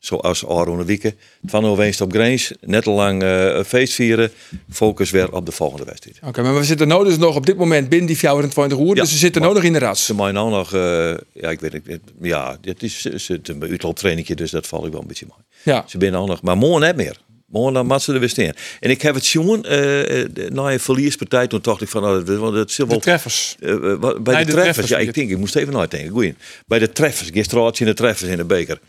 Zoals 0.00 0.46
Aaron 0.46 0.84
Wieken, 0.84 1.14
van 1.44 1.76
winst 1.76 2.00
op 2.00 2.12
Grange, 2.12 2.56
net 2.60 2.86
al 2.86 2.94
lang 2.94 3.22
eh, 3.22 3.62
feest 3.64 3.94
vieren, 3.94 4.30
focus 4.70 5.10
weer 5.10 5.32
op 5.32 5.46
de 5.46 5.52
volgende 5.52 5.84
wedstrijd. 5.84 6.18
Oké, 6.26 6.42
maar 6.42 6.54
we 6.56 6.64
zitten 6.64 6.88
nou 6.88 7.04
dus 7.04 7.18
nog 7.18 7.36
op 7.36 7.46
dit 7.46 7.56
moment 7.56 7.88
binnen 7.88 8.06
die 8.06 8.18
24 8.18 8.78
uur. 8.78 8.86
Ja, 8.86 8.94
dus 8.94 9.12
we 9.12 9.18
zitten 9.18 9.42
nou 9.42 9.54
nog 9.54 9.62
in 9.62 9.72
de 9.72 9.78
ras. 9.78 10.04
Ze 10.04 10.14
mij 10.14 10.32
nou 10.32 10.50
nog, 10.50 10.74
eh, 10.74 11.14
ja, 11.32 11.50
ik 11.50 11.60
weet 11.60 11.72
het, 11.72 12.00
ja, 12.20 12.56
dit 12.60 12.82
is 12.82 13.04
het 13.04 13.14
is 13.14 13.28
een 13.28 13.62
uitlooptrainingje, 13.62 14.34
dus 14.34 14.50
dat 14.50 14.66
valt 14.66 14.86
ik 14.86 14.92
wel 14.92 15.00
een 15.00 15.06
beetje 15.06 15.26
mooi. 15.28 15.40
Ja. 15.62 15.84
Ze 15.88 15.98
binnen 15.98 16.20
al 16.20 16.26
nog, 16.26 16.42
maar 16.42 16.56
morgen 16.56 16.80
net 16.80 16.96
meer. 16.96 17.16
Morgen 17.46 17.72
dan 17.72 17.86
mat 17.86 18.02
ze 18.02 18.12
er 18.12 18.20
weer 18.20 18.28
staan. 18.28 18.52
En 18.80 18.90
ik 18.90 19.02
heb 19.02 19.14
het 19.14 19.26
jongen, 19.26 19.64
eh, 19.64 20.20
eh, 20.22 20.28
na 20.50 20.72
een 20.72 20.80
verlierspartij, 20.80 21.46
toen 21.46 21.58
dacht 21.62 21.80
ik 21.80 21.88
van, 21.88 22.02
nou, 22.02 22.24
dat, 22.24 22.52
het 22.52 22.70
zit 22.70 22.86
De 22.86 22.92
wel, 22.92 23.00
treffers. 23.00 23.56
bij 23.58 23.74
Nee, 23.74 23.78
de, 23.78 24.20
de 24.20 24.22
treffers, 24.22 24.54
treffers, 24.54 24.88
ja, 24.88 24.98
ik 24.98 25.14
denk, 25.14 25.30
ik 25.30 25.38
moest 25.38 25.56
even 25.56 25.72
nadenken. 25.72 26.10
Goeie. 26.10 26.34
Bij 26.66 26.78
de 26.78 26.92
treffers, 26.92 27.30
gisteren 27.32 27.72
in 27.72 27.86
de 27.86 27.94
treffers 27.94 28.30
in 28.30 28.36
de 28.36 28.44
beker. 28.44 28.80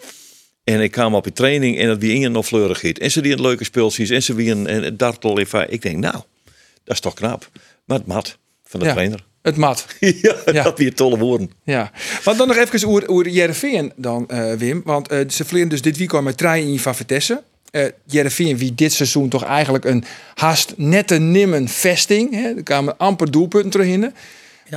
En 0.63 0.81
ik 0.81 0.91
kwam 0.91 1.15
op 1.15 1.23
die 1.23 1.33
training 1.33 1.77
en 1.79 1.87
dat 1.87 1.97
wie 1.99 2.19
in 2.21 2.31
nog 2.31 2.45
fleurig 2.45 2.79
giet. 2.79 2.99
En 2.99 3.11
ze 3.11 3.21
die 3.21 3.31
een 3.33 3.41
leuke 3.41 3.63
speeltjes 3.63 4.09
en 4.09 4.23
ze 4.23 4.33
wie 4.33 4.51
een, 4.51 4.83
een 4.85 4.97
dartel. 4.97 5.39
in 5.39 5.47
va- 5.47 5.65
Ik 5.67 5.81
denk, 5.81 5.97
nou, 5.97 6.15
dat 6.83 6.93
is 6.93 6.99
toch 6.99 7.13
knap. 7.13 7.49
Maar 7.85 7.97
het 7.97 8.07
mat 8.07 8.37
van 8.63 8.79
de 8.79 8.85
Ja. 8.85 8.91
trainer. 8.91 9.25
Het 9.41 9.57
mat. 9.57 9.85
ja, 9.99 10.35
Ja. 10.51 10.63
dat 10.63 10.77
weer 10.77 10.93
tolle 10.93 11.17
woorden. 11.17 11.51
Ja. 11.63 11.91
Maar 12.25 12.37
dan 12.37 12.47
nog 12.47 12.57
even 12.57 12.87
oer, 12.87 13.09
oer 13.09 13.27
Jereveen 13.29 13.93
dan, 13.95 14.27
eh, 14.29 14.53
Wim. 14.53 14.81
Want 14.85 15.07
eh, 15.07 15.19
ze 15.29 15.45
vliegen 15.45 15.69
dus 15.69 15.81
dit 15.81 15.97
weekend 15.97 16.23
met 16.23 16.37
trein 16.37 16.67
in 16.67 16.79
van 16.79 16.95
Vitesse. 16.95 17.43
Eh 17.71 17.85
Jereveen 18.05 18.57
wie 18.57 18.75
dit 18.75 18.93
seizoen 18.93 19.29
toch 19.29 19.43
eigenlijk 19.43 19.85
een 19.85 20.03
haast 20.35 20.73
nette 20.77 21.17
nimmen 21.19 21.67
vesting. 21.67 22.31
Hè? 22.33 22.55
Er 22.55 22.63
kwamen 22.63 22.97
amper 22.97 23.31
doelpunten 23.31 23.69
terug 23.71 23.87
in. 23.87 23.99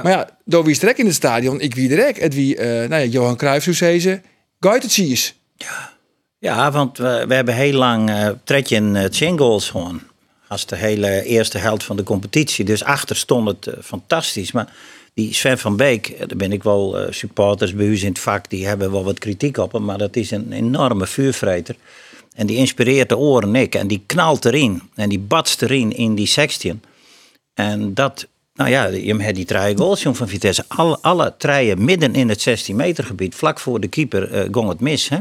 Maar 0.02 0.12
ja, 0.12 0.38
door 0.44 0.64
wie 0.64 0.74
strek 0.74 0.98
in 0.98 1.06
het 1.06 1.14
stadion, 1.14 1.60
ik 1.60 1.74
wie 1.74 1.88
direct. 1.88 2.20
Het 2.20 2.34
wie, 2.34 2.56
eh, 2.56 2.66
nou 2.88 3.02
ja, 3.02 3.08
Johan 3.08 3.36
Cruijff, 3.36 3.64
zo 3.64 3.72
zei 3.72 4.00
ze, 4.00 4.20
Ja, 6.44 6.70
want 6.70 6.98
we, 6.98 7.24
hebben 7.28 7.54
heel 7.54 7.72
lang 7.72 8.10
uh, 8.10 8.60
in 8.68 9.08
10 9.10 9.38
goals 9.38 9.70
gewoon. 9.70 10.02
Als 10.48 10.66
de 10.66 10.76
hele 10.76 11.22
eerste 11.22 11.58
helft 11.58 11.84
van 11.84 11.96
de 11.96 12.02
competitie. 12.02 12.64
Dus 12.64 12.84
achter 12.84 13.16
stond 13.16 13.48
het 13.48 13.66
uh, 13.66 13.74
fantastisch. 13.82 14.52
Maar 14.52 14.72
die 15.14 15.34
Sven 15.34 15.58
van 15.58 15.76
Beek, 15.76 16.08
eh, 16.08 16.18
daar 16.18 16.36
ben 16.36 16.52
ik 16.52 16.62
wel 16.62 17.00
uh, 17.00 17.06
supporters 17.10 17.74
bij 17.74 17.86
u 17.86 18.00
in 18.00 18.08
het 18.08 18.18
vak, 18.18 18.50
die 18.50 18.66
hebben 18.66 18.92
wel 18.92 19.04
wat 19.04 19.18
kritiek 19.18 19.56
op 19.56 19.72
hem. 19.72 19.84
Maar 19.84 19.98
dat 19.98 20.16
is 20.16 20.30
een 20.30 20.52
enorme 20.52 21.06
vuurvreter. 21.06 21.76
En 22.34 22.46
die 22.46 22.56
inspireert 22.56 23.08
de 23.08 23.16
oren 23.16 23.54
ik. 23.54 23.74
En 23.74 23.86
die 23.86 24.02
knalt 24.06 24.44
erin. 24.44 24.82
En 24.94 25.08
die 25.08 25.18
batst 25.18 25.62
erin 25.62 25.96
in 25.96 26.14
die 26.14 26.28
16. 26.28 26.82
En 27.54 27.94
dat, 27.94 28.26
nou 28.54 28.70
ja, 28.70 28.86
je 28.86 29.16
hebt 29.16 29.36
die 29.36 29.44
drie 29.44 29.76
goals 29.76 30.02
jong, 30.02 30.16
van 30.16 30.28
Vitesse. 30.28 30.64
Alle, 30.68 30.98
alle 31.00 31.34
treien 31.38 31.84
midden 31.84 32.14
in 32.14 32.28
het 32.28 32.40
16 32.40 32.76
meter 32.76 33.04
gebied. 33.04 33.34
Vlak 33.34 33.60
voor 33.60 33.80
de 33.80 33.88
keeper 33.88 34.48
ging 34.52 34.68
het 34.68 34.80
mis. 34.80 35.08
Hè? 35.08 35.18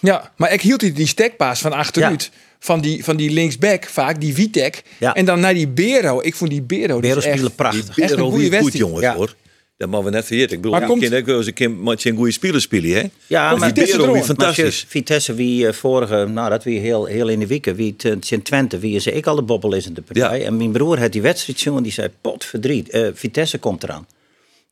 Ja, 0.00 0.32
maar 0.36 0.52
ik 0.52 0.60
hield 0.62 0.80
die, 0.80 0.92
die 0.92 1.06
stekpaas 1.06 1.60
van 1.60 1.72
achteruit. 1.72 2.30
Ja. 2.32 2.38
Van 2.62 2.80
die, 2.80 3.04
van 3.04 3.16
die 3.16 3.30
linksback 3.30 3.84
vaak, 3.84 4.20
die 4.20 4.34
Vitek. 4.34 4.82
Ja. 4.98 5.14
En 5.14 5.24
dan 5.24 5.40
naar 5.40 5.54
die 5.54 5.68
Bero. 5.68 6.20
Ik 6.22 6.34
vond 6.34 6.50
die 6.50 6.62
Bero, 6.62 7.00
Bero 7.00 7.14
dus 7.14 7.24
echt, 7.24 7.34
spelen 7.34 7.54
prachtig. 7.54 7.94
Die 7.94 8.02
Echt 8.04 8.10
een 8.12 8.16
Bero 8.16 8.30
goede 8.30 8.48
wie 8.48 8.50
goed, 8.52 8.60
wedstrijd. 8.62 8.86
jongens, 8.90 9.04
Ja. 9.04 9.14
hoor. 9.14 9.34
Dat 9.76 9.88
mogen 9.88 10.04
we 10.06 10.10
net 10.12 10.24
vergeten. 10.26 10.50
Ik 10.56 10.60
bedoel, 10.62 10.78
Maar 10.78 10.88
komt- 10.88 11.08
wel 11.08 11.36
eens 11.36 11.46
een 11.46 11.52
keer 11.52 11.70
met 11.70 12.04
een 12.04 12.16
goede 12.16 12.30
speler 12.32 12.60
spelen, 12.60 12.90
hè? 12.90 13.02
Ja, 13.26 13.56
maar 13.56 13.68
Vitesse 13.68 13.96
Bero, 13.96 14.12
wie 14.12 14.22
fantastisch. 14.22 14.82
Maar 14.82 14.90
Vitesse, 14.90 15.34
wie 15.34 15.66
eh, 15.66 15.72
vorige, 15.72 16.26
nou 16.28 16.50
dat 16.50 16.64
wie 16.64 16.78
heel, 16.78 17.04
heel 17.04 17.28
in 17.28 17.38
de 17.38 17.46
weken, 17.46 17.74
wie 17.74 17.94
het 17.98 18.30
in 18.30 18.42
Twente, 18.42 18.78
wie 18.78 18.94
is 18.94 19.06
ik 19.06 19.26
al 19.26 19.34
de 19.34 19.42
bobbel 19.42 19.72
is 19.74 19.86
in 19.86 19.94
de 19.94 20.02
partij. 20.02 20.38
Ja. 20.38 20.44
En 20.44 20.56
mijn 20.56 20.72
broer 20.72 20.98
had 21.00 21.12
die 21.12 21.22
wedstrijd 21.22 21.60
jongen, 21.60 21.82
die 21.82 21.92
zei, 21.92 22.08
pot 22.20 22.44
verdriet, 22.44 22.90
eh, 22.90 23.06
Vitesse 23.14 23.58
komt 23.58 23.82
eraan. 23.82 24.06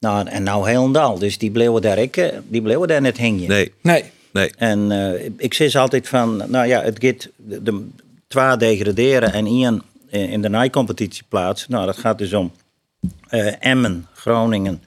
Nou, 0.01 0.29
en 0.29 0.43
nou 0.43 0.69
helemaal, 0.69 1.19
dus 1.19 1.39
die 1.39 1.51
bleven 1.51 1.83
daar, 1.83 1.99
ik, 1.99 2.17
eh, 2.17 2.29
die 2.49 2.63
bleven 2.63 2.89
daar 2.89 3.01
net 3.01 3.17
hingen. 3.17 3.49
Nee, 3.49 3.73
Nee. 3.83 4.05
Nee. 4.39 4.53
En 4.57 4.93
eh, 4.93 5.31
ik 5.37 5.55
zeg 5.55 5.71
ze 5.71 5.79
altijd 5.79 6.09
van, 6.09 6.37
nou 6.37 6.67
ja, 6.67 6.83
het 6.83 6.99
gaat 7.01 7.29
de, 7.37 7.63
de 7.63 7.87
twee 8.27 8.57
degraderen 8.57 9.33
en 9.33 9.47
één 9.47 9.83
in 10.11 10.29
in 10.29 10.43
de 10.43 10.49
naaicompetitie 10.49 11.23
plaatsen. 11.29 11.71
Nou, 11.71 11.87
dat 11.87 11.97
gaat 11.97 12.19
dus 12.19 12.33
om 12.33 12.53
eh, 13.29 13.53
Emmen, 13.59 14.07
Groningen, 14.15 14.83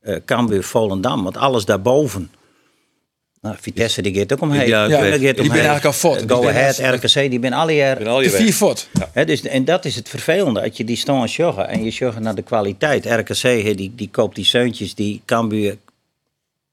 eh 0.00 0.16
Cambuur, 0.24 0.64
Volendam. 0.64 1.22
Want 1.22 1.36
alles 1.36 1.64
daarboven. 1.64 2.30
Nou, 3.40 3.56
Vitesse 3.60 4.02
die 4.02 4.14
gaat 4.14 4.32
ook 4.32 4.40
omheen. 4.40 4.68
Ja, 4.68 4.84
Ja, 4.84 5.00
die 5.00 5.26
gaat 5.26 5.36
die 5.36 5.48
ben 5.48 5.66
eigenlijk 5.66 5.84
al. 5.84 6.16
Eh, 6.16 6.22
Go 6.26 6.48
Ahead, 6.48 6.78
RKC, 6.78 7.30
die 7.30 7.38
ben 7.38 7.50
jaar. 7.74 8.08
al 8.08 8.18
De 8.18 8.24
je 8.24 8.30
vier. 8.30 8.86
Hè, 9.12 9.24
dus, 9.24 9.42
en 9.42 9.64
dat 9.64 9.84
is 9.84 9.94
het 9.94 10.08
vervelende, 10.08 10.60
dat 10.60 10.76
je 10.76 10.84
die 10.84 10.96
staan 10.96 11.24
joggen 11.24 11.68
en 11.68 11.84
je 11.84 11.90
joggen 11.90 12.22
naar 12.22 12.34
de 12.34 12.42
kwaliteit. 12.42 13.06
RKC 13.06 13.42
hè, 13.42 13.74
die, 13.74 13.92
die 13.94 14.08
koopt 14.10 14.34
die 14.34 14.44
zeuntjes 14.44 14.94
die 14.94 15.22
Cambuur 15.24 15.76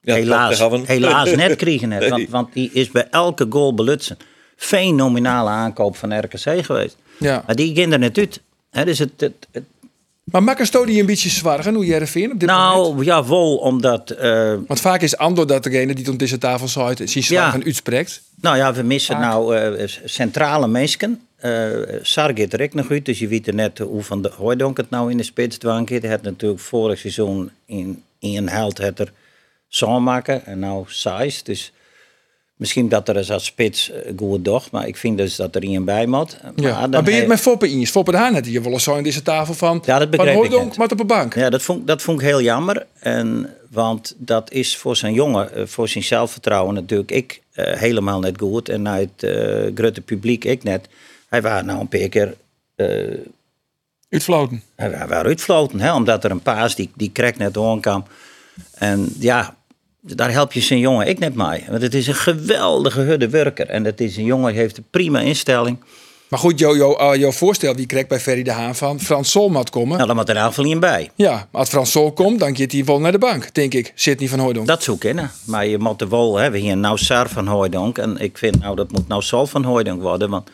Ja, 0.02 0.14
helaas, 0.16 0.60
helaas 0.86 1.36
net 1.36 1.56
kregen. 1.64 1.90
Nee. 1.90 2.10
Want, 2.10 2.30
want 2.30 2.54
die 2.54 2.70
is 2.74 2.92
bij 2.92 3.08
elke 3.10 3.46
goal 3.50 3.74
belutsen. 3.74 4.18
Fenomenale 4.56 5.50
aankoop 5.50 5.96
van 5.98 6.20
RKC 6.20 6.66
geweest. 6.66 6.98
Ja. 7.20 7.44
Maar 7.46 7.56
die 7.56 7.76
ging 7.76 7.94
er 7.94 8.00
net 8.00 8.18
uit. 8.18 8.42
Hè, 8.72 8.86
dus 8.86 9.00
het, 9.00 9.12
het, 9.18 9.34
het- 9.52 9.64
Maar 10.24 10.44
maakt 10.44 10.60
een 10.60 10.66
Stodi 10.66 11.00
een 11.00 11.06
beetje 11.06 11.30
zwargen, 11.30 11.74
hoe 11.74 11.86
jij 11.86 12.08
vindt 12.08 12.34
op 12.34 12.40
dit 12.40 12.50
moment? 12.50 12.74
nou, 12.94 13.04
ja, 13.04 13.26
wel, 13.28 13.56
omdat... 13.58 14.10
eh, 14.10 14.54
Want 14.68 14.80
vaak 14.80 15.02
is 15.02 15.18
Andor 15.18 15.48
dat 15.48 15.64
degene 15.64 15.94
die 15.94 16.10
op 16.12 16.20
deze 16.20 16.38
tafel 16.38 16.68
zou 16.68 16.96
zien 17.08 17.24
zwargen 17.24 17.64
uitspreekt. 17.64 18.22
nou 18.42 18.58
ja, 18.58 18.74
we 18.74 18.84
missen 18.84 19.16
Vaak. 19.16 19.24
nou 19.24 19.56
eh, 19.58 19.88
centrale 20.06 20.68
mensen. 20.68 21.22
Eh 21.36 21.70
Sar 22.02 22.32
gaat 22.36 22.54
er 22.54 22.62
ook 22.62 22.74
nog 22.74 22.90
uit, 22.92 23.06
dus 23.06 23.20
je 23.20 23.28
weet 23.28 23.48
er 23.48 23.54
net 23.54 23.78
hoe 23.78 24.04
van 24.04 24.22
de 24.22 24.32
Hooydonk 24.38 24.78
het 24.78 24.90
nou 24.90 25.12
in 25.12 25.18
de 25.18 25.24
spits 25.24 25.58
dwankt. 25.58 25.90
Hij 25.90 26.10
had 26.10 26.22
natuurlijk 26.22 26.62
vorig 26.62 27.00
seizoen 27.00 27.52
in, 27.66 28.04
in 28.20 28.38
een 28.38 28.50
held 28.50 28.78
het 28.78 29.00
er 29.00 29.12
maken 29.80 30.46
en 30.46 30.60
nou 30.60 30.84
Sais. 30.88 31.44
Dus 31.44 31.72
misschien 32.56 32.90
dat 32.90 33.10
er 33.10 33.18
eens 33.18 33.32
als 33.32 33.46
spits 33.46 33.92
eh, 33.92 34.12
goed 34.18 34.46
doch, 34.46 34.72
maar 34.72 34.88
ik 34.88 34.98
vind 34.98 35.18
dus 35.18 35.36
dat 35.36 35.56
er 35.56 35.64
iemand 35.64 35.86
bij 35.86 36.06
moet. 36.06 36.38
Ja. 36.56 36.88
Maar, 36.88 37.04
ben 37.04 37.14
je 37.14 37.20
het 37.20 37.28
met 37.28 37.40
Foppe 37.40 37.68
eens? 37.68 37.90
Foppe 37.90 38.12
de 38.12 38.18
Haan 38.18 38.34
had 38.34 38.46
hier 38.46 38.64
wel 38.64 38.72
eens 38.72 38.84
zo 38.84 38.96
in 38.96 39.04
deze 39.04 39.22
tafel 39.22 39.54
van, 39.54 39.84
Ja, 39.86 40.00
dat 40.00 40.08
van 40.16 40.26
begreep 40.26 40.44
ik 40.44 40.52
net. 40.52 40.78
maar 40.78 40.92
op 40.92 41.00
een 41.00 41.08
bank. 41.08 41.36
Ja, 41.36 41.50
dat 41.50 41.62
vond, 41.62 41.88
dat 41.88 42.02
vond 42.02 42.22
ik 42.22 42.28
heel 42.28 42.42
jammer. 42.42 42.86
En, 43.00 43.56
want 43.70 44.16
dat 44.18 44.52
is 44.52 44.78
voor 44.78 44.96
zijn 44.96 45.14
jongen, 45.14 45.54
eh, 45.54 45.66
voor 45.66 45.88
zijn 45.88 46.04
zelfvertrouwen 46.04 46.74
natuurlijk 46.74 47.12
ik 47.12 47.42
eh, 47.52 47.74
helemaal 47.80 48.20
net 48.20 48.40
goed. 48.40 48.70
En 48.70 48.82
naar 48.82 48.98
het 49.00 49.26
grote 49.76 50.02
publiek 50.02 50.46
ik 50.46 50.64
net. 50.64 50.88
Hij 51.30 51.42
was 51.42 51.64
nou 51.64 51.80
een 51.80 51.88
paar 51.88 52.10
keer... 52.10 52.36
Uitfloten. 54.10 54.64
hij 54.76 54.92
wa- 54.92 55.08
waren 55.08 55.26
uitfloten, 55.26 55.80
hè, 55.80 55.94
omdat 55.94 56.24
er 56.24 56.32
een 56.32 56.42
paas 56.42 56.76
die, 56.76 56.92
die 56.96 57.12
krek 57.12 57.38
net 57.38 57.58
aankwam. 57.58 58.04
En 58.74 59.14
ja, 59.20 59.56
daar 60.02 60.32
help 60.32 60.54
je 60.54 60.62
zijn 60.62 60.80
jongen 60.80 61.08
ik 61.08 61.20
net 61.20 61.36
mee. 61.36 61.64
Want 61.70 61.82
het 61.82 61.94
is 61.94 62.08
een 62.08 62.16
geweldige 62.16 63.02
hudde 63.02 63.30
werker. 63.30 63.68
En 63.68 63.86
het 63.86 64.02
is 64.02 64.18
een 64.18 64.24
jongen 64.24 64.52
die 64.52 64.62
heeft 64.62 64.78
een 64.78 64.86
prima 64.90 65.20
instelling. 65.20 65.78
Maar 66.32 66.40
goed, 66.40 66.60
jouw 66.60 66.76
jou, 66.76 67.00
eh, 67.00 67.20
jouw 67.20 67.32
voorstel, 67.32 67.76
wie 67.76 67.86
krijgt 67.86 68.08
bij 68.08 68.20
Ferry 68.20 68.44
de 68.44 68.52
Haan 68.52 68.76
van 68.76 69.00
Frans 69.00 69.32
Sol 69.32 69.50
moet 69.50 69.70
komen. 69.70 69.96
Nou, 69.96 70.08
dan 70.08 70.16
moet 70.16 70.30
er 70.30 70.58
iemand 70.58 70.80
bij. 70.80 71.10
Ja, 71.16 71.32
maar 71.32 71.62
als 71.62 71.70
Frans 71.70 71.92
Sol 71.92 72.12
komt, 72.12 72.40
dan 72.40 72.56
gaat 72.56 72.72
hij 72.72 72.84
wel 72.84 73.00
naar 73.00 73.12
de 73.12 73.18
bank, 73.18 73.54
denk 73.54 73.74
ik. 73.74 73.92
Zit 73.96 74.20
niet 74.20 74.30
van 74.30 74.40
Hooydonk. 74.40 74.68
Dat 74.68 74.84
zou 74.84 74.98
kunnen. 74.98 75.32
Maar 75.46 75.68
je 75.68 75.78
moet 75.78 76.02
er 76.02 76.10
wel 76.10 76.38
hebben. 76.38 76.60
Hier 76.60 76.78
nou 76.78 76.98
Sar 76.98 77.30
van 77.30 77.48
Hooydonk. 77.48 77.98
En 77.98 78.18
ik 78.18 78.38
vind 78.38 78.60
nou 78.60 78.76
dat 78.76 78.92
moet 78.92 79.08
nou 79.08 79.22
Sol 79.22 79.46
van 79.46 79.64
Hooydonk 79.64 80.02
worden. 80.02 80.30
Want 80.30 80.50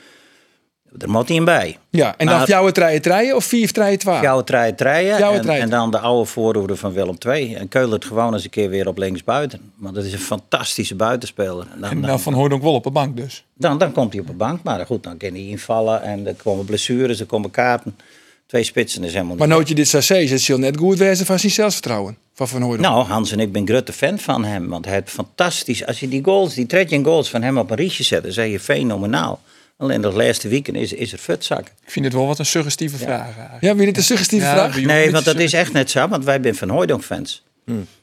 er 1.00 1.10
moet 1.10 1.28
hij 1.30 1.44
bij. 1.44 1.78
Ja, 1.90 2.14
en 2.18 2.26
dan 2.26 2.38
Maar- 2.38 2.48
jouw 2.48 2.72
treien 2.72 3.02
treien 3.02 3.36
of 3.36 3.46
vier 3.46 3.72
treien 3.72 4.00
twaalf? 4.00 4.22
Jouw 4.22 4.44
treien 4.44 4.76
treien. 4.76 5.18
En, 5.18 5.50
en 5.50 5.70
dan 5.70 5.92
de 5.92 6.00
oude 6.00 6.26
voorhoede 6.30 6.76
van 6.76 6.94
Willem 6.94 7.16
II. 7.28 7.56
En 7.56 7.68
Keulen 7.68 7.92
het 7.94 8.06
gewoon 8.06 8.34
eens 8.34 8.44
een 8.44 8.50
keer 8.50 8.70
weer 8.70 8.88
op 8.88 8.98
linksbuiten. 8.98 9.60
Want 9.76 9.96
dat 9.96 10.04
is 10.04 10.14
een 10.14 10.20
fantastische 10.20 10.96
buitenspeler. 10.96 11.66
En 11.74 11.80
dan, 11.82 11.90
En 11.90 12.00
dan, 12.00 12.10
dan 12.10 12.20
van 12.20 12.34
Hooydonk 12.34 12.62
wel 12.64 12.74
op 12.74 12.84
de 12.84 12.92
bank 12.92 13.18
dus. 13.18 13.46
dan, 13.54 13.78
dan 13.78 13.92
komt 13.92 14.12
hij 14.14 14.22
op 14.22 14.28
de 14.28 14.34
bank. 14.34 14.64
Maar 14.64 14.86
goed, 14.86 15.04
dan 15.04 15.18
kan 15.18 15.30
hij 15.32 15.46
invallen. 15.48 16.02
En 16.04 16.28
er 16.28 16.36
komen 16.44 16.66
blessures, 16.66 17.20
er 17.20 17.26
komen 17.26 17.52
kaarten. 17.52 17.98
Twee 18.46 18.64
spitsen 18.64 19.04
is 19.04 19.14
helemaal 19.14 19.36
Maar 19.36 19.48
niet. 19.48 19.56
nooit 19.56 19.68
je 19.68 19.76
dit 19.76 19.88
zeggen, 19.88 20.28
het 20.30 20.42
zal 20.42 20.58
net 20.58 20.78
goed 20.78 20.98
wezen 20.98 21.26
van 21.26 21.40
zijn 21.40 21.52
zelfvertrouwen. 21.52 22.18
Van 22.34 22.48
Van 22.48 22.62
Hooydonk. 22.62 22.88
Nou, 22.90 23.06
Hans 23.08 23.32
en 23.32 23.40
ik 23.40 23.52
ben 23.52 23.68
grote 23.68 23.94
fan 23.94 24.20
van 24.20 24.44
hem. 24.46 24.68
Want 24.68 24.86
hij 24.86 24.94
heeft 24.94 25.10
fantastisch. 25.10 25.86
Als 25.86 26.00
je 26.00 26.08
die 26.08 26.24
goals, 26.24 26.54
die 26.54 26.66
tretje 26.66 27.04
goals 27.04 27.30
van 27.30 27.42
hem 27.42 27.58
op 27.58 27.70
een 27.70 27.76
rietje 27.78 28.04
zet, 28.04 28.24
dan 28.24 28.32
zeg 28.32 28.48
je 28.52 28.60
fenomenaal. 28.60 29.40
Alleen 29.78 30.02
dat 30.02 30.14
laatste 30.14 30.48
weekend 30.48 30.78
is, 30.78 30.94
is 30.94 31.12
er 31.12 31.18
futzak. 31.18 31.68
Ik 31.68 31.92
vind 31.92 32.06
het 32.06 32.14
wel 32.14 32.28
wat 32.28 32.40
een 32.40 32.46
suggestieve 32.46 32.98
vraag. 32.98 33.24
eigenlijk. 33.38 33.62
Ja, 33.64 33.76
weer 33.76 33.86
dit 33.86 33.98
een 33.98 34.04
suggestieve 34.04 34.46
Ja, 34.46 34.54
vraag? 34.54 34.82
Nee, 34.82 35.12
want 35.12 35.26
dat 35.26 35.36
is 35.40 35.54
echt 35.54 35.74
net 35.74 35.92
zo. 35.92 36.08
Want 36.08 36.24
wij 36.24 36.40
zijn 36.42 36.56
van 36.56 36.70
Hooydonk 36.70 37.04
fans. 37.04 37.44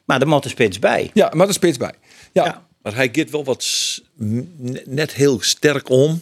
Maar 0.05 0.21
er 0.21 0.27
moet 0.27 0.43
een 0.43 0.49
spits 0.49 0.79
bij. 0.79 1.11
Ja, 1.13 1.31
maar 1.35 1.47
er 1.47 1.53
spits 1.53 1.77
bij. 1.77 1.93
Ja, 2.31 2.45
Ja. 2.45 2.63
Maar 2.81 2.95
hij 2.95 3.09
gaat 3.11 3.29
wel 3.29 3.43
wat 3.43 3.65
net 4.85 5.13
heel 5.13 5.41
sterk 5.41 5.89
om. 5.89 6.21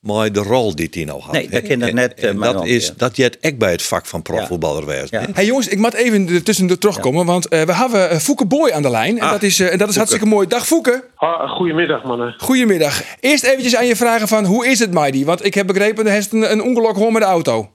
Maar 0.00 0.32
de 0.32 0.40
rol 0.42 0.74
die 0.76 0.88
hij 0.90 1.04
nou 1.04 1.20
had. 1.20 1.32
Nee, 1.32 1.48
dat 1.48 1.62
hè. 1.62 1.68
kan 1.68 1.78
dat 1.78 1.88
En- 1.88 1.94
net, 1.94 2.14
eh, 2.14 2.40
dat 2.40 2.64
is 2.66 2.86
ja. 2.86 2.92
dat 2.96 3.16
je 3.16 3.22
het 3.22 3.38
echt 3.40 3.58
bij 3.58 3.70
het 3.70 3.82
vak 3.82 4.06
van 4.06 4.22
profvoetballer. 4.22 5.06
Ja. 5.10 5.20
hè. 5.20 5.26
Hey 5.32 5.44
jongens, 5.44 5.68
ik 5.68 5.78
moet 5.78 5.94
even 5.94 6.28
er 6.28 6.42
tussendoor 6.42 6.78
terugkomen, 6.78 7.26
want 7.26 7.48
eh, 7.48 7.62
we 7.62 7.74
hebben 7.74 8.12
uh, 8.12 8.16
Fouke 8.16 8.46
Boy 8.46 8.70
aan 8.70 8.82
de 8.82 8.90
lijn. 8.90 9.18
En 9.18 9.24
Ah, 9.24 9.30
dat 9.30 9.42
is, 9.42 9.60
eh, 9.60 9.72
en 9.72 9.78
dat 9.78 9.88
is 9.88 9.96
hartstikke 9.96 10.26
mooi. 10.26 10.46
Dag 10.46 10.66
Fouke. 10.66 11.04
Ah, 11.16 11.50
goedemiddag, 11.50 12.02
mannen. 12.04 12.34
Goedemiddag. 12.38 13.02
Eerst 13.20 13.44
eventjes 13.44 13.76
aan 13.76 13.86
je 13.86 13.96
vragen 13.96 14.28
van, 14.28 14.44
hoe 14.44 14.66
is 14.66 14.78
het 14.78 14.92
Maidi? 14.92 15.24
Want 15.24 15.44
ik 15.44 15.54
heb 15.54 15.66
begrepen, 15.66 16.06
er 16.06 16.16
is 16.16 16.32
een, 16.32 16.50
een 16.52 16.62
ongeluk 16.62 16.92
gewoon 16.96 17.12
met 17.12 17.22
de 17.22 17.28
auto. 17.28 17.70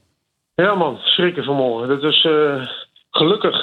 Ja, 0.55 0.75
man, 0.75 0.97
schrikken 0.97 1.43
vanmorgen. 1.43 1.87
Dat 1.87 2.03
is 2.11 2.25
eh, 2.25 2.65
gelukkig. 3.11 3.55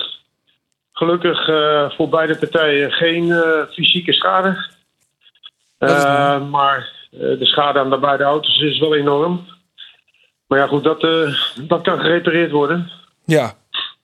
Gelukkig 0.93 1.49
eh, 1.49 1.91
voor 1.91 2.09
beide 2.09 2.37
partijen 2.39 2.91
geen 2.93 3.33
eh, 3.33 3.63
fysieke 3.73 4.13
schade. 4.13 4.71
Dat 5.79 5.91
Eh, 5.91 6.49
maar 6.51 6.79
eh, 6.79 6.85
de 7.11 7.47
schade 7.47 7.79
aan 7.79 7.91
de 7.91 7.99
beide 7.99 8.25
auto's 8.25 8.61
is 8.61 8.79
wel 8.79 8.95
enorm. 8.95 9.47
Maar 10.47 10.59
ja, 10.59 10.67
goed, 10.67 10.85
dat, 10.85 11.03
eh, 11.03 11.35
dat 11.69 11.83
kan 11.83 12.01
gerepareerd 12.01 12.51
worden. 12.51 12.91
Ja. 13.25 13.53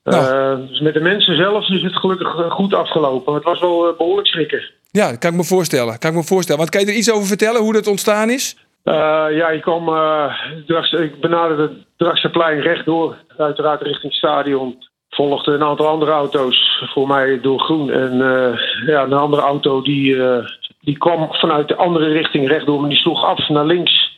Nou. 0.04 0.24
Eh, 0.62 0.68
dus 0.68 0.80
met 0.80 0.94
de 0.94 1.00
mensen 1.00 1.36
zelf 1.36 1.68
is 1.68 1.82
het 1.82 1.96
gelukkig 1.96 2.38
eh, 2.38 2.50
goed 2.50 2.74
afgelopen. 2.74 3.34
Het 3.34 3.44
was 3.44 3.60
wel 3.60 3.88
eh, 3.88 3.96
behoorlijk 3.96 4.28
schrikken. 4.28 4.62
Ja, 4.90 5.08
dat 5.10 5.18
kan 5.18 5.30
ik 5.30 5.36
me 5.36 5.44
voorstellen. 5.44 5.98
Kan 5.98 6.10
ik 6.10 6.16
me 6.16 6.22
voorstellen. 6.24 6.60
Want 6.60 6.70
kan 6.72 6.80
je 6.80 6.86
er 6.86 6.96
iets 6.98 7.12
over 7.12 7.26
vertellen, 7.26 7.60
hoe 7.60 7.72
dat 7.72 7.86
ontstaan 7.86 8.30
is? 8.30 8.56
Eh, 8.82 9.26
ja, 9.30 9.48
ik 9.48 9.62
kwam, 9.62 9.88
eh, 9.88 10.34
Drags- 10.66 10.92
ik 10.92 11.20
benaderde 11.20 11.62
het 11.62 11.72
Dragsterplein 11.96 12.60
rechtdoor, 12.60 13.16
uiteraard 13.38 13.82
richting 13.82 14.02
het 14.02 14.12
stadion. 14.12 14.84
Volgden 15.10 15.54
een 15.54 15.62
aantal 15.62 15.86
andere 15.86 16.10
auto's, 16.10 16.82
voor 16.92 17.06
mij 17.06 17.40
door 17.40 17.60
groen. 17.60 17.90
En 17.90 18.12
eh, 18.12 18.58
ja, 18.86 19.02
een 19.02 19.12
andere 19.12 19.42
auto 19.42 19.82
die, 19.82 20.22
eh, 20.24 20.44
die 20.86 20.98
kwam 20.98 21.32
vanuit 21.32 21.68
de 21.68 21.76
andere 21.76 22.12
richting 22.12 22.48
rechtdoor, 22.48 22.80
maar 22.80 22.88
die 22.88 22.98
sloeg 22.98 23.24
af 23.24 23.48
naar 23.48 23.66
links. 23.66 24.16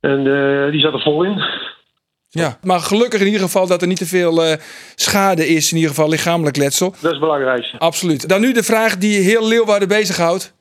En 0.00 0.18
eh, 0.18 0.70
die 0.70 0.80
zat 0.80 0.92
er 0.92 1.00
vol 1.00 1.24
in. 1.24 1.42
Ja. 2.28 2.58
Maar 2.62 2.80
gelukkig 2.80 3.20
in 3.20 3.26
ieder 3.26 3.40
geval 3.40 3.66
dat 3.66 3.82
er 3.82 3.88
niet 3.88 3.98
te 3.98 4.06
veel 4.06 4.44
eh, 4.44 4.56
schade 4.94 5.46
is. 5.46 5.70
In 5.70 5.76
ieder 5.76 5.94
geval 5.94 6.08
lichamelijk 6.08 6.56
letsel. 6.56 6.90
Dat 6.90 7.02
is 7.02 7.10
het 7.10 7.20
belangrijkste. 7.20 7.78
Absoluut. 7.78 8.28
Dan 8.28 8.40
nu 8.40 8.52
de 8.52 8.62
vraag 8.62 8.98
die 8.98 9.20
heel 9.20 9.48
Leeuwarden 9.48 9.88
bezighoudt. 9.88 10.54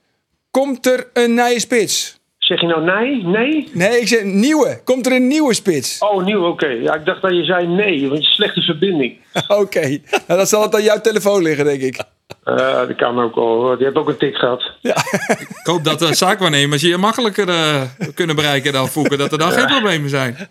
Komt 0.51 0.85
er 0.85 1.09
een 1.13 1.33
nieuwe 1.33 1.59
spits? 1.59 2.19
Zeg 2.53 2.61
je 2.61 2.67
nou 2.67 2.83
nee? 2.83 3.23
Nee? 3.25 3.69
Nee, 3.73 3.99
ik 3.99 4.07
zeg 4.07 4.23
nieuwe. 4.23 4.81
Komt 4.83 5.05
er 5.05 5.11
een 5.11 5.27
nieuwe 5.27 5.53
spits? 5.53 5.99
Oh, 5.99 6.23
nieuw, 6.23 6.45
oké. 6.45 6.67
Ja, 6.67 6.93
ik 6.93 7.05
dacht 7.05 7.21
dat 7.21 7.31
je 7.31 7.43
zei 7.43 7.67
nee, 7.67 8.09
want 8.09 8.25
je 8.25 8.31
slechte 8.31 8.61
verbinding. 8.61 9.17
Oké. 9.61 9.79
Nou, 9.79 9.99
dan 10.27 10.45
zal 10.45 10.61
het 10.61 10.75
aan 10.75 10.83
jouw 10.83 11.01
telefoon 11.01 11.41
liggen, 11.41 11.65
denk 11.65 11.81
ik. 11.81 12.03
Eh, 12.43 12.55
dat 12.87 12.95
kan 12.95 13.19
ook 13.19 13.35
hoor. 13.35 13.75
Die 13.77 13.85
heeft 13.85 13.97
ook 13.97 14.07
een 14.07 14.17
tik 14.17 14.35
gehad. 14.35 14.71
Ik 14.81 15.59
hoop 15.63 15.83
dat 15.83 15.99
de 15.99 16.15
zaakwaarnemers 16.15 16.81
je 16.81 16.97
makkelijker 16.97 17.49
eh, 17.49 17.81
kunnen 18.15 18.35
bereiken 18.35 18.73
dan 18.73 18.87
Foeken. 18.87 19.17
Dat 19.17 19.31
er 19.31 19.37
dan 19.37 19.51
geen 19.51 19.67
problemen 19.67 20.09
zijn. 20.09 20.37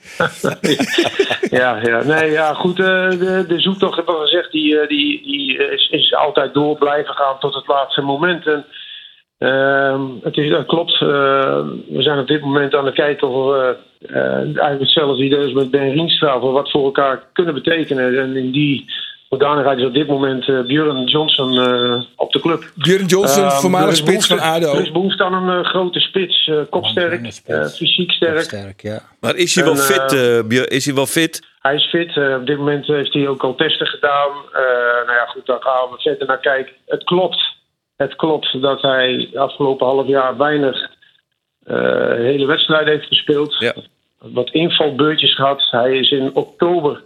ja, 1.61 1.79
ja. 1.83 2.03
Nee, 2.05 2.31
ja, 2.31 2.55
goed. 2.55 2.79
eh, 2.79 3.11
de, 3.11 3.45
de 3.49 3.61
zoektocht, 3.61 3.97
heb 3.97 4.09
ik 4.09 4.15
al 4.15 4.21
gezegd, 4.21 4.53
die, 4.53 4.79
eh, 4.81 4.89
die, 4.89 5.23
die 5.23 5.57
is, 5.57 5.89
is 5.91 6.15
altijd 6.15 6.55
door 6.55 6.77
blijven 6.79 7.15
gaan 7.15 7.39
tot 7.39 7.55
het 7.55 7.67
laatste 7.67 8.01
moment. 8.01 8.47
En, 8.47 8.65
ehm, 9.47 10.01
het, 10.23 10.37
is, 10.37 10.51
dat 10.51 10.67
klopt. 10.67 10.93
eh, 10.93 11.61
we 11.89 12.03
zijn 12.03 12.19
op 12.19 12.27
dit 12.27 12.41
moment 12.41 12.75
aan 12.75 12.87
het 12.87 12.95
kijken 12.95 13.29
of 13.29 13.53
we 13.55 13.77
eh, 14.07 14.25
eigenlijk 14.35 14.81
hetzelfde 14.81 15.25
idee 15.25 15.43
als 15.43 15.53
met 15.53 15.71
Ben 15.71 15.91
Rienstra, 15.93 16.41
voor 16.41 16.53
wat 16.53 16.71
voor 16.71 16.85
elkaar 16.85 17.23
kunnen 17.33 17.55
betekenen. 17.55 18.19
En 18.19 18.37
in 18.37 18.51
die 18.51 18.85
hoedanigheid 19.29 19.79
is 19.79 19.85
op 19.87 19.95
dit 19.95 20.07
moment 20.07 20.49
eh 20.49 20.61
Björn 20.61 21.05
Johnson 21.05 21.59
eh, 21.61 22.03
op 22.17 22.33
de 22.33 22.41
club. 22.41 22.65
Björn 22.75 23.07
Johnson, 23.07 23.43
Ehm, 23.45 23.53
voormalig 23.53 23.97
spits 23.97 24.27
van 24.27 24.39
ADO. 24.41 24.73
Er 24.75 24.81
is 24.83 24.93
behoefte 24.93 25.25
aan 25.25 25.49
een 25.49 25.65
grote 25.65 26.01
spits, 26.01 26.51
kopsterk, 26.71 27.33
fysiek 27.75 28.11
sterk. 28.13 28.41
Sterk, 28.41 28.81
ja. 28.83 28.99
Maar 29.21 29.37
is 29.37 29.55
hij 29.55 29.65
wel 29.65 29.73
En, 29.73 29.79
fit? 29.79 30.13
is 30.71 30.85
hij 30.85 30.95
wel 30.95 31.07
fit? 31.07 31.51
Hij 31.61 31.75
is 31.75 31.85
fit. 31.89 32.17
op 32.41 32.47
dit 32.47 32.57
moment 32.59 32.87
heeft 32.87 33.13
hij 33.13 33.29
ook 33.29 33.43
al 33.43 33.55
testen 33.55 33.87
gedaan. 33.87 34.31
Eh, 34.53 34.61
nou 35.07 35.13
ja, 35.19 35.25
goed, 35.27 35.47
daar 35.47 35.61
gaan 35.63 35.91
we 35.91 35.97
verder 35.99 36.27
naar 36.27 36.41
kijken. 36.41 36.73
Het 36.87 37.05
klopt. 37.05 37.61
Het 38.03 38.17
klopt 38.17 38.63
dat 38.63 38.83
hij 38.83 39.31
afgelopen 39.35 39.87
half 39.87 40.07
jaar 40.07 40.37
weinig 40.37 40.91
eh, 41.65 42.15
hele 42.15 42.47
wedstrijden 42.47 42.89
heeft 42.89 43.07
gespeeld. 43.07 43.57
Ja. 43.59 43.75
Wat 44.19 44.51
invalbeurtjes 44.51 45.35
gehad. 45.35 45.69
Hij 45.71 45.99
is 45.99 46.11
in 46.11 46.35
oktober 46.35 47.03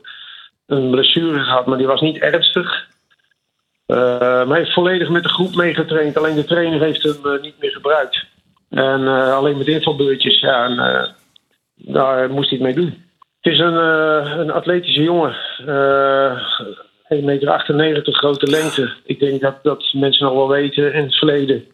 een 0.66 0.90
blessure 0.90 1.38
gehad, 1.38 1.66
maar 1.66 1.78
die 1.78 1.86
was 1.86 2.00
niet 2.00 2.18
ernstig. 2.18 2.88
Eh, 3.86 3.96
maar 4.08 4.46
hij 4.46 4.58
heeft 4.58 4.72
volledig 4.72 5.08
met 5.08 5.22
de 5.22 5.28
groep 5.28 5.54
meegetraind. 5.54 6.16
Alleen 6.16 6.34
de 6.34 6.44
trainer 6.44 6.80
heeft 6.80 7.02
hem 7.02 7.26
eh, 7.26 7.42
niet 7.42 7.60
meer 7.60 7.72
gebruikt. 7.72 8.24
En 8.70 9.06
alleen 9.32 9.58
met 9.58 9.66
invalbeurtjes. 9.66 10.40
Ja, 10.40 10.64
en, 10.64 11.14
daar 11.74 12.30
moest 12.30 12.50
hij 12.50 12.58
het 12.58 12.66
mee 12.66 12.84
doen. 12.84 13.04
Het 13.40 13.52
is 13.52 13.58
een, 13.58 13.74
een 14.38 14.50
atletische 14.50 15.02
jongen. 15.02 15.36
Eh 17.08 17.18
1,98 17.18 17.74
meter 17.74 18.14
grote 18.14 18.46
lengte. 18.46 18.92
Ik 19.04 19.18
denk 19.20 19.40
dat, 19.40 19.54
dat 19.62 19.92
mensen 19.92 20.24
nog 20.26 20.34
wel 20.34 20.48
weten 20.48 20.92
in 20.94 21.02
het 21.04 21.14
verleden 21.16 21.64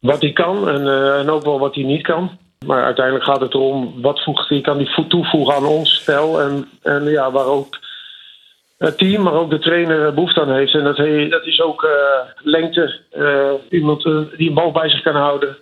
wat 0.00 0.20
hij 0.20 0.32
kan 0.32 0.68
en, 0.68 0.86
eh, 0.88 1.18
en 1.18 1.30
ook 1.30 1.44
wel 1.44 1.58
wat 1.58 1.74
hij 1.74 1.84
niet 1.84 2.02
kan. 2.02 2.38
Maar 2.66 2.84
uiteindelijk 2.84 3.24
gaat 3.24 3.40
het 3.40 3.54
erom 3.54 4.00
wat 4.02 4.22
voegt 4.22 4.48
hij, 4.48 4.60
kan 4.60 4.86
vo- 4.86 5.06
toevoegen 5.06 5.54
aan 5.54 5.64
ons 5.66 5.94
spel. 5.94 6.40
En, 6.40 6.68
en 6.82 7.04
ja, 7.04 7.30
waar 7.30 7.44
ook 7.46 7.78
het 8.78 8.98
team, 8.98 9.22
maar 9.22 9.32
ook 9.32 9.50
de 9.50 9.58
trainer 9.58 10.06
eh, 10.06 10.14
behoefte 10.14 10.40
aan 10.40 10.52
heeft. 10.54 10.74
En 10.74 10.84
dat, 10.84 10.96
hij, 10.96 11.28
dat 11.28 11.46
is 11.46 11.60
ook 11.60 11.82
eh, 11.84 11.90
lengte. 12.42 13.00
eh, 13.10 13.50
iemand 13.70 14.02
die 14.36 14.48
een 14.48 14.54
bal 14.54 14.72
bij 14.72 14.88
zich 14.88 15.02
kan 15.02 15.14
houden. 15.16 15.56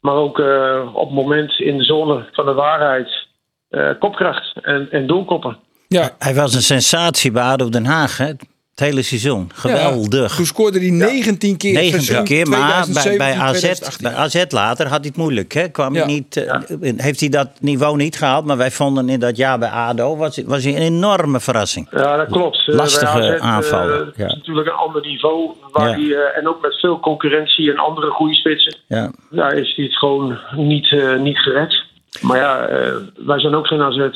Maar 0.00 0.14
ook 0.14 0.38
eh, 0.38 0.90
op 0.94 1.06
het 1.06 1.14
moment 1.16 1.58
in 1.60 1.78
de 1.78 1.84
zone 1.84 2.24
van 2.32 2.44
de 2.46 2.52
waarheid 2.52 3.26
eh, 3.68 3.90
kopkracht 3.98 4.52
en, 4.62 4.88
en 4.90 5.06
doelkoppen. 5.06 5.56
Ja. 5.88 6.10
Hij 6.18 6.34
was 6.34 6.54
een 6.54 6.62
sensatie 6.62 7.30
bij 7.32 7.42
ADO 7.42 7.68
Den 7.68 7.84
Haag, 7.84 8.16
hè? 8.18 8.32
Het 8.74 8.80
hele 8.80 9.02
seizoen. 9.02 9.50
Geweldig. 9.54 10.34
Toen 10.36 10.46
scoorde 10.46 10.78
hij 10.78 10.90
19 10.90 11.56
keer. 11.56 11.72
19 11.72 12.00
seizoen 12.02 12.24
keer, 12.26 12.48
maar 12.48 12.58
bij, 12.58 12.68
2017, 12.82 13.18
bij, 13.18 13.34
AZ, 13.46 13.58
2018. 13.58 14.02
bij 14.10 14.14
AZ 14.14 14.44
later 14.48 14.86
had 14.86 14.98
hij 14.98 15.08
het 15.08 15.16
moeilijk. 15.16 15.52
Hè? 15.52 15.68
Kwam 15.68 15.94
Ja. 15.94 16.04
hij 16.04 16.12
niet, 16.12 16.36
eh, 16.36 16.94
Heeft 16.96 17.20
hij 17.20 17.28
dat 17.28 17.48
niveau 17.60 17.96
niet 17.96 18.16
gehaald, 18.16 18.44
maar 18.44 18.56
wij 18.56 18.70
vonden 18.70 19.08
in 19.08 19.20
dat 19.20 19.36
jaar 19.36 19.58
bij 19.58 19.68
ADO 19.68 20.16
was, 20.16 20.42
was 20.46 20.64
hij 20.64 20.76
een 20.76 20.82
enorme 20.82 21.40
verrassing. 21.40 21.86
Ja, 21.90 22.16
dat 22.16 22.26
klopt. 22.30 22.68
Eh, 22.68 22.74
Lastige 22.74 23.06
AZ, 23.34 23.40
aanvallen, 23.40 24.06
Het 24.06 24.16
ja. 24.16 24.26
is 24.26 24.34
natuurlijk 24.34 24.66
een 24.66 24.74
ander 24.74 25.06
niveau. 25.06 25.50
Waar 25.72 25.88
Ja. 25.88 25.96
die, 25.96 26.14
eh, 26.16 26.38
en 26.38 26.48
ook 26.48 26.62
met 26.62 26.80
veel 26.80 27.00
concurrentie 27.00 27.70
en 27.70 27.76
andere 27.78 28.10
goede 28.10 28.34
spitsen. 28.34 28.76
Ja. 28.86 29.10
Daar 29.30 29.52
is 29.52 29.72
hij 29.76 29.84
het 29.84 29.96
gewoon 29.96 30.38
niet, 30.56 30.92
eh, 30.92 31.16
niet 31.18 31.38
gered. 31.38 31.84
Maar 32.20 32.36
ja, 32.38 32.66
eh, 32.66 32.92
wij 33.16 33.40
zijn 33.40 33.54
ook 33.54 33.66
geen 33.66 33.82
AZ. 33.82 34.08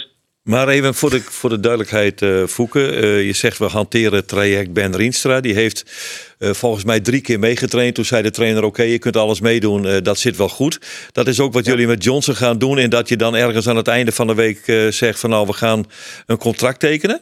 Maar 0.47 0.69
even 0.69 0.95
voor 0.95 1.11
de, 1.11 1.21
voor 1.21 1.51
de 1.51 1.61
duidelijkheid, 1.61 2.23
eh 2.23 2.45
Fouke. 2.45 2.91
eh, 2.91 3.27
je 3.27 3.33
zegt 3.33 3.59
we 3.59 3.65
hanteren 3.65 4.13
het 4.15 4.29
traject 4.29 4.73
Ben 4.73 4.97
Rienstra. 4.97 5.41
Die 5.41 5.55
heeft 5.55 5.85
eh, 6.39 6.51
volgens 6.51 6.85
mij 6.85 7.01
drie 7.01 7.21
keer 7.21 7.39
meegetraind. 7.39 7.95
Toen 7.95 8.05
zei 8.05 8.23
de 8.23 8.31
trainer, 8.31 8.65
oké, 8.65 8.83
je 8.83 8.99
kunt 8.99 9.17
alles 9.17 9.41
meedoen. 9.41 9.87
eh, 9.87 10.03
dat 10.03 10.19
zit 10.19 10.37
wel 10.37 10.49
goed. 10.49 10.79
Dat 11.13 11.27
is 11.27 11.41
ook 11.41 11.53
wat 11.53 11.65
jullie 11.67 11.87
met 11.87 12.05
Johnson 12.05 12.35
gaan 12.35 12.59
doen. 12.59 12.79
En 12.79 12.91
dat 12.91 13.09
je 13.09 13.17
dan 13.17 13.35
ergens 13.37 13.69
aan 13.69 13.77
het 13.77 13.89
einde 13.89 14.13
van 14.13 14.27
de 14.27 14.35
week 14.35 14.63
eh, 14.67 14.87
zegt 14.87 15.21
van 15.21 15.31
nou, 15.31 15.47
we 15.47 15.53
gaan 15.53 15.85
een 16.27 16.39
contract 16.39 16.81
tekenen. 16.81 17.21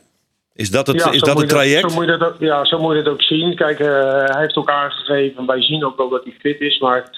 Is 0.54 0.70
dat 0.70 0.86
het, 0.86 0.96
Ja, 0.96 1.10
is 1.12 1.20
dat 1.20 1.38
het 1.38 1.50
je 1.50 1.54
traject? 1.56 1.90
zo 1.90 1.96
moet 1.96 2.04
je 2.06 2.16
dat 2.16 2.28
ook, 2.28 2.36
ja, 2.38 2.64
zo 2.64 2.78
moet 2.78 2.92
je 2.92 2.98
het 2.98 3.08
ook 3.08 3.22
zien. 3.22 3.54
Kijk, 3.56 3.80
eh, 3.80 3.86
hij 4.26 4.40
heeft 4.40 4.56
ook 4.56 4.70
aangegeven, 4.70 5.46
wij 5.46 5.62
zien 5.62 5.84
ook 5.84 5.96
wel 5.96 6.08
dat 6.08 6.24
hij 6.24 6.34
fit 6.40 6.60
is. 6.60 6.78
Maar 6.78 7.10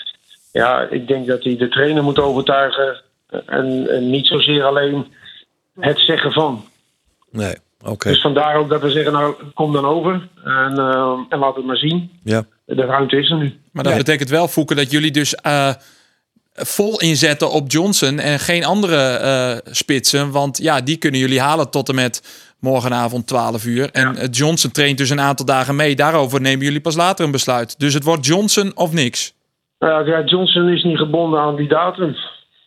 ja, 0.52 0.86
ik 0.90 1.08
denk 1.08 1.26
dat 1.26 1.44
hij 1.44 1.56
de 1.56 1.68
trainer 1.68 2.02
moet 2.02 2.18
overtuigen. 2.18 3.02
En, 3.46 3.86
en 3.90 4.10
niet 4.10 4.26
zozeer 4.26 4.62
alleen 4.64 5.06
het 5.80 5.98
zeggen 5.98 6.32
van. 6.32 6.64
Nee, 7.30 7.54
oké. 7.84 8.08
Dus 8.08 8.20
vandaar 8.20 8.56
ook 8.56 8.68
dat 8.68 8.80
we 8.80 8.90
zeggen, 8.90 9.12
nou, 9.12 9.34
kom 9.54 9.72
dan 9.72 9.84
over. 9.84 10.28
En, 10.44 10.78
eh, 10.78 11.18
en 11.28 11.38
laat 11.38 11.56
het 11.56 11.64
maar 11.64 11.76
zien. 11.76 12.10
Ja. 12.24 12.44
De 12.64 12.84
ruimte 12.84 13.16
is 13.16 13.30
er 13.30 13.36
nu. 13.36 13.60
Maar 13.72 13.84
dat 13.84 13.96
betekent 13.96 14.28
wel, 14.28 14.48
Foeken, 14.48 14.76
dat 14.76 14.90
jullie 14.90 15.10
dus 15.10 15.34
eh, 15.34 15.74
vol 16.54 17.00
inzetten 17.00 17.50
op 17.50 17.70
Johnson 17.70 18.18
en 18.18 18.38
geen 18.38 18.64
andere 18.64 18.96
eh, 18.96 19.72
spitsen. 19.72 20.30
Want 20.30 20.58
ja, 20.58 20.80
die 20.80 20.96
kunnen 20.96 21.20
jullie 21.20 21.40
halen 21.40 21.70
tot 21.70 21.88
en 21.88 21.94
met 21.94 22.44
morgenavond 22.60 23.26
12 23.26 23.64
uur. 23.64 23.90
En 23.90 24.28
Johnson 24.30 24.70
traint 24.70 24.98
dus 24.98 25.10
een 25.10 25.20
aantal 25.20 25.46
dagen 25.46 25.76
mee. 25.76 25.96
Daarover 25.96 26.40
nemen 26.40 26.64
jullie 26.64 26.80
pas 26.80 26.96
later 26.96 27.24
een 27.24 27.30
besluit. 27.30 27.78
Dus 27.78 27.94
het 27.94 28.04
wordt 28.04 28.26
Johnson 28.26 28.72
of 28.76 28.92
niks. 28.92 29.34
Nou 29.78 30.06
ja, 30.10 30.24
Johnson 30.24 30.68
is 30.68 30.82
niet 30.82 30.98
gebonden 30.98 31.40
aan 31.40 31.56
die 31.56 31.68
datum. 31.68 32.16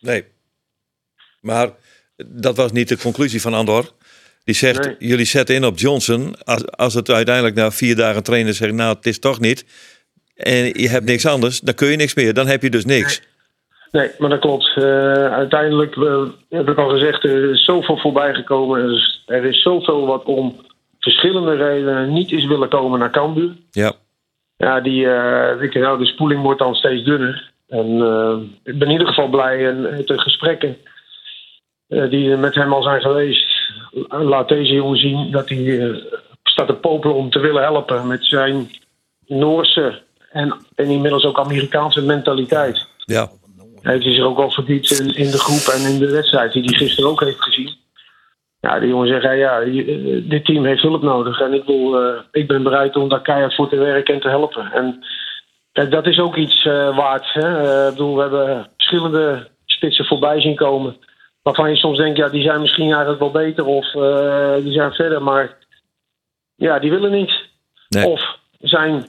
Nee. 0.00 0.24
Maar 1.40 1.70
dat 2.26 2.56
was 2.56 2.72
niet 2.72 2.88
de 2.88 2.98
conclusie 2.98 3.40
van 3.40 3.54
Andor. 3.54 3.92
Die 4.44 4.54
zegt, 4.54 4.84
Nee. 4.84 4.96
jullie 4.98 5.24
zetten 5.24 5.54
in 5.54 5.64
op 5.64 5.78
Johnson. 5.78 6.34
Als, 6.44 6.70
als 6.70 6.94
het 6.94 7.10
uiteindelijk 7.10 7.56
na 7.56 7.70
vier 7.70 7.96
dagen 7.96 8.22
trainen 8.22 8.54
zegt, 8.54 8.72
nou 8.72 8.94
het 8.96 9.06
is 9.06 9.18
toch 9.18 9.40
niet. 9.40 9.64
En 10.36 10.64
je 10.64 10.88
hebt 10.88 11.04
niks 11.04 11.26
anders, 11.26 11.60
dan 11.60 11.74
kun 11.74 11.88
je 11.88 11.96
niks 11.96 12.14
meer. 12.14 12.34
Dan 12.34 12.46
heb 12.46 12.62
je 12.62 12.70
dus 12.70 12.84
niks. 12.84 13.22
Nee, 13.90 14.10
maar 14.18 14.30
dat 14.30 14.40
klopt. 14.40 14.72
Eh, 14.76 14.84
uiteindelijk 15.32 15.96
eh, 15.96 16.22
heb 16.48 16.68
ik 16.68 16.78
al 16.78 16.88
gezegd, 16.88 17.24
er 17.24 17.50
is 17.50 17.64
zoveel 17.64 17.96
voorbij 17.96 18.34
gekomen. 18.34 18.80
Er 18.80 18.92
is, 18.92 19.22
er 19.26 19.44
is 19.44 19.62
zoveel 19.62 20.06
wat 20.06 20.24
om 20.24 20.60
verschillende 21.00 21.54
redenen 21.54 22.12
niet 22.12 22.32
is 22.32 22.46
willen 22.46 22.68
komen 22.68 22.98
naar 22.98 23.10
Cambuur. 23.10 23.52
Ja. 23.70 23.92
Ja, 24.56 24.80
die, 24.80 25.00
ik, 25.60 25.74
nou, 25.74 25.98
de 25.98 26.06
spoeling 26.06 26.42
wordt 26.42 26.58
dan 26.60 26.74
steeds 26.74 27.04
dunner. 27.04 27.50
En 27.68 27.86
ik 28.64 28.78
ben 28.78 28.86
in 28.88 28.92
ieder 28.92 29.06
geval 29.06 29.28
blij 29.28 29.68
en 29.68 30.02
de 30.06 30.18
gesprekken 30.18 30.76
die 31.90 32.36
met 32.36 32.54
hem 32.54 32.72
al 32.72 32.82
zijn 32.82 33.00
geweest. 33.00 33.72
Laat 34.08 34.48
deze 34.48 34.72
jongen 34.72 34.98
zien 34.98 35.30
dat 35.30 35.48
hij 35.48 35.78
eh, 35.80 35.94
staat 36.42 36.66
te 36.66 36.74
popelen 36.74 37.16
om 37.16 37.30
te 37.30 37.38
willen 37.38 37.62
helpen 37.62 38.06
met 38.06 38.24
zijn 38.24 38.70
Noorse 39.26 40.02
en, 40.30 40.54
en 40.74 40.86
inmiddels 40.86 41.24
ook 41.24 41.38
Amerikaanse 41.38 42.02
mentaliteit. 42.02 42.86
Ja. 42.96 43.28
Hij 43.82 43.92
heeft 43.92 44.04
zich 44.04 44.24
ook 44.24 44.38
al 44.38 44.50
verdiept 44.50 45.00
in, 45.00 45.14
in 45.14 45.30
de 45.30 45.38
groep 45.38 45.74
en 45.74 45.92
in 45.92 45.98
de 45.98 46.10
wedstrijd 46.10 46.52
die 46.52 46.62
hij 46.64 46.74
gisteren 46.74 47.10
ook 47.10 47.20
heeft 47.20 47.42
gezien. 47.42 47.78
Ja, 48.60 48.78
die 48.78 48.88
jongen 48.88 49.08
zegt, 49.08 49.22
ja, 49.38 49.58
je- 49.60 50.24
dit 50.28 50.44
team 50.44 50.64
heeft 50.64 50.82
hulp 50.82 51.02
nodig. 51.02 51.40
En 51.40 51.52
ik, 51.52 51.64
wil, 51.64 52.00
eh, 52.02 52.20
ik 52.32 52.46
ben 52.48 52.62
bereid 52.62 52.96
om 52.96 53.08
daar 53.08 53.22
keihard 53.22 53.54
voor 53.54 53.68
te 53.68 53.76
werken 53.76 54.14
en 54.14 54.20
te 54.20 54.28
helpen. 54.28 54.72
En 54.72 55.04
kijk, 55.72 55.90
dat 55.90 56.06
is 56.06 56.18
ook 56.18 56.36
iets 56.36 56.64
eh, 56.64 56.96
waard. 56.96 57.32
Hè? 57.32 57.58
Eh, 57.62 57.86
ik 57.86 57.90
bedoel, 57.92 58.14
we 58.14 58.20
hebben 58.20 58.68
verschillende 58.76 59.48
spitsen 59.66 60.04
voorbij 60.04 60.40
zien 60.40 60.56
komen. 60.56 60.96
Waarvan 61.42 61.70
je 61.70 61.76
soms 61.76 61.98
denkt, 61.98 62.16
ja, 62.18 62.28
die 62.28 62.42
zijn 62.42 62.60
misschien 62.60 62.90
eigenlijk 62.90 63.20
wel 63.20 63.30
beter 63.30 63.64
of 63.64 63.94
eh, 63.94 64.54
die 64.62 64.72
zijn 64.72 64.92
verder. 64.92 65.22
Maar 65.22 65.56
ja, 66.54 66.78
die 66.78 66.90
willen. 66.90 67.28
Nee. 67.88 68.06
Of 68.06 68.38
zijn 68.58 69.06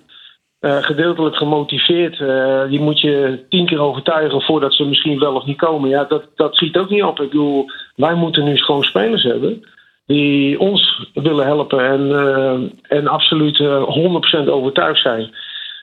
eh, 0.59 0.77
gedeeltelijk 0.83 1.35
gemotiveerd. 1.35 2.19
Eh, 2.19 2.69
die 2.69 2.79
moet 2.79 2.99
je 2.99 3.45
tien 3.49 3.65
keer 3.65 3.79
overtuigen 3.79 4.41
voordat 4.41 4.73
ze 4.73 4.85
misschien 4.85 5.19
wel 5.19 5.35
of 5.35 5.45
niet 5.45 5.57
komen. 5.57 5.89
Ja, 5.89 6.03
dat, 6.03 6.23
dat 6.35 6.55
schiet 6.55 6.77
ook 6.77 6.89
niet 6.89 7.03
op. 7.03 7.19
Ik 7.19 7.29
bedoel, 7.29 7.65
wij 7.95 8.13
moeten 8.13 8.43
nu 8.43 8.57
gewoon 8.57 8.83
spelers 8.83 9.23
hebben 9.23 9.63
die 10.05 10.59
ons 10.59 11.09
willen 11.13 11.45
helpen 11.45 11.85
en, 11.85 12.71
en 12.81 13.07
absoluut 13.07 13.59
eh 13.59 14.43
100% 14.45 14.47
overtuigd 14.47 15.01
zijn 15.01 15.33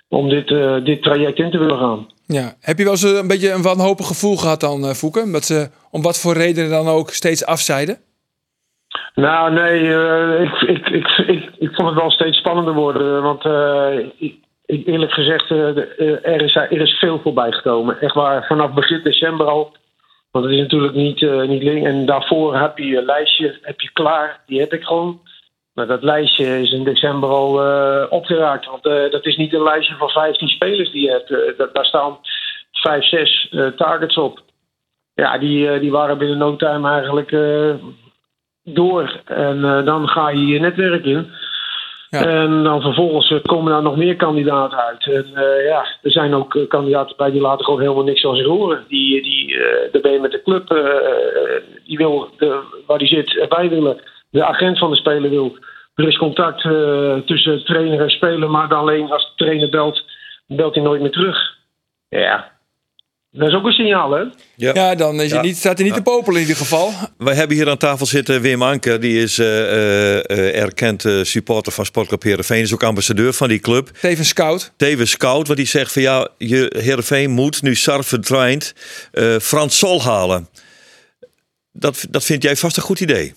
om 0.09 0.29
dit, 0.29 0.51
eh, 0.51 0.85
dit 0.85 1.03
traject 1.03 1.39
in 1.39 1.51
te 1.51 1.59
willen 1.59 1.79
gaan. 1.79 2.07
Ja. 2.27 2.55
Heb 2.61 2.79
je 2.79 2.85
wel 2.85 2.93
eens 2.93 3.03
een 3.03 3.29
beetje 3.29 3.53
een 3.53 3.63
wanhopig 3.63 4.07
gevoel 4.07 4.37
gehad 4.37 4.61
dan, 4.61 4.85
eh 4.85 4.91
Fouke? 4.91 5.31
Dat 5.31 5.45
ze 5.45 5.71
om 5.91 6.03
wat 6.03 6.21
voor 6.21 6.35
redenen 6.35 6.71
dan 6.71 6.89
ook 6.89 7.11
steeds 7.11 7.45
afzeiden? 7.47 7.99
Nou, 9.15 9.53
nee, 9.53 9.95
eh, 9.95 10.43
ik, 10.43 10.61
ik, 10.61 10.89
ik, 10.89 11.07
ik, 11.27 11.51
ik 11.59 11.75
vond 11.75 11.89
het 11.89 11.99
wel 11.99 12.11
steeds 12.11 12.39
spannender 12.39 12.75
worden. 12.75 13.23
Want 13.23 13.45
eh, 13.45 13.99
ik, 14.19 14.35
eerlijk 14.69 15.13
gezegd, 15.13 15.51
eh, 15.51 15.69
eh, 15.69 16.27
er, 16.27 16.43
is, 16.43 16.55
er 16.55 16.81
is 16.81 16.99
veel 16.99 17.21
voorbij 17.21 17.53
gekomen. 17.53 18.01
Echt 18.01 18.15
waar, 18.15 18.47
vanaf 18.47 18.73
begin 18.73 19.01
december 19.03 19.47
al. 19.47 19.77
Want 20.31 20.45
het 20.45 20.55
is 20.55 20.61
natuurlijk 20.61 20.95
niet, 20.95 21.23
eh, 21.23 21.43
niet 21.43 21.63
link. 21.63 21.87
En 21.87 22.07
daarvoor 22.07 22.57
heb 22.57 22.79
je 22.79 22.97
een 22.97 23.05
lijstje 23.05 23.59
heb 23.63 23.81
je 23.81 23.91
klaar. 23.93 24.41
Die 24.47 24.61
heb 24.61 24.73
ik 24.73 24.83
gewoon. 24.83 25.21
Maar 25.79 25.87
dat 25.87 26.03
lijstje 26.03 26.61
is 26.61 26.72
in 26.72 26.85
december 26.85 27.29
al 27.29 27.62
eh, 27.62 28.07
opgeraakt. 28.09 28.66
Want 28.66 28.87
eh, 28.87 29.11
dat 29.11 29.26
is 29.26 29.37
niet 29.37 29.55
een 29.55 29.62
lijstje 29.62 29.95
van 29.95 30.09
15 30.09 30.49
spelers 30.49 30.91
die 30.91 31.03
je 31.03 31.11
hebt. 31.11 31.31
Eh, 31.31 31.66
daar 31.72 31.85
staan 31.85 32.18
5, 32.72 33.05
6 33.05 33.49
eh, 33.51 33.66
targets 33.66 34.16
op. 34.16 34.41
Ja, 35.14 35.39
die, 35.39 35.81
die 35.81 35.91
waren 35.91 36.18
binnen 36.18 36.39
no 36.39 36.57
time 36.57 36.89
eigenlijk 36.91 37.31
door. 38.64 39.20
En 39.24 39.61
dan 39.85 40.09
ga 40.09 40.29
je 40.29 40.47
je 40.47 40.61
netwerk 40.61 41.05
in. 41.05 41.31
Ja. 42.11 42.24
En 42.24 42.62
dan 42.62 42.81
vervolgens 42.81 43.41
komen 43.43 43.72
daar 43.72 43.83
nog 43.83 43.97
meer 43.97 44.16
kandidaten 44.16 44.79
uit. 44.79 45.07
En 45.07 45.26
ja, 45.64 45.87
er 46.03 46.11
zijn 46.11 46.35
ook 46.35 46.59
kandidaten 46.68 47.16
bij 47.16 47.31
die 47.31 47.41
laten 47.41 47.64
gewoon 47.64 47.81
helemaal 47.81 48.05
niks 48.05 48.20
van 48.20 48.37
zich 48.37 48.47
horen. 48.47 48.85
Die, 48.89 49.22
die, 49.22 49.57
daar 49.93 50.03
ben 50.03 50.12
je 50.12 50.20
met 50.20 50.33
de 50.33 50.43
club, 50.43 50.68
die 51.85 51.97
wil 51.97 52.29
de, 52.37 52.61
waar 52.87 52.99
die 52.99 53.09
zit, 53.09 53.37
erbij 53.37 53.68
willen. 53.68 54.01
De 54.31 54.45
agent 54.45 54.79
van 54.79 54.91
de 54.91 54.97
speler 54.97 55.31
wil. 55.31 55.57
Er 55.99 56.09
is 56.09 56.17
contact 56.17 56.65
eh, 56.65 57.17
tussen 57.27 57.65
trainer 57.65 58.01
en 58.01 58.11
speler, 58.11 58.51
maar 58.51 58.69
dan 58.69 58.79
alleen 58.79 59.11
als 59.11 59.23
de 59.37 59.45
trainer 59.45 59.69
belt, 59.71 60.03
belt 60.47 60.75
hij 60.75 60.85
nooit 60.85 61.01
meer 61.01 61.11
terug. 61.11 61.37
Ja, 62.09 62.51
dat 63.31 63.49
is 63.49 63.55
ook 63.55 63.65
een 63.65 63.73
signaal, 63.73 64.11
hè? 64.11 64.23
Ja, 64.57 64.95
dan 64.95 65.21
is 65.21 65.31
Ja. 65.31 65.37
hij 65.37 65.47
niet, 65.47 65.57
staat 65.57 65.79
hij 65.79 65.87
niet 65.87 65.97
te 65.97 66.03
popelen 66.03 66.35
in 66.35 66.41
ieder 66.41 66.57
geval. 66.57 66.91
Wij 67.19 67.35
hebben 67.35 67.57
hier 67.57 67.69
aan 67.69 67.77
tafel 67.77 68.07
zitten 68.07 68.41
Wim 68.41 68.63
Anker. 68.63 69.01
Die 69.01 69.23
is 69.23 69.39
eh, 69.39 69.47
eh, 69.47 70.31
eh, 70.31 70.63
erkend 70.63 71.05
supporter 71.23 71.73
van 71.73 71.85
Sportclub 71.85 72.23
Heerenveen. 72.23 72.63
Is 72.63 72.75
ook 72.75 72.83
ambassadeur 72.83 73.33
van 73.33 73.49
die 73.49 73.59
club. 73.59 73.89
Tevens 74.01 74.29
scout. 74.29 74.73
Tevens 74.77 75.11
scout, 75.11 75.49
wat 75.49 75.57
die 75.57 75.67
zegt 75.67 75.93
van 75.93 76.03
ja, 76.03 76.29
je 76.39 76.73
Heerenveen 76.79 77.31
moet 77.31 77.63
nu 77.63 77.75
Sar 77.75 78.05
verdwijnt 78.05 78.75
eh, 79.13 79.37
Frans 79.37 79.79
Sol 79.79 80.03
halen. 80.03 80.49
Dat, 81.73 82.07
dat 82.11 82.25
vind 82.25 82.43
jij 82.43 82.57
vast 82.57 82.77
een 82.77 82.83
goed 82.83 83.01
idee. 83.01 83.35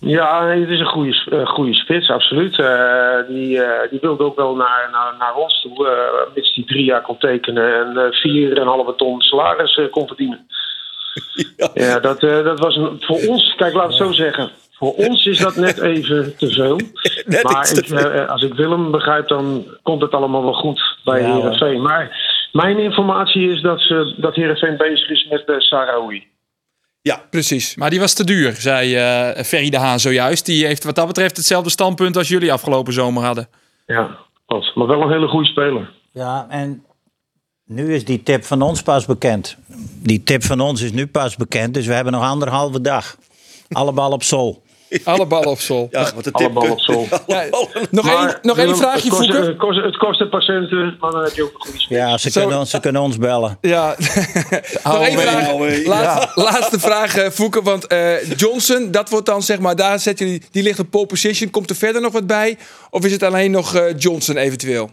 Ja, 0.00 0.44
nee, 0.46 0.60
het 0.60 0.70
is 0.70 0.80
een 0.80 0.86
goede, 0.86 1.22
eh, 1.30 1.46
goede 1.46 1.74
spits, 1.74 2.10
absoluut. 2.10 2.58
Eh, 2.58 3.28
die, 3.28 3.62
eh, 3.62 3.90
die 3.90 4.00
wilde 4.00 4.24
ook 4.24 4.36
wel 4.36 4.56
naar, 4.56 4.88
naar, 4.92 5.14
naar 5.18 5.34
ons 5.34 5.60
toe, 5.62 5.88
eh 5.88 6.34
mits 6.34 6.54
die 6.54 6.64
drie 6.64 6.84
jaar 6.84 7.02
kon 7.02 7.18
tekenen 7.18 7.74
en 7.74 7.96
eh, 7.96 8.12
vier 8.12 8.50
en 8.50 8.60
een 8.60 8.66
halve 8.66 8.94
ton 8.94 9.20
salaris 9.20 9.76
eh, 9.76 9.90
kon 9.90 10.06
verdienen. 10.06 10.46
Ja, 11.74 11.98
dat, 12.00 12.22
eh, 12.22 12.44
dat 12.44 12.58
was 12.58 12.76
een, 12.76 12.96
voor 13.00 13.20
ons, 13.28 13.54
kijk, 13.56 13.74
laat 13.74 13.86
het 13.86 13.96
zo 13.96 14.12
zeggen. 14.12 14.50
Voor 14.72 14.94
ons 14.94 15.26
is 15.26 15.38
dat 15.38 15.56
net 15.56 15.80
even 15.92 16.36
te 16.36 16.50
veel. 16.50 16.76
Net 17.26 17.42
maar 17.42 17.70
ik, 17.74 18.28
als 18.28 18.42
ik 18.42 18.54
Willem 18.54 18.90
begrijp, 18.90 19.28
dan 19.28 19.64
komt 19.82 20.02
het 20.02 20.12
allemaal 20.12 20.42
wel 20.42 20.52
goed 20.52 20.96
bij 21.04 21.20
Ja. 21.20 21.34
Heerenveen. 21.34 21.82
Maar 21.82 22.18
mijn 22.52 22.78
informatie 22.78 23.50
is 23.50 23.60
dat, 23.60 23.80
ze, 23.80 24.14
dat 24.16 24.34
Heerenveen 24.34 24.76
bezig 24.76 25.08
is 25.10 25.26
met 25.30 25.42
uh, 25.46 25.56
Sarawi. 27.10 27.28
Precies. 27.30 27.76
Maar 27.76 27.90
die 27.90 28.00
was 28.00 28.14
te 28.14 28.24
duur, 28.24 28.52
zei 28.52 28.94
eh 28.94 29.44
Ferry 29.44 29.70
de 29.70 29.78
Haan 29.78 30.00
zojuist. 30.00 30.46
Die 30.46 30.66
heeft 30.66 30.84
wat 30.84 30.94
dat 30.94 31.06
betreft 31.06 31.36
hetzelfde 31.36 31.70
standpunt 31.70 32.16
als 32.16 32.28
jullie 32.28 32.52
afgelopen 32.52 32.92
zomer 32.92 33.24
hadden. 33.24 33.48
Ja, 33.86 34.16
klopt. 34.46 34.74
maar 34.74 34.86
wel 34.86 35.02
een 35.02 35.10
hele 35.10 35.28
goede 35.28 35.48
speler. 35.48 35.94
Ja, 36.12 36.46
en 36.48 36.84
nu 37.64 37.94
is 37.94 38.04
die 38.04 38.22
tip 38.22 38.44
van 38.44 38.62
ons 38.62 38.82
pas 38.82 39.06
bekend. 39.06 39.56
Die 40.02 40.22
tip 40.22 40.42
van 40.42 40.60
ons 40.60 40.82
is 40.82 40.92
nu 40.92 41.06
pas 41.06 41.36
bekend, 41.36 41.74
dus 41.74 41.86
we 41.86 41.92
hebben 41.92 42.12
nog 42.12 42.22
anderhalve 42.22 42.80
dag. 42.80 43.16
Alle 43.68 43.92
bal 43.92 44.12
op 44.12 44.22
sol. 44.22 44.62
Alle 45.04 45.26
ballen 45.26 45.48
op 45.48 45.58
sol. 45.58 45.88
Ja, 45.90 46.10
wat 46.14 46.24
de 46.24 46.32
Alle 46.32 46.44
tip. 46.44 46.54
bal 46.54 46.70
op 46.70 46.78
sol. 46.80 47.06
Ja, 47.26 47.44
nog 47.90 48.04
Maar, 48.04 48.28
één, 48.28 48.38
nog 48.42 48.56
Willem, 48.56 48.70
één 48.72 48.76
vraagje, 48.76 49.08
het 49.08 49.18
kost, 49.18 49.32
het, 49.32 49.56
kost, 49.56 49.80
het 49.84 49.96
kost 49.96 50.20
een 50.20 50.28
patiënten, 50.28 50.96
maar 51.00 51.10
dan 51.10 51.22
heb 51.22 51.32
je 51.32 51.42
ook 51.42 51.54
een 51.54 51.60
goede 51.60 51.78
spits. 51.78 51.98
Ja, 52.00 52.18
ze, 52.18 52.30
Zo- 52.30 52.40
kunnen, 52.40 52.58
ons- 52.58 52.70
ze 52.70 52.80
kunnen 52.80 53.02
ons 53.02 53.16
bellen. 53.18 53.58
Ja, 53.60 53.86
nog 54.84 55.00
één 55.06 55.18
vraag. 55.18 56.36
Laatste, 56.36 56.80
vraag, 56.80 57.16
eh, 57.16 57.30
Voeke. 57.30 57.62
Want 57.62 57.86
eh, 57.86 58.30
Johnson, 58.36 58.90
dat 58.90 59.10
wordt 59.10 59.26
dan 59.26 59.42
zeg 59.42 59.58
maar, 59.58 59.76
daar 59.76 59.98
zet 59.98 60.18
je, 60.18 60.40
die 60.50 60.62
ligt 60.62 60.78
op 60.78 60.90
pole 60.90 61.06
position. 61.06 61.50
Komt 61.50 61.70
er 61.70 61.76
verder 61.76 62.02
nog 62.02 62.12
wat 62.12 62.26
bij? 62.26 62.58
Of 62.90 63.04
is 63.04 63.12
het 63.12 63.22
alleen 63.22 63.50
nog 63.50 63.74
eh, 63.74 63.82
Johnson 63.98 64.36
eventueel? 64.36 64.90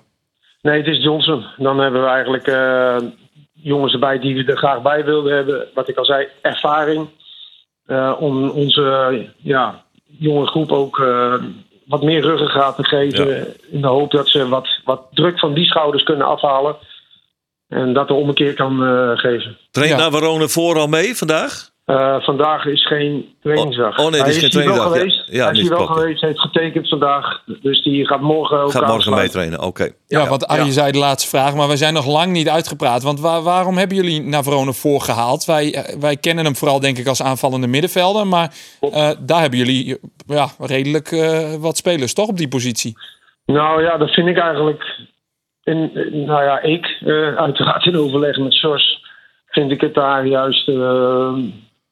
Nee, 0.62 0.78
het 0.78 0.88
is 0.88 1.04
Johnson. 1.04 1.46
Dan 1.58 1.80
hebben 1.80 2.02
we 2.02 2.08
eigenlijk 2.08 2.48
eh, 2.48 2.96
jongens 3.54 3.94
erbij 3.94 4.20
die 4.20 4.36
we 4.36 4.52
er 4.52 4.58
graag 4.58 4.82
bij 4.82 5.06
wilden 5.06 5.36
hebben. 5.36 5.68
Wat 5.74 5.90
ik 5.90 5.98
al 5.98 6.06
zei, 6.06 6.28
ervaring. 6.42 7.08
Eh, 7.86 8.14
om 8.20 8.50
onze 8.50 9.30
ja, 9.38 9.84
jonge 10.06 10.48
groep 10.48 10.72
ook 10.72 11.00
eh, 11.00 11.34
wat 11.86 12.04
meer 12.04 12.22
ruggengraat 12.22 12.76
te 12.76 12.84
geven. 12.84 13.56
In 13.72 13.82
de 13.82 13.88
hoop 13.88 14.12
dat 14.12 14.28
ze 14.28 14.48
wat, 14.50 14.68
wat 14.84 15.08
druk 15.12 15.40
van 15.40 15.54
die 15.54 15.66
schouders 15.66 16.04
kunnen 16.04 16.28
afhalen. 16.28 16.76
En 17.68 17.94
dat 17.94 18.10
er 18.10 18.16
om 18.16 18.28
een 18.28 18.34
keer 18.34 18.54
kan 18.54 18.84
eh, 18.86 19.18
geven. 19.18 19.58
Traint 19.72 20.00
Ja. 20.00 20.00
Navarone 20.00 20.50
vooral 20.50 20.88
mee 20.88 21.16
vandaag? 21.16 21.72
Eh, 21.86 22.20
vandaag 22.22 22.66
is 22.66 22.88
geen 22.88 23.36
trainingsdag. 23.42 23.98
Oh, 24.00 24.06
oh 24.06 24.12
nee, 24.12 24.20
het 24.22 24.30
is 24.30 24.42
Hij 24.42 24.50
geen 24.50 24.62
hier 24.62 24.70
wel 24.70 24.90
trainingsdag. 24.90 24.94
Ja. 24.94 25.00
geweest. 25.00 25.32
Ja, 25.38 25.44
hij 25.44 25.52
is 25.54 25.60
niet 25.60 25.68
hier 25.70 25.78
wel 25.78 25.88
geweest, 25.88 26.22
heeft 26.22 26.40
getekend 26.40 26.90
vandaag. 26.90 27.44
Dus 27.62 27.84
die 27.84 28.08
gaat 28.08 28.22
morgen 28.22 28.58
ook 28.60 28.72
Gaat 28.72 28.88
morgen 28.88 29.14
meetrainen, 29.16 29.62
oké. 29.62 29.90
Ja, 30.08 30.28
want 30.28 30.48
Arjen 30.48 30.72
zei 30.74 30.92
de 30.92 30.98
laatste 30.98 31.30
vraag, 31.30 31.56
maar 31.56 31.68
we 31.68 31.78
zijn 31.78 31.94
nog 31.94 32.08
lang 32.08 32.32
niet 32.32 32.50
uitgepraat. 32.50 33.04
Want 33.04 33.20
waar- 33.20 33.42
waarom 33.42 33.78
hebben 33.78 33.98
jullie 33.98 34.22
Navarone 34.22 34.74
voorgehaald? 34.74 35.46
Wij, 35.46 35.74
eh, 35.74 36.00
wij 36.00 36.18
kennen 36.18 36.46
hem 36.46 36.56
vooral 36.56 36.80
denk 36.80 36.98
ik 36.98 37.08
als 37.08 37.24
aanvallende 37.24 37.68
middenvelder. 37.68 38.28
Maar 38.28 38.54
eh, 38.80 39.10
daar 39.20 39.42
hebben 39.42 39.60
jullie 39.60 39.98
ja, 40.28 40.48
redelijk 40.60 41.12
eh, 41.12 41.54
wat 41.56 41.78
spelers 41.78 42.14
toch 42.14 42.28
op 42.28 42.38
die 42.38 42.48
positie. 42.48 42.94
Nou 43.46 43.84
ja, 43.84 43.98
dat 43.98 44.10
vind 44.10 44.28
ik 44.28 44.38
eigenlijk. 44.38 44.84
In, 45.64 45.92
nou 46.26 46.44
ja, 46.44 46.62
ik, 46.62 46.86
eh, 47.06 47.36
uiteraard 47.36 47.86
in 47.86 47.98
overleg 47.98 48.38
met 48.38 48.54
Sors, 48.54 49.02
vind 49.48 49.72
ik 49.72 49.82
het 49.82 49.94
daar 49.94 50.26
juist 50.28 50.68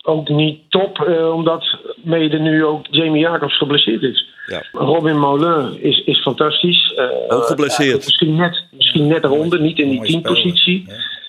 ook 0.03 0.29
niet 0.29 0.59
top. 0.69 0.99
eh, 0.99 1.33
omdat 1.33 1.77
mede 2.03 2.39
nu 2.39 2.65
ook 2.65 2.85
Jamie 2.89 3.21
Jacobs 3.21 3.57
geblesseerd 3.57 4.01
is. 4.01 4.29
Ja. 4.45 4.63
Robin 4.71 5.19
Moulin 5.19 5.81
is, 5.81 6.03
is 6.03 6.21
fantastisch. 6.21 6.93
eh, 6.93 7.35
Ook 7.37 7.43
geblesseerd. 7.45 7.89
ja, 7.89 7.95
misschien, 8.05 8.35
net, 8.35 8.63
misschien 8.71 9.07
net 9.07 9.23
eronder, 9.23 9.61
niet 9.61 9.79
in 9.79 9.89
die 9.89 10.01
teampositie. 10.01 10.85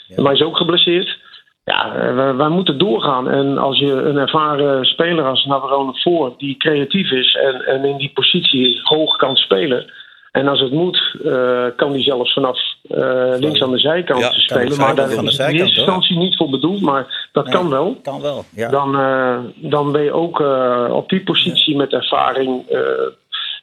Ja. 0.09 0.23
Maar 0.23 0.33
is 0.33 0.43
ook 0.43 0.57
geblesseerd. 0.57 1.19
Ja, 1.65 1.95
eh, 1.97 2.15
wij, 2.15 2.35
wij 2.35 2.49
moeten 2.49 2.79
doorgaan. 2.79 3.31
En 3.31 3.59
als 3.59 3.79
je 3.79 3.93
een 3.93 4.17
ervaren 4.17 4.85
speler 4.85 5.25
als 5.25 5.45
Navarone 5.45 6.01
voor, 6.01 6.35
die 6.37 6.57
creatief 6.57 7.11
is 7.11 7.35
en, 7.37 7.67
en 7.67 7.85
in 7.85 7.97
die 7.97 8.11
positie 8.15 8.81
hoog 8.83 9.17
kan 9.17 9.37
spelen. 9.37 9.93
En 10.33 10.49
als 10.49 10.61
het 10.61 10.73
moet, 10.73 11.17
eh, 11.25 11.65
kan 11.77 11.93
die 11.93 12.03
zelfs 12.03 12.33
vanaf 12.33 12.59
eh, 12.89 13.33
links 13.39 13.63
aan 13.63 13.71
de 13.71 13.79
zijkant 13.79 14.21
Ja, 14.21 14.31
spelen. 14.33 14.77
Maar 14.79 14.95
daar 14.95 15.09
zijkant, 15.09 15.15
van 15.15 15.25
de 15.25 15.31
is 15.31 15.39
in 15.39 15.45
zijkant, 15.45 15.61
eerste 15.61 15.77
instantie 15.81 16.17
niet 16.19 16.37
voor 16.37 16.51
bedoeld, 16.51 16.81
maar 16.81 17.22
dat 17.33 17.49
kan 17.49 17.71
wel. 17.71 18.01
Kan 18.03 18.21
wel, 18.21 18.45
ja. 18.51 18.69
Dan, 18.69 18.99
eh, 18.99 19.39
dan 19.71 19.93
ben 19.93 20.03
je 20.03 20.13
ook 20.13 20.41
eh, 20.41 20.89
op 20.91 21.09
die 21.09 21.23
positie 21.23 21.77
met 21.77 21.93
ervaring 21.93 22.69
eh, 22.69 22.79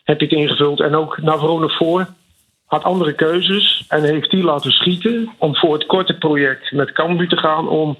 heb 0.03 0.19
je 0.19 0.25
het 0.25 0.35
ingevuld. 0.35 0.79
En 0.79 0.95
ook 0.95 1.21
Navarone 1.21 1.69
voor 1.69 2.07
had 2.65 2.83
andere 2.83 3.13
keuzes 3.13 3.85
en 3.87 4.03
heeft 4.03 4.31
die 4.31 4.43
laten 4.43 4.71
schieten 4.71 5.33
om 5.37 5.55
voor 5.55 5.73
het 5.73 5.85
korte 5.85 6.17
project 6.17 6.71
met 6.71 6.91
Cambuur 6.91 7.27
te 7.27 7.37
gaan 7.37 7.67
om 7.67 7.97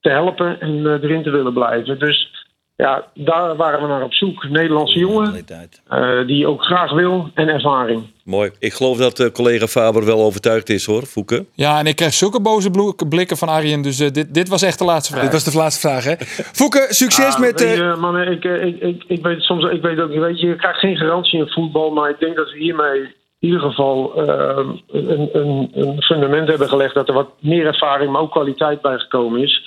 te 0.00 0.08
helpen 0.08 0.60
en 0.60 0.86
erin 0.86 1.22
te 1.22 1.30
willen 1.30 1.52
blijven. 1.52 1.98
Dus 1.98 2.45
ja, 2.76 3.04
daar 3.14 3.56
waren 3.56 3.80
we 3.80 3.86
naar 3.86 4.02
op 4.02 4.12
zoek. 4.12 4.48
Nederlandse 4.48 4.98
jongen 4.98 5.46
eh, 5.88 6.26
die 6.26 6.46
ook 6.46 6.62
graag 6.62 6.92
wil 6.92 7.30
en 7.34 7.48
ervaring. 7.48 8.02
Mooi. 8.24 8.50
Ik 8.58 8.72
geloof 8.72 8.96
dat 8.98 9.20
eh, 9.20 9.30
collega 9.30 9.66
Faber 9.66 10.04
wel 10.04 10.20
overtuigd 10.20 10.68
is 10.68 10.86
hoor, 10.86 11.06
Voeke. 11.06 11.46
Ja, 11.52 11.78
en 11.78 11.86
ik 11.86 11.96
krijg 11.96 12.14
zulke 12.14 12.40
boze 12.40 12.94
blikken 13.08 13.36
van 13.36 13.48
Arjen. 13.48 13.82
Dus 13.82 14.00
eh, 14.00 14.10
dit, 14.10 14.34
dit 14.34 14.48
was 14.48 14.62
echt 14.62 14.78
de 14.78 14.84
laatste 14.84 15.12
vraag. 15.12 15.24
Dit 15.24 15.32
was 15.32 15.44
de 15.44 15.58
laatste 15.58 15.88
vraag, 15.88 16.04
hè? 16.04 16.14
Voeke, 16.60 16.86
succes 16.88 17.34
Ah, 17.34 17.40
met... 17.40 17.60
weet 17.60 17.76
je, 17.76 18.30
ik, 18.30 18.44
ik, 18.44 18.80
ik, 18.80 19.04
ik 19.06 19.22
weet 19.22 19.42
soms, 19.42 19.64
ik 19.64 19.82
weet 19.82 20.00
ook, 20.00 20.10
weet 20.10 20.40
je, 20.40 20.46
je 20.46 20.56
krijgt 20.56 20.78
geen 20.78 20.96
garantie 20.96 21.38
in 21.38 21.48
voetbal, 21.48 21.90
maar 21.90 22.10
ik 22.10 22.18
denk 22.18 22.36
dat 22.36 22.50
we 22.50 22.58
hiermee 22.58 23.00
in 23.38 23.48
ieder 23.48 23.60
geval 23.60 24.18
een, 24.18 24.82
een, 25.32 25.70
een 25.74 26.02
fundament 26.02 26.48
hebben 26.48 26.68
gelegd 26.68 26.94
dat 26.94 27.08
er 27.08 27.14
wat 27.14 27.30
meer 27.40 27.66
ervaring, 27.66 28.12
maar 28.12 28.20
ook 28.20 28.30
kwaliteit 28.30 28.80
bijgekomen 28.80 29.42
is. 29.42 29.62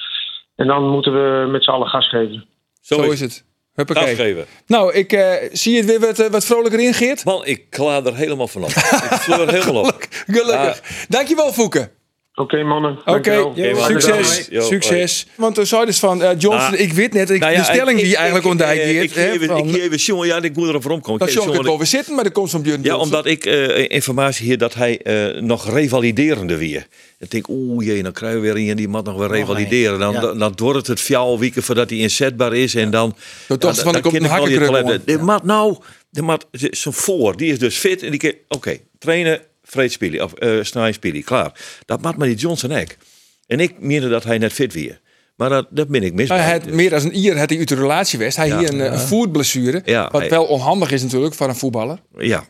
En 0.56 0.68
dan 0.68 0.90
moeten 0.90 1.14
we 1.14 1.48
met 1.52 1.64
z'n 1.64 1.70
allen 1.70 1.88
gas 1.88 2.10
geven. 2.10 2.46
Zo, 2.90 3.04
zo 3.04 3.12
is 3.12 3.20
het. 3.20 3.44
Huppakee. 3.74 4.46
Nou, 4.68 4.94
ik 4.94 5.14
eh, 5.14 5.34
zie 5.52 5.78
het 5.78 5.86
weer 5.86 6.00
wat, 6.00 6.20
eh, 6.20 6.28
wat 6.28 6.46
vrolijker 6.46 6.80
in, 6.80 6.94
Geert. 6.94 7.24
Man, 7.24 7.46
ik 7.46 7.70
klaar 7.70 8.06
er 8.06 8.16
helemaal 8.16 8.48
vanaf. 8.48 8.76
ik 8.76 9.20
fleur 9.20 9.52
helemaal 9.52 9.84
op. 9.84 10.08
Gelukkig. 10.28 10.82
Dankjewel, 11.08 11.54
Voeke. 11.54 11.92
Oké, 12.40 12.64
mannen. 12.64 13.00
Oké, 13.06 13.42
man. 13.42 13.84
succes. 13.86 14.48
Yo, 14.50 14.62
succes. 14.62 15.26
Want 15.36 15.56
toen 15.56 15.66
zei 15.66 15.86
dus 15.86 16.00
van 16.00 16.24
eh, 16.24 16.30
Johnson, 16.38 16.72
Nou, 16.72 16.76
ik 16.78 16.94
weet 16.94 17.14
net, 17.14 17.30
ik, 17.30 17.40
Nou 17.40 17.56
de 17.56 17.64
stelling 17.64 17.98
ik- 17.98 18.04
die 18.04 18.12
ik- 18.14 18.16
eigenlijk 18.18 18.46
ik- 18.46 18.52
ontdekt 18.52 18.72
eh, 18.80 19.02
Ik 19.02 19.12
geef 19.12 19.46
van- 19.46 19.58
ik 19.58 19.82
geef 19.82 20.00
Sjongen, 20.00 20.28
ja, 20.28 20.42
ik 20.42 20.56
moet 20.56 20.68
erop 20.68 20.84
rondkomen. 20.84 21.20
Dat 21.20 21.34
John 21.34 21.64
wel 21.64 21.78
weer 21.78 21.88
zitten, 21.88 22.16
maar 22.16 22.24
de 22.24 22.32
komst 22.32 22.52
van 22.52 22.62
Björn 22.62 22.82
Ja, 22.82 22.88
Johnson. 22.88 23.06
omdat 23.06 23.26
ik 23.26 23.46
eh, 23.46 23.90
informatie 23.90 24.46
hier 24.46 24.58
dat 24.58 24.74
hij 24.74 25.02
eh, 25.02 25.42
nog 25.42 25.70
revaliderende 25.74 26.58
weer. 26.58 26.88
Ik 27.20 27.32
denk, 27.32 27.48
oeh 27.50 27.86
jee, 27.86 28.04
dan 28.04 28.12
krijgen 28.12 28.42
we 28.42 28.46
weer 28.54 28.58
iemand 28.58 28.78
die 28.78 28.88
moet 28.88 29.06
nog 29.06 29.18
weer 29.18 29.28
revalideren. 29.28 30.00
Dan, 30.00 30.14
ja. 30.14 30.20
dan, 30.20 30.40
dan 30.40 30.54
wordt 30.56 30.78
het 30.78 30.88
het 30.88 31.02
fjouw 31.02 31.38
weken 31.38 31.64
voordat 31.64 31.90
hij 31.90 32.00
inzetbaar 32.00 32.54
is. 32.56 32.76
En 32.76 32.90
dan... 32.92 33.16
Dan 33.48 33.58
toch 33.58 33.80
van, 33.80 33.96
er 33.96 34.02
komt 34.02 34.16
een 34.16 34.22
wel 34.30 34.48
je. 34.92 35.02
De 35.06 35.18
mat 35.18 35.44
nou, 35.44 35.78
de 36.10 36.22
mat, 36.22 36.46
zo'n 36.52 36.94
voor, 36.94 37.38
die 37.38 37.52
is 37.52 37.60
dus 37.60 37.78
fit. 37.78 38.04
En 38.04 38.12
die 38.12 38.20
kan, 38.20 38.34
oké, 38.48 38.78
trainen, 39.00 39.42
vreed 39.72 39.92
spelen, 39.92 40.24
of 40.24 40.34
uh, 40.40 40.64
snij 40.64 40.92
spelen, 40.92 41.24
klaar. 41.24 41.52
Dat 41.86 42.02
maakt 42.02 42.18
maar 42.18 42.28
die 42.28 42.36
Johnson 42.36 42.72
ook. 42.72 42.88
En 43.48 43.60
ik 43.60 43.74
meende 43.80 44.10
dat 44.10 44.24
hij 44.24 44.38
net 44.38 44.54
fit 44.54 44.74
weer. 44.74 45.00
Maar 45.36 45.50
dat, 45.50 45.68
dat 45.70 45.88
ben 45.88 46.04
ik 46.04 46.14
mis. 46.14 46.30
Hij 46.30 46.52
had 46.52 46.66
meer 46.66 46.90
dan 46.90 47.02
een 47.06 47.18
ier 47.18 47.38
had 47.38 47.50
hij 47.50 47.60
uit 47.60 47.68
de 47.68 47.76
relatie 47.76 48.20
west. 48.20 48.38
Hij 48.38 48.48
Ja. 48.48 48.60
hier 48.60 48.74
een, 48.74 48.82
eh, 48.82 48.92
een 48.92 49.00
voetblessure. 49.00 49.82
Ja, 49.86 50.10
wat 50.12 50.22
hij- 50.22 50.30
wel 50.30 50.46
onhandig 50.46 50.92
is 50.92 51.02
natuurlijk 51.02 51.34
voor 51.36 51.48
een 51.48 51.56
voetballer. 51.56 52.00
Ja. 52.18 52.44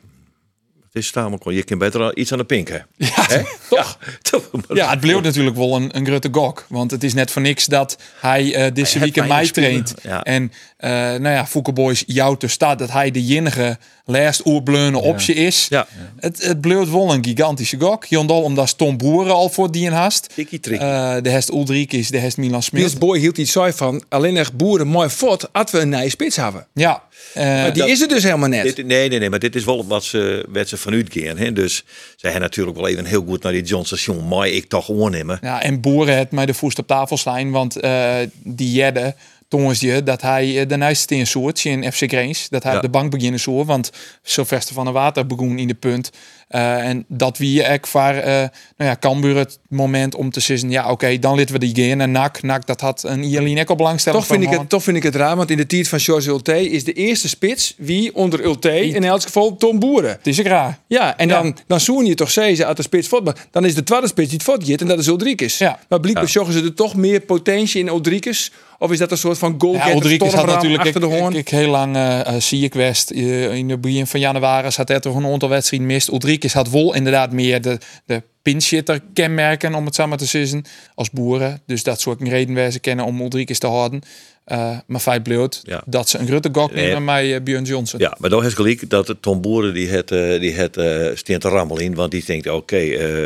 Het 0.94 1.04
is 1.04 1.12
tamelijk. 1.12 1.44
Je 1.50 1.64
kunt 1.64 1.80
beter 1.80 2.02
al 2.02 2.12
iets 2.18 2.32
aan 2.32 2.38
de 2.38 2.44
pink, 2.44 2.68
hè? 2.68 2.78
Ja, 3.08 3.44
toch? 3.70 3.98
Toch? 4.22 4.50
Ja, 4.74 4.90
het 4.90 5.00
bleef 5.00 5.22
natuurlijk 5.22 5.56
wel 5.56 5.76
een, 5.76 5.98
een 5.98 6.06
grote 6.06 6.28
gok. 6.32 6.66
Want 6.70 6.92
het 6.92 7.04
is 7.04 7.14
net 7.14 7.32
voor 7.32 7.42
niks 7.42 7.66
dat 7.66 7.98
hij 8.20 8.54
eh 8.56 8.74
deze 8.74 9.00
week 9.00 9.16
in 9.16 9.28
mei 9.28 9.52
traint. 9.52 9.94
ja. 10.02 10.24
En 10.24 10.52
eh 10.78 10.90
nou 10.92 11.30
ja, 11.30 11.46
Fouke 11.46 11.74
Boys 11.74 12.04
jou 12.08 12.38
te 12.38 12.48
staat 12.48 12.80
dat 12.80 12.92
hij 12.92 13.12
de 13.12 13.26
enige 13.26 13.78
laatst 14.06 14.46
oerbleune 14.46 14.98
optie 15.00 15.36
is. 15.36 15.66
Ja. 15.70 15.88
Het, 16.20 16.44
het 16.44 16.62
bleef 16.62 16.92
wel 16.92 17.14
een 17.14 17.24
gigantische 17.26 17.80
gok. 17.80 18.06
Jondal 18.06 18.42
omdat 18.42 18.78
Tom 18.78 18.98
Boeren 18.98 19.34
al 19.34 19.50
voor 19.50 19.72
die 19.72 19.86
in 19.86 19.92
haast. 19.92 20.30
Tikkie. 20.36 20.78
Eh, 20.78 21.16
de 21.22 21.30
Hest 21.30 21.50
Ulrikis, 21.50 22.10
de 22.10 22.18
Hest 22.18 22.38
Milan 22.38 22.64
Smit. 22.64 22.82
Niels 22.82 22.98
Boy 22.98 23.20
hield 23.20 23.38
iets 23.38 23.52
zo 23.52 23.72
van 23.72 24.04
alleen 24.10 24.34
nog 24.34 24.54
boeren 24.54 24.88
mooi 24.88 25.10
fort 25.10 25.54
als 25.54 25.72
we 25.72 25.80
een 25.80 25.90
nieuwe 25.90 26.10
spits 26.10 26.36
hebben. 26.36 26.68
Ja. 26.74 27.04
Maar 27.36 27.74
die 27.74 27.82
dat- 27.82 27.92
is 27.92 28.02
er 28.02 28.08
dus 28.08 28.24
helemaal 28.24 28.50
net. 28.50 28.76
Dit, 28.76 28.86
nee, 28.88 29.10
nee, 29.10 29.20
nee, 29.20 29.30
maar 29.30 29.40
dit 29.40 29.56
is 29.56 29.64
wel 29.64 29.88
wat 29.88 30.04
ze, 30.04 30.46
wat 30.50 30.68
ze 30.68 30.78
vanuit 30.78 31.08
gaan. 31.10 31.38
Hè? 31.38 31.54
Dus 31.54 31.76
zij 32.16 32.32
hebben 32.32 32.42
natuurlijk 32.42 32.78
wel 32.78 32.88
even 32.88 33.06
heel 33.06 33.24
goed 33.28 33.44
naar 33.44 33.52
die 33.52 33.64
John 33.64 33.86
Station. 33.86 34.28
Maar 34.28 34.48
ik 34.48 34.66
toch 34.68 35.10
nemen. 35.10 35.38
Ja, 35.42 35.62
en 35.62 35.82
Boeren 35.82 36.18
het 36.18 36.32
mij 36.32 36.46
de 36.46 36.54
voest 36.54 36.80
op 36.80 36.88
tafel 36.88 37.18
slaan, 37.18 37.52
want 37.52 37.76
eh, 37.80 38.16
die 38.44 38.72
jedde 38.72 39.16
tongens 39.50 39.80
je 39.80 40.04
dat 40.04 40.22
hij 40.22 40.60
eh, 40.62 40.68
de 40.68 40.78
nijste 40.78 41.16
in 41.16 41.28
soort 41.28 41.66
in 41.66 41.92
FC 41.92 42.04
Greens, 42.08 42.50
dat 42.50 42.64
hij 42.64 42.72
Ja. 42.72 42.78
op 42.78 42.84
de 42.84 42.90
bank 42.90 43.12
beginnen 43.12 43.40
zo, 43.40 43.66
want 43.66 43.92
Sylvester 44.24 44.76
van 44.76 44.84
der 44.84 44.94
Water 44.94 45.28
begon 45.28 45.58
in 45.58 45.68
de 45.68 45.74
punt. 45.74 46.10
Eh, 46.48 46.78
en 46.88 47.06
dat 47.08 47.38
wie 47.38 47.64
ek 47.64 47.88
voor 47.88 48.02
eh 48.02 48.34
nou 48.34 48.90
ja, 48.90 48.96
Cambuur 49.00 49.36
het 49.38 49.60
moment 49.68 50.16
om 50.16 50.32
te 50.32 50.40
zeggen, 50.40 50.70
ja 50.70 50.92
oké, 50.92 51.20
dan 51.20 51.38
laten 51.38 51.60
we 51.60 51.72
die 51.72 51.90
gaan 51.90 52.02
en 52.02 52.12
nak, 52.12 52.42
nak 52.42 52.68
dat 52.68 52.82
had 52.82 53.04
een 53.04 53.24
Ierlien 53.24 53.60
ook 53.60 53.70
al 53.70 53.76
belangstelling 53.76 54.24
Toch 54.24 54.32
vind, 54.38 54.44
ik 54.52 54.60
het, 54.60 54.70
toch 54.70 54.84
vind 54.84 54.98
ik 54.98 55.04
het 55.04 55.16
raar, 55.16 55.36
want 55.36 55.50
in 55.52 55.58
de 55.58 55.66
tijd 55.66 55.88
van 55.88 56.00
George 56.00 56.30
Ulte 56.30 56.70
is 56.70 56.84
de 56.84 56.94
eerste 56.94 57.28
spits 57.28 57.74
wie 57.78 58.16
onder 58.16 58.44
Ulte 58.44 58.86
in 58.90 59.04
elk 59.04 59.22
geval 59.22 59.56
Tom 59.56 59.80
Boeren. 59.80 60.10
Het 60.12 60.28
is 60.28 60.40
ik 60.40 60.48
raar. 60.48 60.80
Ja, 60.88 61.18
en 61.18 61.28
Ja. 61.28 61.42
dan, 61.42 61.58
dan 61.68 61.80
zoen 61.80 62.06
je 62.06 62.14
toch 62.16 62.32
zeggen 62.32 62.66
uit 62.68 62.78
de 62.78 62.84
spits. 62.84 63.10
Maar 63.10 63.48
dan 63.52 63.66
is 63.66 63.76
de 63.76 63.84
tweede 63.84 64.08
spits 64.08 64.30
die 64.30 64.72
het 64.72 64.82
en 64.82 64.88
dat 64.88 65.00
is 65.00 65.08
Ulrikes. 65.08 65.58
Ja. 65.58 65.80
Maar 65.90 66.00
blijkbaar 66.00 66.30
zorgen 66.30 66.54
ze 66.54 66.62
er 66.64 66.74
toch 66.74 66.96
meer 66.96 67.20
potentie 67.20 67.80
in 67.80 67.88
Ulrikes? 67.88 68.52
Of 68.80 68.92
is 68.92 68.98
dat 68.98 69.12
een 69.12 69.18
soort 69.18 69.38
van 69.38 69.56
goal 69.58 69.74
Ja, 69.74 69.94
Ulrikes 69.94 70.34
had 70.34 70.46
natuurlijk 70.46 70.84
achter 70.84 71.02
de 71.02 71.08
ik, 71.08 71.20
hoorn? 71.20 71.32
ik, 71.32 71.38
ik 71.38 71.50
heel 71.50 71.70
lang 71.70 71.96
eh, 71.96 72.36
zie 72.38 72.64
ik 72.64 72.74
West 72.74 73.10
eh, 73.10 73.54
in 73.54 73.68
de 73.68 73.78
begin 73.78 74.08
van 74.08 74.20
januari 74.20 74.70
had 74.76 74.88
hij 74.88 75.00
toch 75.00 75.16
een 75.16 75.26
aantal 75.26 75.50
wedstrijden 75.50 75.88
mist. 75.88 76.08
Ulrikes 76.08 76.54
had 76.54 76.70
wel 76.70 76.94
inderdaad 76.94 77.32
meer 77.32 77.62
de, 77.62 77.78
de 78.06 78.24
pinchitter 78.42 79.02
kenmerken 79.14 79.76
om 79.76 79.86
het 79.86 79.98
maar 79.98 80.18
te 80.18 80.26
zeggen 80.26 80.66
als 80.96 81.10
boeren. 81.10 81.62
Dus 81.66 81.84
dat 81.84 82.02
soort 82.02 82.22
reden 82.22 82.56
wij 82.56 82.72
ze 82.72 82.80
kennen 82.80 83.06
om 83.06 83.22
Ulrikes 83.22 83.60
te 83.60 83.68
houden. 83.68 84.02
Eh, 84.50 84.78
maar 84.88 85.00
feit 85.00 85.24
bleef 85.24 85.48
Ja. 85.64 85.82
dat 85.86 86.10
ze 86.10 86.18
een 86.18 86.28
grote 86.28 86.50
gok 86.52 86.72
Nee. 86.74 86.86
nemen 86.86 87.04
met 87.04 87.32
eh, 87.32 87.42
Björn 87.44 87.64
Johnson. 87.64 88.00
Ja, 88.00 88.16
maar 88.20 88.30
dan 88.30 88.46
is 88.46 88.54
gelijk 88.54 88.90
dat 88.90 89.16
Tom 89.20 89.42
Boeren 89.42 89.74
die 89.74 89.88
het, 89.90 90.12
eh, 90.12 90.40
die 90.40 90.54
het 90.54 90.78
eh 90.78 91.38
te 91.38 91.50
rammelen 91.50 91.84
in. 91.84 91.96
Want 91.96 92.12
die 92.12 92.24
denkt, 92.26 92.50
oké, 92.50 92.78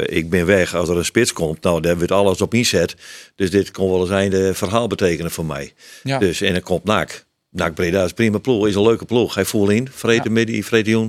ik 0.06 0.30
ben 0.30 0.46
weg 0.46 0.76
als 0.76 0.90
er 0.90 0.98
een 0.98 1.06
spits 1.06 1.34
komt. 1.34 1.64
Nou, 1.64 1.82
daar 1.82 1.96
wordt 1.98 2.12
alles 2.12 2.42
op 2.42 2.54
inzet. 2.54 2.96
Dus 3.36 3.52
dit 3.52 3.72
kon 3.72 3.90
wel 3.92 4.00
eens 4.00 4.10
een 4.10 4.16
einde 4.16 4.54
verhaal 4.54 4.88
betekenen 4.88 5.32
voor 5.32 5.46
mij. 5.46 5.74
Ja. 6.04 6.20
Dus, 6.20 6.42
en 6.42 6.54
dan 6.54 6.62
komt 6.62 6.84
NAC. 6.84 7.26
NAC 7.50 7.74
Breda 7.74 8.04
is 8.04 8.14
prima 8.14 8.38
ploeg, 8.38 8.68
is 8.68 8.76
een 8.76 8.82
leuke 8.84 9.06
ploeg. 9.06 9.36
Hij 9.36 9.46
voelt 9.46 9.70
in, 9.72 9.88
vrede 9.92 10.24
Ja. 10.24 10.32
midden, 10.32 10.64
vrede. 10.64 11.08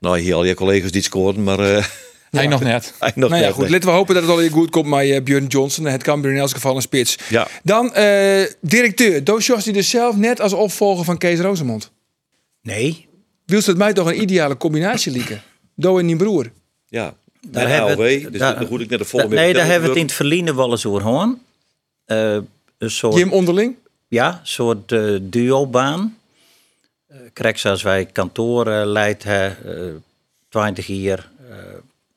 Nou, 0.00 0.18
hier 0.18 0.34
al 0.34 0.44
je 0.44 0.54
collega's 0.54 0.90
die 0.90 1.00
het 1.00 1.10
scoren, 1.10 1.42
maar 1.42 1.58
Hij 2.36 2.46
nog 2.46 2.60
net. 2.62 2.94
hij 2.98 3.12
nog 3.14 3.30
nou 3.30 3.40
ja, 3.40 3.46
net, 3.46 3.54
goed. 3.54 3.62
nee. 3.62 3.72
Laten 3.72 3.88
we 3.88 3.94
hopen 3.94 4.14
dat 4.14 4.22
het 4.22 4.32
al 4.32 4.38
weer 4.38 4.50
goed 4.50 4.70
komt 4.70 4.86
met 4.86 5.10
eh, 5.10 5.22
Björn 5.22 5.46
Johnson. 5.46 5.84
Het 5.84 6.02
kan 6.02 6.24
in 6.24 6.36
elk 6.36 6.50
geval 6.50 6.76
een 6.76 6.82
spits. 6.82 7.18
Ja. 7.28 7.46
Dan 7.62 7.94
eh, 7.94 8.44
directeur. 8.60 9.24
Doos 9.24 9.46
die 9.64 9.72
dus 9.72 9.90
zelf 9.90 10.16
net 10.16 10.40
als 10.40 10.52
opvolger 10.52 11.04
van 11.04 11.18
Kees 11.18 11.40
Rosemond. 11.40 11.90
Nee, 12.62 13.06
Wilst 13.46 13.66
het 13.66 13.76
mij 13.76 13.92
toch 13.92 14.06
een 14.06 14.20
ideale 14.20 14.56
combinatie 14.56 15.12
lieken? 15.12 15.42
Do 15.74 15.98
en 15.98 16.06
die 16.06 16.16
broer. 16.16 16.50
Ja, 16.88 17.14
Daar 17.40 17.68
hebben 17.68 17.96
we 17.96 18.10
het- 18.12 18.30
dus 18.32 18.40
daar- 18.40 18.58
dan 18.58 18.66
goed 18.66 18.80
ik 18.80 18.88
naar 18.88 18.98
de 18.98 19.04
volle 19.04 19.28
Da- 19.28 19.34
nee, 19.34 19.52
daar 19.52 19.66
hebben 19.66 19.82
we 19.82 19.88
het 19.88 19.96
in 19.96 20.04
het 20.04 20.12
verliezen 20.14 20.56
wel 20.56 20.70
eens 20.70 20.86
over 20.86 21.00
gehad. 21.00 21.36
Eh, 22.04 22.36
een 22.78 22.90
soort, 22.90 23.14
Jim 23.16 23.32
onderling. 23.32 23.74
ja, 24.08 24.28
een 24.28 24.46
soort 24.46 24.92
eh, 24.92 25.16
duobaan. 25.20 26.16
Uh, 27.12 27.16
krijg 27.32 27.58
zoals 27.58 27.82
wij 27.82 28.06
kantoor 28.06 28.66
leidt, 28.86 29.22
hè, 29.24 29.46
eh, 29.48 29.92
20 30.48 30.86
jaar. 30.86 31.28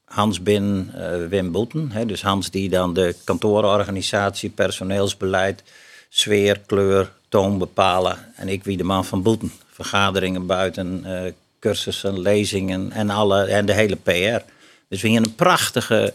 Hans 0.08 0.43
Bin, 0.43 0.91
eh, 0.95 1.26
Wim 1.30 1.51
Boeten. 1.51 1.91
Hè, 1.91 2.05
dus 2.05 2.22
Hans 2.22 2.49
die 2.49 2.70
dan 2.70 2.93
de 2.93 3.16
kantoororganisatie, 3.24 4.49
personeelsbeleid, 4.49 5.64
sfeer, 6.10 6.60
kleur, 6.66 7.12
toon 7.30 7.58
bepalen. 7.58 8.18
En 8.36 8.47
ik 8.47 8.64
wie 8.64 8.78
de 8.78 8.84
man 8.84 9.05
van 9.05 9.22
Boeten. 9.22 9.51
Vergaderingen 9.72 10.45
buiten, 10.45 11.05
eh, 11.05 11.32
cursussen, 11.60 12.20
lezingen 12.20 12.91
en, 12.91 13.10
alle, 13.10 13.43
en 13.43 13.66
de 13.66 13.74
hele 13.74 13.95
PR. 13.95 14.43
Dus 14.88 15.01
we 15.01 15.10
hebben 15.10 15.30
een 15.30 15.36
prachtige 15.36 16.14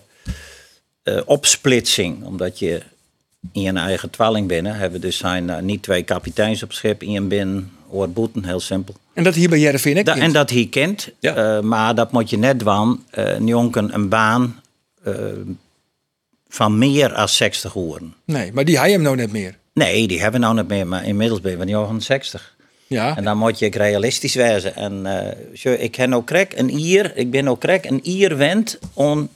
eh, 1.03 1.21
opsplitsing, 1.25 2.25
omdat 2.25 2.59
je 2.59 2.83
in 3.53 3.63
je 3.63 3.73
eigen 3.73 4.11
twalling 4.11 4.49
binnen 4.49 4.75
hebben 4.75 5.01
dus 5.01 5.17
zijn 5.17 5.51
eh, 5.51 5.63
niet 5.63 5.83
twee 5.83 6.03
kapiteins 6.03 6.63
op 6.63 6.73
schip, 6.73 7.03
in 7.03 7.29
binnen 7.29 7.73
oor 7.93 8.11
boeten, 8.11 8.45
heel 8.45 8.61
simpel. 8.61 8.95
En 9.15 9.25
dat 9.25 9.35
hier 9.35 9.49
bij 9.49 9.59
Jereveen 9.59 9.97
ik 9.97 10.05
Da- 10.05 10.17
en 10.17 10.33
dat 10.33 10.51
hij 10.51 10.67
kent, 10.71 11.09
Ja. 11.19 11.35
eh, 11.57 11.61
maar 11.63 11.95
dat 11.95 12.13
moet 12.13 12.31
je 12.31 12.39
net 12.39 12.63
doen. 12.63 13.05
eh 13.11 13.29
een 13.35 13.47
jongen 13.47 13.95
een 13.95 14.09
baan 14.09 14.61
eh, 15.05 15.15
van 16.49 16.79
meer 16.79 17.15
dan 17.15 17.37
60 17.37 17.75
uren. 17.77 18.15
Nee, 18.25 18.53
maar 18.53 18.65
die 18.65 18.79
hij 18.79 18.91
hem 18.91 19.03
nou 19.03 19.17
net 19.17 19.33
meer. 19.33 19.57
Nee, 19.75 20.09
die 20.09 20.21
hebben 20.21 20.41
we 20.41 20.47
nou 20.47 20.59
niet 20.59 20.69
meer, 20.69 20.87
maar 20.87 21.05
inmiddels 21.05 21.41
ben 21.41 21.51
je 21.51 21.57
van 21.57 21.69
johan 21.69 22.01
60. 22.01 22.55
Ja. 22.87 23.17
En 23.17 23.25
dan 23.25 23.39
moet 23.39 23.59
je 23.59 23.67
realistisch 23.75 24.35
wezen. 24.35 24.77
En 24.77 25.07
eh, 25.07 25.83
ik 25.83 25.95
heb 25.95 26.15
ook 26.15 26.27
krek 26.27 26.53
een 26.57 26.71
ier, 26.79 27.17
ik 27.17 27.31
ben 27.31 27.49
ook 27.49 27.61
krek 27.61 27.85
een 27.85 28.01
ier 28.09 28.37
wend 28.37 28.79
om 28.93 29.29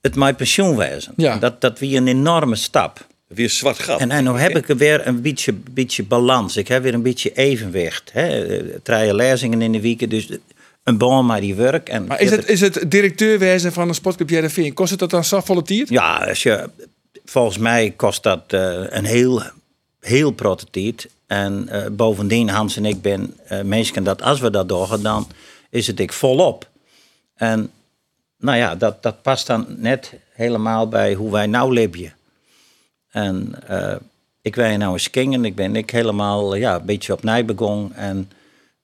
het 0.00 0.14
mijn 0.14 0.34
pensioen 0.36 0.76
wezen. 0.76 1.12
Ja. 1.16 1.36
Dat, 1.38 1.60
dat 1.60 1.78
wie 1.78 1.96
een 1.96 2.06
enorme 2.08 2.56
stap. 2.56 3.06
Weer 3.26 3.50
zwart 3.50 3.78
gat. 3.78 4.00
En, 4.00 4.10
en 4.10 4.24
nu 4.24 4.30
heb 4.30 4.56
ik 4.56 4.68
er 4.68 4.76
weer 4.76 5.06
een 5.06 5.22
beetje, 5.22 5.52
beetje 5.70 6.04
balans. 6.04 6.56
Ik 6.56 6.68
heb 6.68 6.82
weer 6.82 6.94
een 6.94 7.02
beetje 7.02 7.32
evenwicht. 7.32 8.12
Hè? 8.12 8.44
Eh, 8.44 8.64
Drie 8.82 9.14
lezingen 9.14 9.62
in 9.62 9.72
de 9.72 9.80
week, 9.80 10.10
dus 10.10 10.28
een 10.86 10.98
baan 10.98 11.26
maar 11.26 11.40
die 11.40 11.54
werk. 11.54 11.88
En 11.88 12.06
Maar 12.06 12.20
is 12.20 12.30
het, 12.30 12.48
is 12.48 12.60
het 12.60 12.84
directeur 12.88 13.38
wezen 13.38 13.72
van 13.72 13.88
een 13.88 13.94
sportclub 13.94 14.30
Jereveen? 14.30 14.74
Kost 14.74 14.90
het 14.90 14.98
dat 14.98 15.10
dan 15.10 15.24
zo 15.24 15.40
volle 15.40 15.62
tiert? 15.62 15.88
Ja, 15.88 16.16
als 16.28 16.42
je, 16.42 16.70
volgens 17.24 17.58
mij 17.58 17.90
kost 17.96 18.22
dat 18.22 18.42
eh, 18.46 18.84
een 18.88 19.04
heel, 19.04 19.42
heel 20.00 20.30
prototiet. 20.30 21.08
En 21.26 21.68
eh, 21.68 21.90
bovendien, 21.90 22.48
Hans 22.48 22.76
en 22.76 22.84
ik 22.84 23.02
ben 23.02 23.36
eh, 23.48 23.62
mensen 23.62 24.04
dat 24.04 24.22
als 24.22 24.40
we 24.40 24.50
dat 24.50 24.68
doen, 24.68 25.02
dan 25.02 25.28
is 25.70 25.86
het 25.86 26.00
ik 26.00 26.12
volop. 26.12 26.68
En 27.34 27.70
nou 28.38 28.58
ja, 28.58 28.74
dat, 28.74 29.02
dat 29.02 29.22
past 29.22 29.46
dan 29.46 29.66
net 29.68 30.12
helemaal 30.32 30.88
bij 30.88 31.14
hoe 31.14 31.32
wij 31.32 31.46
nou 31.46 31.72
leven. 31.72 32.12
En 33.16 33.54
eh, 33.66 33.96
ik 34.42 34.54
ben 34.54 34.78
nou 34.78 34.92
eens 34.92 35.10
kingen, 35.10 35.44
ik 35.44 35.54
ben 35.54 35.76
ik 35.76 35.90
helemaal 35.90 36.54
eh, 36.54 36.60
ja, 36.60 36.74
een 36.74 36.86
beetje 36.86 37.12
opnieuw 37.12 37.44
begonnen. 37.44 37.92
En 37.94 38.30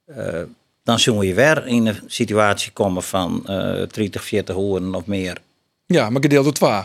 eh, 0.05 0.43
dan 0.83 0.99
zullen 0.99 1.27
je 1.27 1.35
weer 1.35 1.67
in 1.67 1.87
een 1.87 2.01
situatie 2.07 2.73
komen 2.73 3.03
van 3.03 3.47
eh 3.47 3.83
30, 3.93 4.25
40 4.25 4.57
uur 4.57 4.95
of 4.95 5.07
meer. 5.07 5.37
Ja, 5.87 6.11
maar 6.11 6.23
gedeeld 6.23 6.45
door 6.45 6.53
twee. 6.53 6.83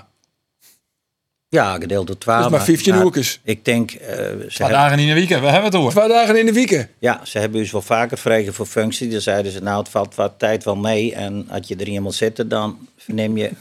Ja, 1.50 1.78
gedeeld 1.80 2.08
door 2.08 2.18
12. 2.18 2.38
Dat 2.42 2.52
is 2.52 2.58
maar 2.58 2.66
15 2.66 2.96
maar 2.96 3.04
uurtjes. 3.04 3.40
Ik 3.44 3.66
denk, 3.66 3.92
eh, 3.92 4.08
ze, 4.08 4.24
Paar 4.24 4.48
hebben, 4.58 4.70
dagen 4.70 5.00
in 5.00 5.08
de 5.08 5.14
week, 5.14 5.30
we 5.30 5.36
hebben 5.36 5.64
het 5.64 5.76
over. 5.76 5.92
Twee 5.92 6.08
dagen 6.08 6.40
in 6.40 6.46
de 6.46 6.54
week. 6.54 6.88
ja, 7.00 7.22
ze 7.24 7.40
hebben 7.40 7.60
dus 7.60 7.72
wel 7.72 7.82
vaker 7.82 8.18
vregen 8.18 8.54
voor 8.54 8.66
functie. 8.66 9.10
Dan 9.10 9.22
zeiden 9.22 9.52
ze, 9.52 9.62
nou, 9.62 9.80
het 9.80 9.90
valt 9.90 10.16
wat 10.16 10.34
tijd 10.38 10.64
wel 10.64 10.76
mee. 10.76 11.14
En 11.14 11.48
als 11.50 11.68
je 11.68 11.76
er 11.76 11.88
eenmaal 11.88 12.12
zit, 12.12 12.50
dan 12.50 12.88
verneem 12.98 13.38
je 13.38 13.52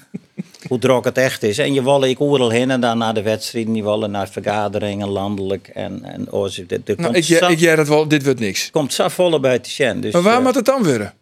hoe 0.68 0.78
druk 0.78 1.04
het 1.04 1.18
echt 1.18 1.42
is. 1.42 1.58
En 1.58 1.74
je 1.74 1.82
wil 1.82 2.04
ik 2.04 2.20
overal 2.20 2.50
heen 2.50 2.70
en 2.70 2.80
dan 2.80 2.98
naar 2.98 3.14
de 3.14 3.22
wedstrijden. 3.22 3.74
Je 3.74 3.82
wil 3.82 3.98
naar 3.98 4.28
vergaderingen, 4.28 5.08
landelijk. 5.08 5.68
En, 5.68 6.04
en 6.04 6.32
oh, 6.32 6.44
er, 6.44 6.80
er 6.84 6.94
Nou, 6.96 7.14
ik, 7.14 7.24
zo, 7.24 7.46
ik 7.46 7.58
jij 7.58 7.76
dat 7.76 7.88
wel, 7.88 8.08
dit 8.08 8.24
wordt 8.24 8.40
niks. 8.40 8.70
komt 8.70 8.92
zo 8.92 9.08
volle 9.08 9.40
bij 9.40 9.58
te 9.58 9.70
zien. 9.70 10.00
Dus, 10.00 10.12
Maar 10.12 10.22
waar 10.22 10.38
eh, 10.38 10.44
moet 10.44 10.54
het 10.54 10.64
dan 10.64 10.84
worden? 10.84 11.14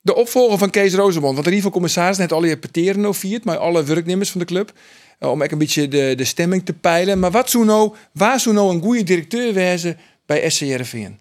De 0.00 0.14
opvolger 0.14 0.58
van 0.58 0.70
Kees 0.70 0.94
Rosemond. 0.94 1.34
Want 1.34 1.46
in 1.46 1.52
ieder 1.52 1.54
geval 1.54 1.70
commissaris 1.70 2.16
net 2.16 2.32
al 2.32 2.44
je 2.44 2.58
peteren 2.58 3.00
nou 3.00 3.14
viert, 3.14 3.44
maar 3.44 3.56
alle 3.56 3.84
werknemers 3.84 4.30
van 4.30 4.40
de 4.40 4.46
club. 4.46 4.72
Eh, 5.18 5.30
om 5.30 5.42
ook 5.42 5.50
een 5.50 5.58
beetje 5.58 5.88
de, 5.88 6.14
de 6.16 6.24
stemming 6.24 6.64
te 6.64 6.72
peilen. 6.72 7.18
Maar 7.18 7.30
wat 7.30 7.50
zou 7.50 7.64
nou, 7.64 7.94
waar 8.12 8.40
zou 8.40 8.54
nou 8.54 8.74
een 8.74 8.82
goede 8.82 9.02
directeur 9.02 9.52
wezen 9.52 9.98
bij 10.26 10.50
SC 10.50 10.60
Heerenveen? 10.60 11.18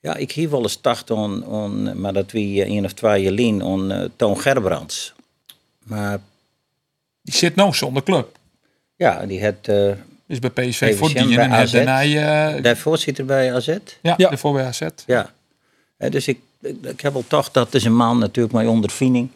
Ja, 0.00 0.16
ik 0.16 0.32
hier 0.32 0.50
wel 0.50 0.62
eens 0.62 0.76
tacht 0.76 1.10
on, 1.10 1.46
on, 1.46 2.00
maar 2.00 2.12
dat 2.12 2.32
wie 2.32 2.64
één 2.64 2.84
of 2.84 2.92
twee 2.92 3.22
jaar 3.22 3.66
on 3.66 3.90
eh, 3.90 4.04
Toon 4.16 4.40
Gerbrands. 4.40 5.14
Maar 5.82 6.20
Die 7.24 7.34
zit 7.34 7.54
nou 7.54 7.74
zonder 7.74 8.02
club. 8.02 8.36
ja, 8.96 9.26
die 9.26 9.44
had... 9.44 9.54
eh 9.62 9.90
Is 10.26 10.38
bij 10.38 10.50
PSV 10.50 10.96
voor 10.98 11.08
die 11.12 11.34
bij 11.34 11.44
en 11.44 11.52
AZ. 11.52 11.72
daarna, 11.72 12.02
eh, 12.02 12.62
de 12.62 12.76
voorzitter 12.76 13.24
bij 13.24 13.54
AZ. 13.54 13.66
ja, 14.02 14.14
Ja. 14.16 14.28
de 14.30 14.36
voor 14.36 14.52
bij 14.52 14.64
AZ. 14.64 14.80
Ja. 15.06 15.30
Hè, 15.98 16.10
dus 16.10 16.28
ik, 16.28 16.38
ik, 16.60 16.76
ik 16.82 17.00
heb 17.00 17.12
wel 17.12 17.24
toch, 17.28 17.50
dat 17.50 17.74
is 17.74 17.84
een 17.84 17.96
man 17.96 18.18
natuurlijk 18.18 18.54
mijn 18.54 18.68
ondervinding. 18.68 19.28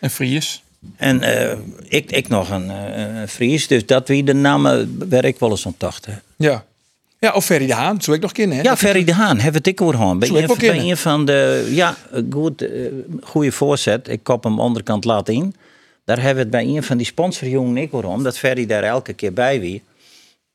En 0.00 0.10
Fries. 0.10 0.62
En 0.96 1.22
eh, 1.22 1.58
ik, 1.88 2.10
ik 2.10 2.28
nog 2.28 2.50
een 2.50 2.70
eh, 2.70 3.16
een 3.20 3.28
Fries, 3.28 3.66
dus 3.66 3.86
dat 3.86 4.08
wie 4.08 4.24
de 4.24 4.34
namen 4.34 4.98
waar 5.08 5.24
ik 5.24 5.38
wel 5.38 5.50
eens 5.50 5.66
aan 5.66 5.74
dacht. 5.78 6.06
hè. 6.06 6.12
Ja. 6.36 6.64
Ja, 7.18 7.32
of 7.32 7.44
Ferry 7.44 7.66
de 7.66 7.74
Haan, 7.74 8.02
zou 8.02 8.16
ik 8.16 8.22
nog 8.22 8.32
kennen. 8.32 8.56
Hè? 8.56 8.62
Ja, 8.62 8.76
Ferry 8.76 9.04
de 9.04 9.12
Haan, 9.14 9.38
heb 9.40 9.54
het 9.54 9.66
ik 9.66 9.78
hoor 9.78 9.92
gewoon. 9.94 10.18
Bij, 10.18 10.28
een, 10.28 10.46
bij 10.58 10.78
een 10.78 10.96
van 10.96 11.24
de, 11.24 11.68
ja, 11.74 11.96
goed, 12.30 12.64
goede 13.22 13.52
voorzet. 13.52 14.08
Ik 14.08 14.22
kop 14.22 14.44
hem 14.44 14.60
onderkant 14.60 15.04
laten 15.04 15.34
in. 15.34 15.54
Daar 16.14 16.24
hebben 16.24 16.44
we 16.44 16.56
het 16.56 16.66
bij 16.66 16.76
een 16.76 16.82
van 16.82 16.96
die 16.96 17.06
sponsorjongen 17.06 17.76
ik 17.76 17.92
om, 17.92 18.22
dat 18.22 18.38
Ferry 18.38 18.66
daar 18.66 18.82
elke 18.82 19.12
keer 19.12 19.32
bij 19.32 19.60
wie. 19.60 19.82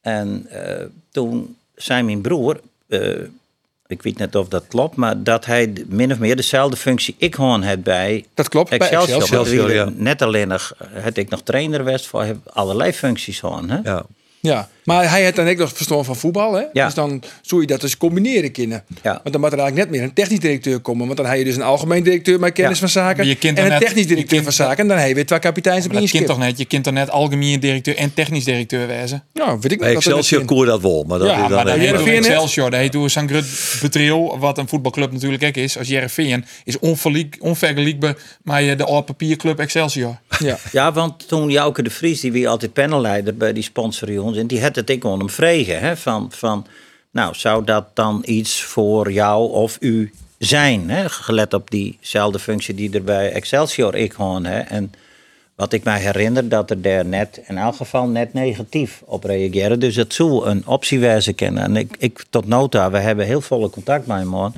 En 0.01 0.45
eh, 0.49 0.85
toen 1.11 1.55
zei 1.75 2.03
mijn 2.03 2.21
broer, 2.21 2.59
eh, 2.87 3.19
ik 3.87 4.01
weet 4.01 4.19
niet 4.19 4.35
of 4.35 4.47
dat 4.47 4.67
klopt, 4.67 4.95
maar 4.95 5.23
dat 5.23 5.45
hij 5.45 5.73
min 5.87 6.11
of 6.11 6.19
meer 6.19 6.35
dezelfde 6.35 6.77
functie 6.77 7.15
ik 7.17 7.35
gewoon 7.35 7.63
had 7.63 7.83
bij 7.83 8.25
Dat 8.33 8.49
klopt, 8.49 8.69
bij 8.69 8.79
Excelsior. 8.79 9.91
Net 9.95 10.21
alleen 10.21 10.47
nog, 10.47 10.73
eh, 10.77 11.03
had 11.03 11.17
ik 11.17 11.29
nog 11.29 11.41
trainer 11.41 11.83
was 11.83 12.07
voor 12.07 12.23
heb 12.23 12.37
allerlei 12.53 12.93
functies 12.93 13.39
gewoon. 13.39 13.69
Hè? 13.69 13.79
Ja. 13.83 14.05
Ja, 14.39 14.69
maar 14.87 15.09
hij 15.09 15.23
had 15.23 15.35
dan 15.35 15.47
ook 15.47 15.57
nog 15.57 15.71
verstand 15.73 16.05
van 16.05 16.15
voetbal, 16.15 16.53
hè? 16.53 16.63
Ja. 16.73 16.85
Dus 16.85 16.93
dan 16.93 17.23
zou 17.41 17.61
je 17.61 17.67
dat 17.67 17.81
dus 17.81 17.97
combineren 17.97 18.51
kunnen. 18.51 18.83
Ja. 19.03 19.11
Want 19.23 19.31
dan 19.31 19.41
moet 19.41 19.51
er 19.51 19.59
eigenlijk 19.59 19.89
net 19.89 19.97
meer 19.99 20.07
een 20.07 20.13
technisch 20.13 20.39
directeur 20.39 20.79
komen. 20.79 21.05
Want 21.05 21.17
dan 21.17 21.25
heb 21.25 21.37
je 21.37 21.43
dus 21.43 21.55
een 21.55 21.61
algemeen 21.61 22.03
directeur 22.03 22.39
met 22.39 22.53
kennis 22.53 22.73
Ja. 22.73 22.79
van 22.79 22.89
zaken. 22.89 23.17
Maar 23.17 23.25
je 23.25 23.35
kunt 23.35 23.57
en 23.57 23.63
dan 23.63 23.73
een 23.73 23.79
net- 23.79 23.87
technisch 23.87 24.01
je 24.03 24.07
directeur 24.09 24.43
van 24.43 24.51
zaken. 24.51 24.77
En 24.77 24.87
dan 24.87 24.97
heb 24.97 25.07
je 25.07 25.13
weer 25.13 25.25
twee 25.25 25.39
kapiteins 25.39 25.85
op 25.85 25.91
Maar 25.91 26.01
één 26.01 26.05
dat 26.11 26.15
kind 26.17 26.29
toch 26.29 26.37
net? 26.39 26.57
Je 26.57 26.65
kunt 26.65 26.83
toch 26.83 26.93
net 26.93 27.09
algemeen 27.09 27.59
directeur 27.59 27.95
en 27.95 28.13
technisch 28.13 28.43
directeur 28.43 28.87
wezen? 28.87 29.23
Ja, 29.33 29.59
weet 29.59 29.71
ik 29.71 29.79
niet. 29.81 29.89
Excelsior 29.95 30.45
koer 30.45 30.65
dat 30.65 30.81
wel. 30.81 31.03
Maar 31.07 31.19
dat 31.19 31.27
Ja, 31.27 31.33
is 31.33 31.39
maar 31.39 31.49
dan 31.49 31.57
Heerenveen 31.59 31.87
Heerenveen, 31.89 32.13
hè? 32.23 32.29
Excelsior, 32.29 32.69
dat 32.69 32.79
heet 32.79 32.93
hoe 32.93 33.09
Sangret 33.09 33.45
Betreel, 33.81 34.39
wat 34.39 34.57
een 34.57 34.67
voetbalclub 34.67 35.11
natuurlijk 35.11 35.43
ook 35.43 35.55
is, 35.55 35.77
als 35.77 35.87
Jereveen, 35.87 36.45
is 36.63 36.79
onverliek- 36.79 37.37
onvergelijkbaar 37.39 38.15
met 38.43 38.77
de 38.77 38.83
oude 38.85 39.03
papierclub 39.03 39.59
Excelsior. 39.59 40.17
Ja. 40.39 40.57
Ja, 40.71 40.91
want 40.91 41.27
toen 41.27 41.49
Jouke 41.49 41.81
de 41.83 41.89
Vries, 41.89 42.19
die 42.21 42.31
wie 42.31 42.49
altijd 42.49 42.73
panelleider 42.73 43.37
bij 43.37 43.53
die 43.53 43.63
sponsorjongens, 43.63 44.37
en 44.37 44.47
die 44.47 44.61
had 44.61 44.75
het 44.77 44.89
ik 44.89 45.05
aan 45.05 45.19
hem 45.19 45.29
vregen, 45.29 45.79
hè, 45.79 45.97
van, 45.97 46.31
van, 46.31 46.65
nou, 47.11 47.35
zou 47.35 47.63
dat 47.63 47.95
dan 47.95 48.21
iets 48.25 48.63
voor 48.63 49.11
jou 49.11 49.51
of 49.51 49.77
u 49.79 50.11
zijn, 50.37 50.89
hè, 50.89 51.09
gelet 51.09 51.53
op 51.53 51.71
diezelfde 51.71 52.39
functie 52.39 52.75
die 52.75 52.93
er 52.93 53.03
bij 53.03 53.31
Excelsior 53.31 53.95
ik 53.95 54.13
gewoon, 54.13 54.45
hè, 54.45 54.59
en 54.59 54.91
wat 55.57 55.73
ik 55.73 55.83
mij 55.83 55.99
herinner, 55.99 56.49
dat 56.49 56.69
er 56.69 56.81
daar 56.81 57.05
net, 57.05 57.41
in 57.47 57.57
elk 57.57 57.75
geval 57.75 58.07
net 58.07 58.33
negatief 58.33 59.01
op 59.05 59.23
reageren, 59.23 59.79
dus 59.79 59.95
het 59.95 60.13
zou 60.13 60.45
een 60.45 60.67
optie 60.67 60.99
wezen 60.99 61.35
kennen. 61.35 61.63
En 61.63 61.75
ik, 61.75 61.95
ik 61.99 62.25
tot 62.29 62.47
nota, 62.47 62.91
we 62.91 62.97
hebben 62.97 63.25
heel 63.25 63.41
volle 63.41 63.69
contact 63.69 64.07
met 64.07 64.17
hem, 64.17 64.27
man. 64.27 64.53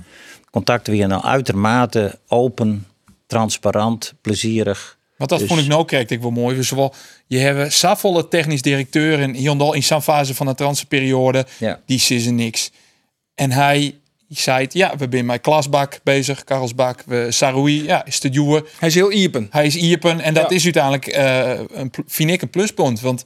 Contact 0.52 0.88
weer 0.88 1.08
nou 1.08 1.24
uitermate 1.24 2.18
open, 2.28 2.88
transparant, 3.28 4.14
plezierig. 4.22 4.98
Want 5.20 5.30
dat 5.30 5.40
Dus- 5.40 5.48
vond 5.48 5.62
ik 5.62 5.68
nou 5.68 5.86
kijk 5.86 6.10
ik 6.10 6.22
wel 6.22 6.32
mooi. 6.32 6.56
Dus 6.56 6.70
wel, 6.70 6.94
je 7.28 7.38
hebt 7.38 7.74
Saffolle 7.74 8.28
technisch 8.28 8.62
directeur 8.62 9.20
en 9.22 9.42
Jondal 9.42 9.74
in 9.74 9.84
zijn 9.84 10.02
fase 10.02 10.36
van 10.36 10.46
de 10.46 10.56
transferperiode, 10.56 11.46
Ja. 11.58 11.80
die 11.86 12.02
is 12.08 12.26
er 12.26 12.34
niks. 12.34 12.72
En 13.36 13.52
hij 13.52 13.96
zei 14.30 14.64
het, 14.64 14.74
ja, 14.74 14.98
we 14.98 15.08
zijn 15.10 15.26
met 15.26 15.42
Klasbak 15.42 16.00
bezig, 16.04 16.44
Karelsbak, 16.44 17.04
we 17.06 17.28
Saroui, 17.30 17.84
ja, 17.84 18.06
is 18.06 18.20
de 18.20 18.30
duwen. 18.30 18.64
Hij 18.80 18.88
is 18.88 18.96
heel 18.96 19.12
iepen. 19.12 19.48
Hij 19.52 19.66
is 19.66 19.76
Iepen 19.76 20.20
en 20.20 20.34
dat 20.34 20.50
Ja. 20.50 20.56
is 20.56 20.64
uiteindelijk, 20.64 21.08
eh, 21.08 21.60
een, 21.74 21.92
vind 22.08 22.30
ik, 22.30 22.42
een 22.42 22.50
pluspunt. 22.50 23.00
Want 23.00 23.24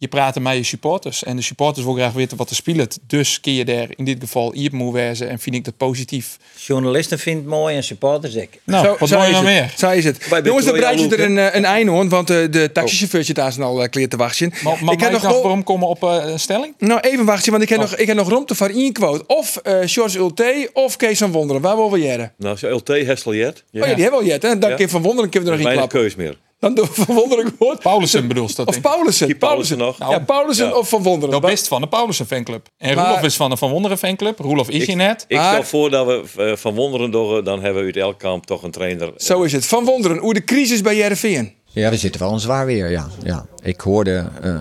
je 0.00 0.08
praat 0.08 0.38
met 0.40 0.56
je 0.56 0.62
supporters 0.62 1.24
en 1.24 1.36
de 1.36 1.42
supporters 1.42 1.84
willen 1.86 2.00
graag 2.00 2.12
weten 2.12 2.36
wat 2.36 2.50
er 2.50 2.56
speelt. 2.56 2.98
Dus 3.06 3.40
kun 3.40 3.52
je 3.52 3.64
daar 3.64 3.86
in 3.96 4.04
dit 4.04 4.16
geval 4.20 4.54
Iepen 4.54 4.78
moet 4.78 4.92
wezen 4.92 5.28
en 5.28 5.38
vind 5.38 5.54
ik 5.56 5.64
dat 5.64 5.76
positief. 5.76 6.36
Journalisten 6.66 7.18
vinden 7.18 7.42
het 7.42 7.50
mooi 7.52 7.76
en 7.76 7.82
supporters 7.84 8.34
ik. 8.34 8.60
Nou, 8.64 8.84
Zo- 8.86 8.96
wat 8.98 9.08
zo 9.08 9.30
wil 9.30 9.42
meer? 9.42 9.72
Zo 9.76 9.90
is 9.90 10.04
het. 10.04 10.26
Jongens, 10.44 10.64
dan 10.64 10.74
bereid 10.74 11.00
je 11.00 11.08
er 11.08 11.20
een, 11.20 11.38
eh, 11.38 11.54
een 11.54 11.64
einde 11.64 11.92
hoor. 11.92 12.08
Want 12.08 12.30
eh, 12.30 12.36
de 12.50 12.62
Oh. 12.68 12.72
taxichauffeurtje 12.74 13.32
daar 13.34 13.52
zijn 13.52 13.66
al 13.66 13.82
eh, 13.82 13.88
klaar 13.88 14.08
te 14.08 14.16
wachten. 14.16 14.52
Maar, 14.62 14.84
maar 14.84 14.94
ik 14.94 15.00
heb 15.00 15.12
nog 15.12 15.22
waarom 15.22 15.64
komen 15.64 15.88
op 15.88 16.02
eh, 16.02 16.16
een 16.24 16.40
stelling? 16.40 16.74
Nou, 16.78 17.00
even 17.00 17.24
wachten, 17.24 17.50
want 17.50 17.62
ik 17.62 17.68
heb, 17.68 17.78
Oh. 17.78 17.84
nog, 17.90 17.96
ik 17.96 18.06
heb 18.06 18.16
nog 18.16 18.28
ruimte 18.30 18.54
voor 18.54 18.68
één 18.68 18.92
quote. 18.92 19.26
Of 19.26 19.56
eh 19.56 19.78
George 19.84 20.18
Ulte 20.18 20.70
of 20.72 20.96
Kees 20.96 21.18
van 21.18 21.32
Wonderen. 21.32 21.62
Waar 21.62 21.76
wil 21.76 21.90
we 21.90 21.98
jaren? 21.98 22.32
Nou, 22.38 22.56
zo 22.56 22.68
LT 22.74 22.88
Hesteljet. 22.88 23.56
Oh 23.58 23.62
ja, 23.70 23.80
die 23.94 24.02
hebben 24.02 24.10
we 24.10 24.16
al 24.16 24.24
jet. 24.24 24.42
Hè? 24.42 24.58
Dan 24.58 24.70
Ja. 24.78 24.88
van 24.88 25.02
Wonderen 25.02 25.30
kunnen 25.30 25.48
we 25.50 25.56
er 25.56 25.62
nog 25.62 25.72
Weinig 25.74 25.94
één 25.94 26.00
klappen. 26.00 26.00
keus 26.00 26.14
meer. 26.14 26.38
Dan 26.60 26.74
doen 26.74 26.86
we 26.94 27.02
van 27.04 27.14
Wonderen 27.14 27.52
woord. 27.58 27.78
Paulussen 27.90 28.28
bedoelt 28.28 28.56
dat. 28.56 28.66
Of. 28.68 28.80
Paulussen. 28.80 29.26
Die 29.26 29.36
Paulussen 29.36 29.78
nog. 29.78 29.98
Ja, 29.98 30.18
Paulussen 30.18 30.66
Ja. 30.66 30.74
of 30.74 30.88
van 30.88 31.02
Wonderen. 31.02 31.30
Dat 31.30 31.50
best 31.50 31.68
van 31.68 31.80
de 31.80 31.86
Paulussen 31.86 32.26
fanclub. 32.26 32.66
En 32.78 32.94
Maar- 32.96 33.06
Roelof 33.06 33.22
is 33.24 33.36
van 33.36 33.50
de 33.50 33.56
Van 33.56 33.70
Wonderen 33.70 33.98
fanclub. 33.98 34.38
Roelof 34.38 34.68
is 34.70 34.84
je 34.84 34.94
net. 34.94 35.24
Ik 35.28 35.36
Maar- 35.36 35.52
stel 35.52 35.64
voor 35.64 35.90
dat 35.90 36.06
we 36.06 36.42
eh, 36.44 36.56
van 36.56 36.74
Wonderen 36.74 37.10
door, 37.10 37.44
dan 37.44 37.62
hebben 37.62 37.80
we 37.80 37.86
uit 37.86 37.96
elk 37.96 38.18
kamp 38.18 38.46
toch 38.46 38.62
een 38.62 38.70
trainer. 38.70 39.12
Zo 39.16 39.42
is 39.42 39.52
het. 39.52 39.66
Van 39.66 39.84
Wonderen, 39.84 40.18
hoe 40.18 40.34
de 40.34 40.44
crisis 40.44 40.80
bij 40.80 40.96
Jereveen. 40.96 41.52
Ja, 41.64 41.90
we 41.90 41.96
zitten 41.96 42.20
wel 42.20 42.32
een 42.32 42.40
zwaar 42.40 42.66
weer, 42.66 42.90
ja. 42.90 43.08
ja. 43.24 43.46
Ik 43.62 43.80
hoorde 43.80 44.28
eh, 44.42 44.60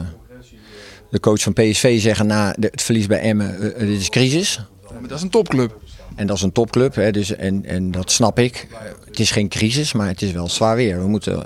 de 1.12 1.20
coach 1.20 1.42
van 1.42 1.54
PSV 1.54 2.02
zeggen 2.02 2.28
na 2.28 2.56
de- 2.58 2.68
het 2.72 2.82
verlies 2.82 3.08
bij 3.08 3.20
Emmen, 3.20 3.56
eh, 3.62 3.80
het 3.80 3.90
is 3.90 4.10
crisis. 4.10 4.60
Maar 5.00 5.08
dat 5.10 5.18
is 5.18 5.24
een 5.24 5.30
topclub. 5.30 5.78
En 6.20 6.28
dat 6.28 6.36
is 6.36 6.42
een 6.42 6.52
topclub, 6.52 6.96
hè, 6.96 7.12
dus, 7.12 7.36
en, 7.36 7.66
en 7.66 7.92
dat 7.92 8.12
snap 8.12 8.40
ik. 8.40 8.68
Het 9.06 9.20
is 9.20 9.32
geen 9.32 9.48
crisis, 9.48 9.94
maar 9.94 10.08
het 10.08 10.22
is 10.22 10.32
wel 10.32 10.50
zwaar 10.50 10.76
weer. 10.76 11.02
We, 11.02 11.08
moeten, 11.08 11.44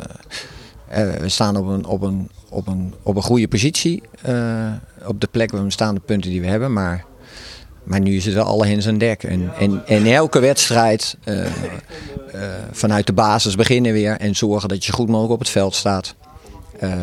eh, 0.87 1.01
eh, 1.01 1.19
we 1.19 1.29
staan 1.29 1.57
op 1.57 1.67
een, 1.67 1.85
op, 1.85 2.01
een, 2.01 2.29
op, 2.49 2.67
een, 2.67 2.93
op 3.03 3.15
een 3.15 3.21
goede 3.21 3.47
positie. 3.47 4.03
eh, 4.21 4.71
op 5.05 5.21
de 5.21 5.27
plek 5.31 5.51
waar 5.51 5.63
we 5.63 5.71
staan, 5.71 5.95
de 5.95 6.01
punten 6.05 6.31
die 6.31 6.41
we 6.41 6.47
hebben. 6.47 6.73
Maar, 6.73 7.05
maar 7.83 7.99
nu 7.99 8.15
is 8.15 8.25
het 8.25 8.33
wel 8.33 8.45
alle 8.45 8.65
hens 8.65 8.87
aan 8.87 8.97
dek. 8.97 9.23
En, 9.23 9.51
en, 9.59 9.81
en 9.87 10.05
elke 10.05 10.39
wedstrijd 10.39 11.17
vanuit 12.71 13.07
de 13.07 13.13
basis 13.13 13.55
beginnen 13.55 13.93
weer. 13.93 14.17
En 14.17 14.35
zorgen 14.35 14.69
dat 14.69 14.85
je 14.85 14.91
goed 14.91 15.07
mogelijk 15.07 15.33
op 15.33 15.39
het 15.39 15.49
veld 15.49 15.75
staat. 15.75 16.15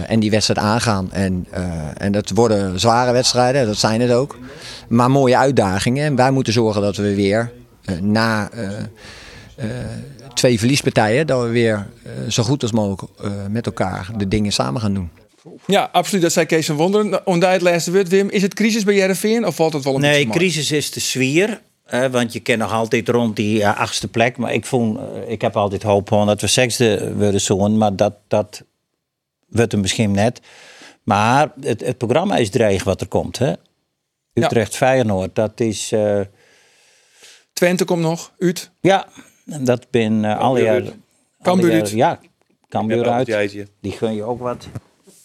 En 0.07 0.21
die 0.21 0.31
wedstrijd 0.31 0.61
aangaan. 0.61 1.13
En, 1.13 1.47
en 1.97 2.13
dat 2.13 2.31
worden 2.31 2.81
zware 2.81 3.13
wedstrijden, 3.13 3.67
dat 3.67 3.77
zijn 3.77 4.01
het 4.01 4.11
ook. 4.11 4.39
Maar 4.89 5.11
mooie 5.11 5.37
uitdagingen. 5.37 6.05
En 6.05 6.17
wij 6.17 6.31
moeten 6.31 6.53
zorgen 6.53 6.83
dat 6.83 6.97
we 6.97 7.15
weer 7.15 7.53
na 8.01 8.51
eh, 8.51 8.79
eh, 9.57 9.67
twee 10.35 10.59
verliespartijen, 10.59 11.27
dat 11.27 11.43
we 11.43 11.49
weer 11.49 11.87
eh, 12.05 12.13
zo 12.29 12.43
goed 12.43 12.63
als 12.63 12.73
mogelijk 12.73 13.03
eh, 13.23 13.31
met 13.51 13.67
elkaar 13.67 14.11
de 14.17 14.29
dingen 14.29 14.53
samen 14.53 14.81
gaan 14.81 14.95
doen. 14.95 15.11
Ja, 15.67 15.89
absoluut. 15.93 16.23
Dat 16.23 16.33
zei 16.33 16.47
Kees 16.47 16.67
van 16.67 16.77
Wonderen. 16.77 17.27
Onder 17.27 17.51
het 17.51 17.61
laatste 17.63 17.93
woord, 17.93 18.09
Wim. 18.09 18.29
Is 18.31 18.43
het 18.43 18.55
crisis 18.55 18.85
bij 18.85 18.95
Jereveen 18.95 19.47
of 19.47 19.55
valt 19.55 19.73
het 19.73 19.85
wel 19.85 19.95
een 19.95 20.01
Nee, 20.01 20.11
beetje 20.11 20.27
mee? 20.29 20.37
crisis 20.37 20.71
is 20.73 20.91
de 20.91 21.01
sfeer. 21.01 21.61
hè, 21.85 22.11
want 22.11 22.33
je 22.33 22.41
kent 22.41 22.59
nog 22.59 22.73
altijd 22.73 23.09
rond 23.09 23.37
die 23.37 23.63
eh, 23.63 23.77
achtste 23.79 24.09
plek. 24.09 24.37
Maar 24.37 24.53
ik, 24.53 24.65
vond, 24.67 24.99
eh, 24.99 25.05
ik 25.31 25.41
heb 25.41 25.57
altijd 25.57 25.83
hoop 25.83 26.09
gewoon 26.09 26.27
dat 26.27 26.41
we 26.41 26.47
zesde 26.47 27.15
worden 27.17 27.41
zo'n. 27.41 27.79
Maar 27.79 27.97
dat, 27.97 28.15
dat 28.29 28.63
wordt 29.49 29.73
hem 29.73 29.81
misschien 29.81 30.11
net. 30.11 30.41
Maar 31.03 31.53
het, 31.61 31.81
het 31.81 31.99
programma 31.99 32.37
is 32.37 32.51
dreig 32.51 32.85
wat 32.85 33.01
er 33.01 33.07
komt. 33.09 33.39
Hè? 33.39 33.53
Utrecht 34.35 34.77
Feyenoord, 34.77 35.35
dat 35.35 35.61
is... 35.61 35.93
eh, 35.93 36.21
Twente 37.61 37.85
komt 37.85 38.03
nog, 38.03 38.33
uit. 38.39 38.71
ja, 38.81 39.09
dat 39.45 39.91
ben 39.91 40.25
eh, 40.25 40.39
alle 40.39 40.69
uit. 40.69 40.93
Cambuur 41.43 41.73
uit. 41.73 41.91
Ja, 41.91 42.21
Cambuur 42.69 43.09
uit. 43.09 43.67
Die 43.81 43.93
gun 43.93 44.15
je 44.15 44.23
ook 44.23 44.41
wat. 44.41 44.69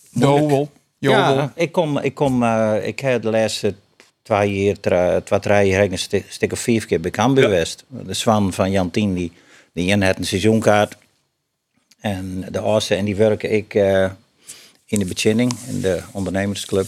Jowel. 0.09 0.71
Jowel. 0.97 1.33
Ja, 1.35 1.51
ik 1.55 1.71
kom, 1.71 1.97
ik 1.97 2.13
kom, 2.13 2.43
eh, 2.43 2.75
ik 2.87 2.99
heb 2.99 3.21
de 3.21 3.29
laatste 3.29 3.75
twee 4.21 4.63
jaar, 4.63 5.23
twee, 5.23 5.39
drie 5.39 5.67
jaar 5.67 5.83
een 5.83 5.97
stuk, 5.97 6.25
stuk 6.29 6.51
of 6.51 6.59
vier 6.59 6.85
keer 6.85 6.99
bij 6.99 7.11
Cambuur 7.11 7.43
Ja. 7.43 7.49
geweest. 7.49 7.83
De 7.87 8.13
Swan 8.13 8.53
van 8.53 8.71
Jan 8.71 8.91
Tien, 8.91 9.13
die, 9.13 9.31
die 9.73 9.87
in 9.89 10.01
had 10.01 10.17
een 10.17 10.25
seizoenkaart. 10.25 10.97
En 11.99 12.45
de 12.51 12.59
Oosten, 12.59 12.97
en 12.97 13.05
die 13.05 13.15
werken 13.15 13.51
ik 13.51 13.73
eh, 13.73 14.11
in 14.85 14.99
de 14.99 15.05
bediening, 15.05 15.53
in 15.67 15.81
de 15.81 16.01
ondernemersclub. 16.11 16.87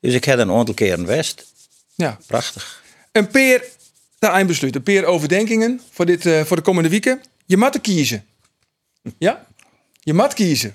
Dus 0.00 0.14
ik 0.14 0.24
heb 0.24 0.38
een 0.38 0.50
aantal 0.50 0.74
keer 0.74 0.92
een 0.92 1.06
West. 1.06 1.52
Ja. 1.94 2.18
Prachtig. 2.26 2.82
Een 3.12 3.28
peer, 3.28 3.64
de 4.22 4.28
eindbesluit. 4.28 4.74
Een 4.74 4.82
peer 4.82 5.04
overdenkingen 5.04 5.80
voor, 5.92 6.06
dit, 6.06 6.26
eh, 6.26 6.40
voor 6.44 6.56
de 6.56 6.62
komende 6.62 6.88
weken. 6.88 7.20
Je 7.46 7.56
moet 7.56 7.80
kiezen. 7.80 8.24
Ja? 9.18 9.44
Je 10.00 10.14
moet 10.14 10.34
kiezen. 10.34 10.74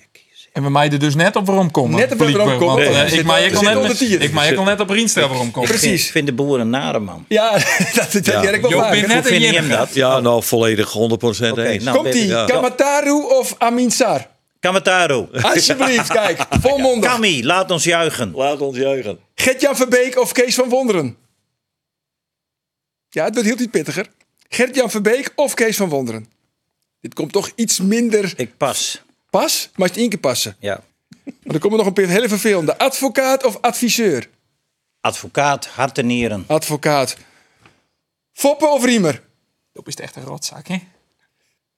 En 0.53 0.63
we 0.63 0.69
mij 0.69 0.89
er 0.91 0.99
dus 0.99 1.15
net 1.15 1.35
op 1.35 1.45
waarom 1.45 1.71
komen. 1.71 1.99
Net 1.99 2.11
op 2.11 2.17
waarom 2.17 2.57
komen. 2.59 2.75
Nee, 2.75 2.87
eh, 3.03 3.09
we 3.09 3.17
ik 3.17 3.25
maak 3.25 3.39
ik 3.39 3.55
al 3.55 3.61
net- 3.61 3.75
onder 3.75 3.97
tier. 3.97 4.21
Ik 4.21 4.31
maak 4.31 4.49
ik 4.49 4.57
al 4.57 4.63
net 4.63 4.79
op 4.79 4.89
Rienstra 4.89 5.27
waarom 5.27 5.51
komen. 5.51 5.69
Ik 5.73 5.77
vind, 5.79 5.99
ik 5.99 6.05
vind 6.11 6.27
de 6.27 6.33
boer 6.33 6.59
een 6.59 6.69
nare 6.69 6.99
man. 6.99 7.25
Ja, 7.27 7.51
dat, 7.95 8.11
dat 8.11 8.25
Ja. 8.25 8.41
ik 8.49 8.61
wel 8.61 8.69
Joop, 8.71 8.89
ben 8.89 9.07
net 9.07 9.27
vind 9.27 9.55
hem 9.55 9.69
dat? 9.69 9.93
Ja, 9.93 10.19
nou 10.19 10.43
volledig 10.43 10.91
100% 10.93 11.51
Oké, 11.51 11.63
eens. 11.63 11.83
nou, 11.83 11.97
Komt 11.97 12.15
ie, 12.15 12.27
Ja. 12.27 12.45
Kamataru 12.45 13.11
of 13.11 13.55
Amin 13.57 13.91
Sar? 13.91 14.27
Kamataro. 14.59 15.29
Alsjeblieft, 15.41 16.11
kijk. 16.11 16.45
Volmondig. 16.61 17.09
Kami, 17.11 17.45
laat 17.45 17.71
ons 17.71 17.83
juichen. 17.83 18.31
Laat 18.35 18.61
ons 18.61 18.77
juichen. 18.77 19.19
Gert-Jan 19.35 19.75
Verbeek 19.75 20.19
of 20.19 20.31
Kees 20.31 20.55
van 20.55 20.69
Wonderen? 20.69 21.15
Ja, 23.09 23.23
het 23.23 23.33
wordt 23.33 23.49
heel 23.49 23.59
iets 23.59 23.71
pittiger. 23.71 24.09
Gert-Jan 24.49 24.89
Verbeek 24.89 25.31
of 25.35 25.53
Kees 25.53 25.77
van 25.77 25.89
Wonderen? 25.89 26.27
Dit 27.01 27.13
komt 27.13 27.31
toch 27.31 27.51
iets 27.55 27.79
minder 27.79 28.33
Ik 28.35 28.57
pas. 28.57 29.01
pas, 29.29 29.69
maar 29.75 29.87
het 29.87 29.97
één 29.97 30.09
keer 30.09 30.19
passen. 30.19 30.55
Ja. 30.59 30.83
Maar 31.43 31.55
er 31.55 31.59
komen 31.59 31.77
nog 31.77 31.87
een 31.87 31.93
paar 31.93 32.05
hele 32.05 32.27
vervelende. 32.29 32.77
Advocaat 32.77 33.43
of 33.43 33.57
adviseur? 33.61 34.29
Advocaat, 35.01 35.65
hart 35.65 35.97
en 35.97 36.05
nieren. 36.05 36.43
Advocaat. 36.47 37.17
Foppen 38.33 38.71
of 38.71 38.85
Riemer? 38.85 39.23
Dat 39.73 39.87
is 39.87 39.95
echt 39.95 40.15
een 40.15 40.23
rotzak, 40.23 40.67
hè? 40.67 40.77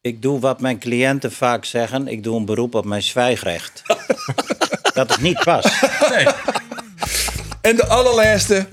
Ik 0.01 0.21
doe 0.21 0.39
wat 0.39 0.59
mijn 0.59 0.79
cliënten 0.79 1.31
vaak 1.31 1.65
zeggen. 1.65 2.07
Ik 2.07 2.23
doe 2.23 2.37
een 2.37 2.45
beroep 2.45 2.75
op 2.75 2.85
mijn 2.85 3.03
zwijgrecht. 3.03 3.81
dat 4.93 5.09
het 5.09 5.21
niet 5.21 5.39
past. 5.43 5.81
En 7.61 7.75
de 7.75 7.85
allerlaatste, 7.87 8.67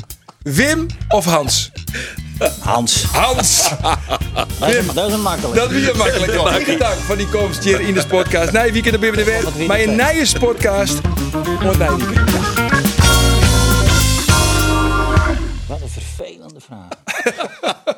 Wim 0.47 0.87
of 1.09 1.25
Hans? 1.25 1.71
Hans. 2.61 3.03
Hans! 3.03 3.69
Dat 4.61 4.69
is, 4.69 4.87
dat 4.95 5.09
is 5.09 5.13
een 5.15 5.23
makkelijk. 5.23 5.55
Dat 5.55 5.71
weer 5.71 5.97
makkelijk. 5.97 6.35
hoor. 6.35 6.49
Hartelijk 6.49 6.81
dank 6.81 6.95
van 6.95 7.17
die 7.17 7.29
komst 7.29 7.65
hier 7.65 7.81
in 7.81 7.95
de 7.95 8.07
podcast. 8.07 8.53
Nee, 8.53 8.73
weekend 8.73 8.95
op 8.95 9.01
de 9.01 9.25
Wet. 9.25 9.67
Maar 9.67 9.81
een 9.81 9.97
nieuwe 9.97 10.39
podcast. 10.39 11.01
Wat 15.67 15.81
een 15.81 15.89
vervelende 15.89 16.61
vraag. 16.61 16.89